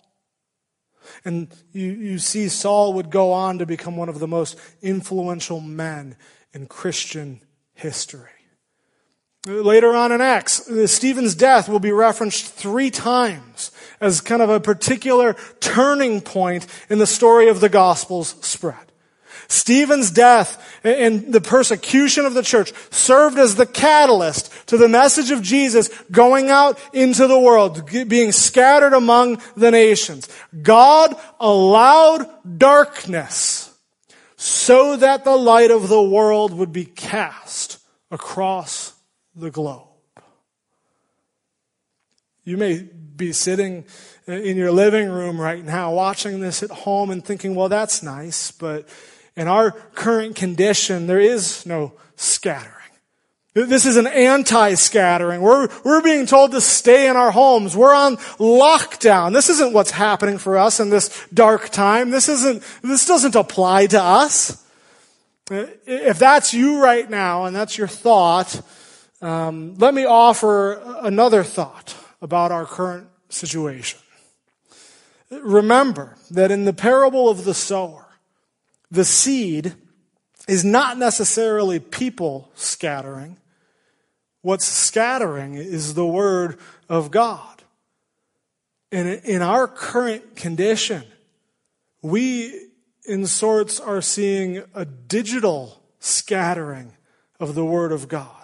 And 1.25 1.49
you, 1.73 1.91
you 1.91 2.19
see 2.19 2.49
Saul 2.49 2.93
would 2.95 3.11
go 3.11 3.33
on 3.33 3.59
to 3.59 3.67
become 3.67 3.97
one 3.97 4.09
of 4.09 4.19
the 4.19 4.29
most 4.29 4.59
influential 4.83 5.61
men 5.61 6.17
in 6.53 6.67
Christian 6.67 7.41
history. 7.73 8.29
Later 9.47 9.95
on 9.95 10.12
in 10.12 10.21
Acts, 10.21 10.71
Stephen's 10.91 11.35
death 11.35 11.69
will 11.69 11.81
be 11.81 11.93
referenced 11.93 12.47
three 12.47 12.91
times 12.91 13.71
as 14.01 14.21
kind 14.21 14.41
of 14.41 14.49
a 14.49 14.61
particular 14.61 15.35
turning 15.61 16.21
point 16.23 16.67
in 16.89 16.99
the 16.99 17.07
story 17.07 17.49
of 17.49 17.61
the 17.61 17.69
gospel's 17.69 18.37
spread. 18.47 18.93
Stephen's 19.49 20.11
death 20.11 20.80
and 20.85 21.32
the 21.32 21.41
persecution 21.41 22.26
of 22.26 22.35
the 22.35 22.43
church 22.43 22.72
served 22.91 23.39
as 23.39 23.55
the 23.55 23.66
catalyst 23.66 24.53
to 24.68 24.76
the 24.76 24.89
message 24.89 25.30
of 25.30 25.43
Jesus 25.43 25.89
going 26.11 26.51
out 26.51 26.78
into 26.93 27.26
the 27.26 27.39
world, 27.39 27.91
being 28.09 28.32
scattered 28.32 28.93
among 28.93 29.41
the 29.57 29.70
nations. 29.70 30.28
God 30.62 31.14
allowed 31.41 32.28
darkness 32.59 33.76
so 34.37 34.97
that 34.97 35.24
the 35.24 35.37
light 35.37 35.70
of 35.70 35.89
the 35.89 36.03
world 36.03 36.53
would 36.53 36.72
be 36.72 36.85
cast 36.85 37.78
across 38.11 38.95
the 39.35 39.51
globe. 39.51 39.89
You 42.45 42.59
may 42.59 42.82
be 43.16 43.32
sitting 43.32 43.85
uh, 44.28 44.32
in 44.32 44.57
your 44.57 44.70
living 44.70 45.09
room 45.09 45.41
right 45.41 45.64
now 45.64 45.95
watching 45.95 46.41
this 46.41 46.62
at 46.62 46.70
home 46.70 47.11
and 47.11 47.24
thinking, 47.24 47.55
well, 47.55 47.68
that's 47.68 48.03
nice, 48.03 48.51
but 48.51 48.89
in 49.37 49.49
our 49.49 49.72
current 49.95 50.37
condition, 50.37 51.07
there 51.07 51.20
is 51.20 51.66
no 51.66 51.93
scattering. 52.16 52.70
This 53.55 53.87
is 53.87 53.97
an 53.97 54.09
anti-scattering. 54.09 55.41
We're, 55.41 55.68
we're 55.85 56.03
being 56.03 56.26
told 56.26 56.51
to 56.53 56.61
stay 56.61 57.09
in 57.09 57.16
our 57.16 57.30
homes. 57.30 57.76
We're 57.76 57.95
on 57.95 58.16
lockdown. 58.39 59.32
This 59.32 59.49
isn't 59.49 59.72
what's 59.72 59.93
happening 59.93 60.39
for 60.39 60.59
us 60.59 60.80
in 60.80 60.91
this 60.91 61.24
dark 61.32 61.68
time. 61.68 62.11
This 62.11 62.28
isn't, 62.28 62.64
this 62.82 63.07
doesn't 63.07 63.37
apply 63.37 63.87
to 63.87 64.03
us. 64.03 64.61
If 65.51 66.18
that's 66.18 66.53
you 66.53 66.82
right 66.82 67.09
now 67.09 67.45
and 67.45 67.55
that's 67.55 67.78
your 67.78 67.87
thought, 67.87 68.61
um, 69.22 69.76
let 69.76 69.95
me 69.95 70.05
offer 70.05 70.72
another 71.03 71.45
thought 71.45 71.95
about 72.20 72.51
our 72.51 72.66
current 72.66 73.07
situation. 73.28 74.01
Remember 75.30 76.16
that 76.30 76.51
in 76.51 76.64
the 76.64 76.72
parable 76.72 77.28
of 77.28 77.45
the 77.45 77.55
sower, 77.55 78.03
the 78.95 79.05
seed 79.05 79.74
is 80.47 80.64
not 80.64 80.99
necessarily 80.99 81.80
people 81.80 82.51
scattering. 82.55 83.36
What's 84.42 84.66
scattering 84.66 85.55
is 85.55 85.95
the 85.95 86.07
word 86.07 86.59
of 86.88 87.11
God. 87.11 87.62
And 88.92 89.09
in 89.24 89.42
our 89.42 89.66
current 89.66 90.36
condition, 90.36 91.03
we 92.03 92.68
in 93.05 93.26
sorts 93.26 93.80
are 93.80 94.01
seeing 94.01 94.62
a 94.74 94.84
digital 94.84 95.82
scattering 95.99 96.92
of 97.40 97.55
the 97.55 97.64
word 97.64 97.90
of 97.90 98.07
God. 98.07 98.43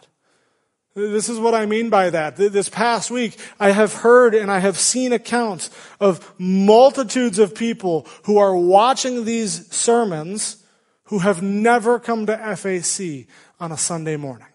This 0.94 1.28
is 1.28 1.38
what 1.38 1.54
I 1.54 1.66
mean 1.66 1.88
by 1.88 2.10
that. 2.10 2.36
This 2.36 2.68
past 2.68 3.10
week, 3.10 3.36
I 3.60 3.70
have 3.70 3.92
heard 3.92 4.34
and 4.34 4.50
I 4.50 4.58
have 4.58 4.76
seen 4.76 5.12
accounts 5.12 5.70
of 6.00 6.34
multitudes 6.38 7.38
of 7.38 7.54
people 7.54 8.08
who 8.24 8.38
are 8.38 8.56
watching 8.56 9.24
these 9.24 9.72
sermons 9.72 10.64
who 11.04 11.20
have 11.20 11.42
never 11.42 12.00
come 12.00 12.26
to 12.26 12.36
FAC 12.56 13.26
on 13.60 13.70
a 13.70 13.76
Sunday 13.76 14.16
morning. 14.16 14.46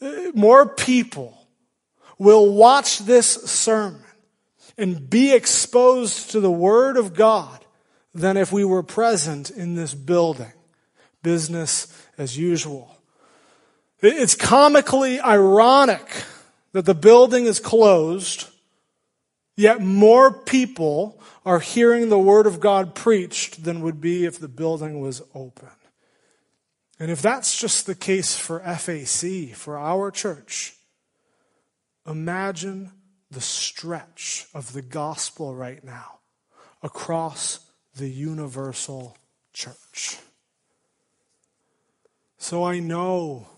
Uh, 0.00 0.32
more 0.34 0.68
people 0.68 1.38
will 2.18 2.52
watch 2.52 2.98
this 2.98 3.28
sermon 3.28 4.02
and 4.76 5.08
be 5.08 5.32
exposed 5.32 6.30
to 6.30 6.40
the 6.40 6.50
Word 6.50 6.96
of 6.96 7.14
God 7.14 7.64
than 8.14 8.36
if 8.36 8.52
we 8.52 8.64
were 8.64 8.82
present 8.82 9.50
in 9.50 9.74
this 9.74 9.94
building. 9.94 10.52
Business 11.22 11.92
as 12.16 12.36
usual. 12.36 12.97
It's 14.00 14.34
comically 14.36 15.20
ironic 15.20 16.24
that 16.72 16.84
the 16.84 16.94
building 16.94 17.46
is 17.46 17.58
closed, 17.58 18.48
yet 19.56 19.80
more 19.80 20.32
people 20.32 21.20
are 21.44 21.58
hearing 21.58 22.08
the 22.08 22.18
Word 22.18 22.46
of 22.46 22.60
God 22.60 22.94
preached 22.94 23.64
than 23.64 23.80
would 23.80 24.00
be 24.00 24.24
if 24.24 24.38
the 24.38 24.48
building 24.48 25.00
was 25.00 25.22
open. 25.34 25.70
And 27.00 27.10
if 27.10 27.22
that's 27.22 27.58
just 27.58 27.86
the 27.86 27.94
case 27.94 28.36
for 28.36 28.60
FAC, 28.60 29.54
for 29.54 29.78
our 29.78 30.10
church, 30.10 30.74
imagine 32.06 32.92
the 33.30 33.40
stretch 33.40 34.46
of 34.54 34.72
the 34.72 34.82
gospel 34.82 35.54
right 35.54 35.82
now 35.82 36.18
across 36.82 37.60
the 37.96 38.08
universal 38.08 39.16
church. 39.52 40.18
So 42.36 42.64
I 42.64 42.78
know 42.78 43.48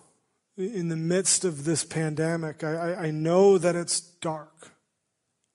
in 0.60 0.88
the 0.88 0.96
midst 0.96 1.44
of 1.44 1.64
this 1.64 1.84
pandemic, 1.84 2.62
I, 2.62 3.06
I, 3.06 3.10
know 3.10 3.56
that 3.56 3.74
it's 3.74 4.00
dark. 4.00 4.72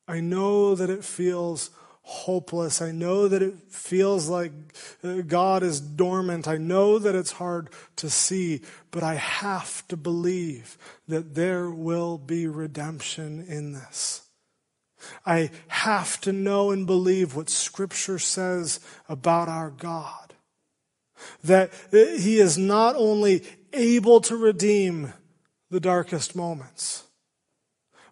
I 0.07 0.19
know 0.19 0.73
that 0.73 0.89
it 0.89 1.03
feels 1.03 1.69
hopeless. 2.01 2.81
I 2.81 2.91
know 2.91 3.27
that 3.27 3.41
it 3.41 3.55
feels 3.69 4.29
like 4.29 4.51
uh, 5.03 5.21
God 5.21 5.63
is 5.63 5.79
dormant. 5.79 6.47
I 6.47 6.57
know 6.57 6.99
that 6.99 7.15
it's 7.15 7.33
hard 7.33 7.69
to 7.97 8.09
see, 8.09 8.61
but 8.91 9.03
I 9.03 9.15
have 9.15 9.87
to 9.89 9.97
believe 9.97 10.77
that 11.07 11.35
there 11.35 11.69
will 11.69 12.17
be 12.17 12.47
redemption 12.47 13.45
in 13.47 13.73
this. 13.73 14.23
I 15.25 15.51
have 15.67 16.19
to 16.21 16.33
know 16.33 16.71
and 16.71 16.87
believe 16.87 17.35
what 17.35 17.49
Scripture 17.49 18.19
says 18.19 18.79
about 19.07 19.49
our 19.49 19.69
God. 19.69 20.33
That 21.43 21.71
uh, 21.93 22.17
He 22.17 22.39
is 22.39 22.57
not 22.57 22.95
only 22.95 23.43
able 23.75 24.21
to 24.21 24.35
redeem 24.35 25.13
the 25.69 25.79
darkest 25.79 26.35
moments, 26.35 27.03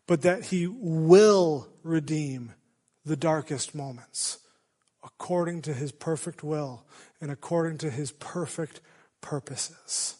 but 0.07 0.21
that 0.21 0.45
He 0.45 0.67
will 0.67 1.69
redeem 1.83 2.53
the 3.05 3.15
darkest 3.15 3.73
moments 3.73 4.39
according 5.03 5.61
to 5.63 5.73
His 5.73 5.91
perfect 5.91 6.43
will 6.43 6.85
and 7.21 7.31
according 7.31 7.77
to 7.79 7.89
His 7.89 8.11
perfect 8.11 8.81
purposes. 9.21 10.15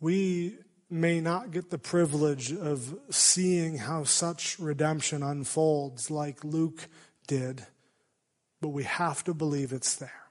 We 0.00 0.58
may 0.90 1.20
not 1.20 1.50
get 1.50 1.70
the 1.70 1.78
privilege 1.78 2.52
of 2.52 2.94
seeing 3.10 3.78
how 3.78 4.04
such 4.04 4.58
redemption 4.58 5.22
unfolds 5.22 6.10
like 6.10 6.44
Luke 6.44 6.88
did, 7.26 7.66
but 8.60 8.68
we 8.68 8.84
have 8.84 9.24
to 9.24 9.34
believe 9.34 9.72
it's 9.72 9.96
there. 9.96 10.23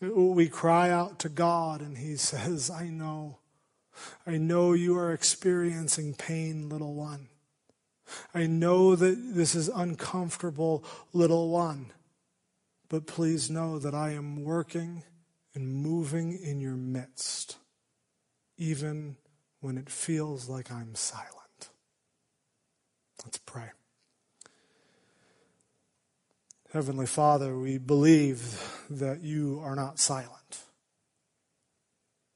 We 0.00 0.48
cry 0.48 0.90
out 0.90 1.18
to 1.20 1.28
God, 1.28 1.80
and 1.80 1.98
He 1.98 2.16
says, 2.16 2.70
I 2.70 2.88
know. 2.88 3.38
I 4.26 4.38
know 4.38 4.72
you 4.72 4.96
are 4.96 5.12
experiencing 5.12 6.14
pain, 6.14 6.68
little 6.68 6.94
one. 6.94 7.28
I 8.34 8.46
know 8.46 8.94
that 8.96 9.34
this 9.34 9.54
is 9.54 9.68
uncomfortable, 9.68 10.84
little 11.12 11.50
one. 11.50 11.92
But 12.88 13.06
please 13.06 13.50
know 13.50 13.78
that 13.78 13.94
I 13.94 14.12
am 14.12 14.44
working 14.44 15.02
and 15.54 15.68
moving 15.68 16.38
in 16.38 16.60
your 16.60 16.76
midst, 16.76 17.58
even 18.56 19.16
when 19.60 19.76
it 19.76 19.90
feels 19.90 20.48
like 20.48 20.70
I'm 20.70 20.94
silent. 20.94 21.70
Let's 23.24 23.38
pray. 23.38 23.70
Heavenly 26.72 27.06
Father, 27.06 27.56
we 27.56 27.78
believe 27.78 28.84
that 28.90 29.22
you 29.22 29.60
are 29.64 29.74
not 29.74 29.98
silent. 29.98 30.64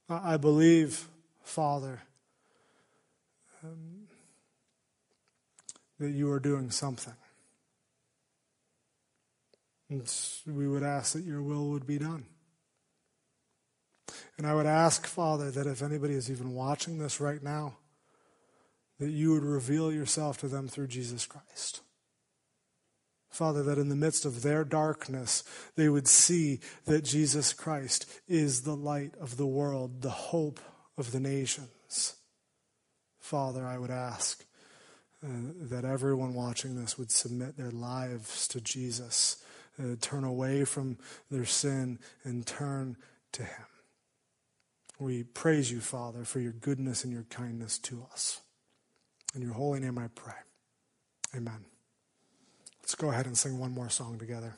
I 0.08 0.38
believe, 0.38 1.06
Father, 1.42 2.02
um, 3.62 4.08
that 5.98 6.10
you 6.10 6.30
are 6.30 6.40
doing 6.40 6.70
something. 6.70 7.14
And 9.90 10.10
we 10.46 10.66
would 10.66 10.82
ask 10.82 11.12
that 11.12 11.24
your 11.24 11.42
will 11.42 11.68
would 11.68 11.86
be 11.86 11.98
done. 11.98 12.24
And 14.38 14.46
I 14.46 14.54
would 14.54 14.66
ask, 14.66 15.06
Father, 15.06 15.50
that 15.50 15.66
if 15.66 15.82
anybody 15.82 16.14
is 16.14 16.30
even 16.30 16.54
watching 16.54 16.96
this 16.96 17.20
right 17.20 17.42
now, 17.42 17.76
that 18.98 19.10
you 19.10 19.32
would 19.32 19.44
reveal 19.44 19.92
yourself 19.92 20.38
to 20.38 20.48
them 20.48 20.68
through 20.68 20.86
Jesus 20.88 21.26
Christ. 21.26 21.82
Father, 23.32 23.62
that 23.62 23.78
in 23.78 23.88
the 23.88 23.96
midst 23.96 24.26
of 24.26 24.42
their 24.42 24.62
darkness, 24.62 25.42
they 25.74 25.88
would 25.88 26.06
see 26.06 26.60
that 26.84 27.02
Jesus 27.02 27.54
Christ 27.54 28.06
is 28.28 28.62
the 28.62 28.76
light 28.76 29.14
of 29.18 29.38
the 29.38 29.46
world, 29.46 30.02
the 30.02 30.10
hope 30.10 30.60
of 30.98 31.12
the 31.12 31.20
nations. 31.20 32.16
Father, 33.18 33.66
I 33.66 33.78
would 33.78 33.90
ask 33.90 34.44
uh, 35.24 35.28
that 35.62 35.86
everyone 35.86 36.34
watching 36.34 36.76
this 36.76 36.98
would 36.98 37.10
submit 37.10 37.56
their 37.56 37.70
lives 37.70 38.46
to 38.48 38.60
Jesus, 38.60 39.42
uh, 39.82 39.96
turn 40.02 40.24
away 40.24 40.66
from 40.66 40.98
their 41.30 41.46
sin, 41.46 41.98
and 42.24 42.46
turn 42.46 42.98
to 43.32 43.44
Him. 43.44 43.66
We 44.98 45.22
praise 45.22 45.72
you, 45.72 45.80
Father, 45.80 46.24
for 46.24 46.38
your 46.38 46.52
goodness 46.52 47.02
and 47.02 47.12
your 47.12 47.24
kindness 47.24 47.78
to 47.78 48.06
us. 48.12 48.42
In 49.34 49.40
your 49.40 49.54
holy 49.54 49.80
name 49.80 49.96
I 49.96 50.08
pray. 50.08 50.34
Amen. 51.34 51.71
Let's 52.82 52.94
go 52.96 53.10
ahead 53.10 53.26
and 53.26 53.38
sing 53.38 53.58
one 53.58 53.72
more 53.72 53.88
song 53.88 54.18
together. 54.18 54.54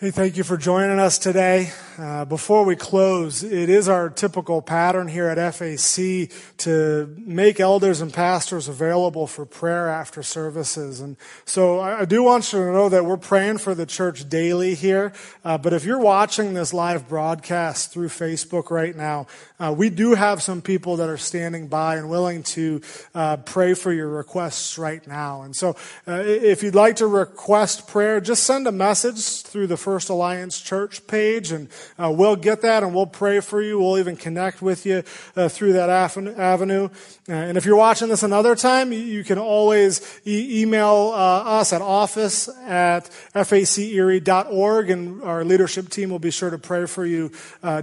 Hey, 0.00 0.10
thank 0.10 0.38
you 0.38 0.44
for 0.44 0.56
joining 0.56 0.98
us 0.98 1.18
today. 1.18 1.72
Uh, 1.98 2.24
before 2.24 2.64
we 2.64 2.74
close, 2.74 3.42
it 3.42 3.68
is 3.68 3.86
our 3.86 4.08
typical 4.08 4.62
pattern 4.62 5.08
here 5.08 5.28
at 5.28 5.54
FAC 5.54 6.30
to 6.56 7.14
make 7.18 7.60
elders 7.60 8.00
and 8.00 8.10
pastors 8.10 8.66
available 8.66 9.26
for 9.26 9.44
prayer 9.44 9.90
after 9.90 10.22
services. 10.22 11.00
And 11.00 11.18
so 11.44 11.80
I, 11.80 12.00
I 12.00 12.04
do 12.06 12.22
want 12.22 12.50
you 12.50 12.60
to 12.60 12.72
know 12.72 12.88
that 12.88 13.04
we're 13.04 13.18
praying 13.18 13.58
for 13.58 13.74
the 13.74 13.84
church 13.84 14.26
daily 14.26 14.74
here. 14.74 15.12
Uh, 15.44 15.58
but 15.58 15.74
if 15.74 15.84
you're 15.84 16.00
watching 16.00 16.54
this 16.54 16.72
live 16.72 17.06
broadcast 17.06 17.92
through 17.92 18.08
Facebook 18.08 18.70
right 18.70 18.96
now, 18.96 19.26
uh, 19.60 19.70
we 19.76 19.90
do 19.90 20.14
have 20.14 20.42
some 20.42 20.62
people 20.62 20.96
that 20.96 21.08
are 21.08 21.18
standing 21.18 21.68
by 21.68 21.96
and 21.96 22.08
willing 22.08 22.42
to 22.42 22.80
uh, 23.14 23.36
pray 23.36 23.74
for 23.74 23.92
your 23.92 24.08
requests 24.08 24.78
right 24.78 25.06
now. 25.06 25.42
And 25.42 25.54
so 25.54 25.76
uh, 26.08 26.22
if 26.24 26.62
you'd 26.62 26.74
like 26.74 26.96
to 26.96 27.06
request 27.06 27.86
prayer, 27.86 28.20
just 28.20 28.44
send 28.44 28.66
a 28.66 28.72
message 28.72 29.42
through 29.42 29.66
the 29.66 29.76
First 29.76 30.08
Alliance 30.08 30.58
Church 30.60 31.06
page, 31.06 31.52
and 31.52 31.68
uh, 31.98 32.10
we'll 32.10 32.36
get 32.36 32.62
that 32.62 32.82
and 32.82 32.94
we'll 32.94 33.06
pray 33.06 33.40
for 33.40 33.60
you. 33.60 33.78
We'll 33.78 33.98
even 33.98 34.16
connect 34.16 34.62
with 34.62 34.86
you 34.86 35.02
uh, 35.36 35.48
through 35.50 35.74
that 35.74 35.90
avenue. 35.90 36.88
Uh, 37.28 37.32
and 37.32 37.58
if 37.58 37.66
you're 37.66 37.76
watching 37.76 38.08
this 38.08 38.22
another 38.22 38.56
time, 38.56 38.92
you 38.92 39.22
can 39.24 39.38
always 39.38 40.20
e- 40.26 40.62
email 40.62 41.12
us 41.14 41.72
at 41.74 41.82
office 41.82 42.48
at 42.66 43.08
facerie.org, 43.08 44.90
and 44.90 45.22
our 45.22 45.44
leadership 45.44 45.90
team 45.90 46.08
will 46.08 46.18
be 46.18 46.30
sure 46.30 46.50
to 46.50 46.58
pray 46.58 46.86
for 46.86 47.04
you 47.04 47.30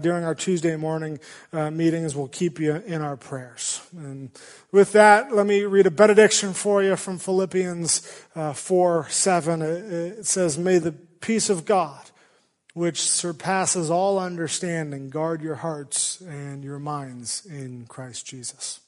during 0.01 0.23
our 0.23 0.33
Tuesday 0.33 0.75
morning 0.75 1.19
uh, 1.67 1.71
meetings. 1.71 2.15
We'll 2.15 2.27
keep 2.27 2.59
you 2.59 2.75
in 2.75 3.01
our 3.01 3.17
prayers. 3.17 3.81
And 3.95 4.31
with 4.71 4.93
that, 4.93 5.33
let 5.33 5.45
me 5.45 5.63
read 5.63 5.85
a 5.85 5.91
benediction 5.91 6.53
for 6.53 6.81
you 6.81 6.95
from 6.95 7.17
Philippians 7.17 7.99
4 8.53 9.09
7. 9.09 9.61
It 9.61 10.25
says, 10.25 10.57
May 10.57 10.77
the 10.77 10.91
peace 10.91 11.49
of 11.49 11.65
God, 11.65 12.09
which 12.73 13.01
surpasses 13.01 13.89
all 13.89 14.19
understanding, 14.19 15.09
guard 15.09 15.41
your 15.41 15.55
hearts 15.55 16.21
and 16.21 16.63
your 16.63 16.79
minds 16.79 17.45
in 17.45 17.85
Christ 17.87 18.25
Jesus. 18.25 18.79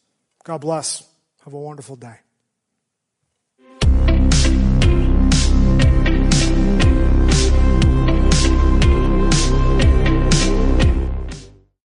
God 0.43 0.61
bless. 0.61 1.07
Have 1.43 1.53
a 1.53 1.59
wonderful 1.59 1.95
day. 1.95 2.19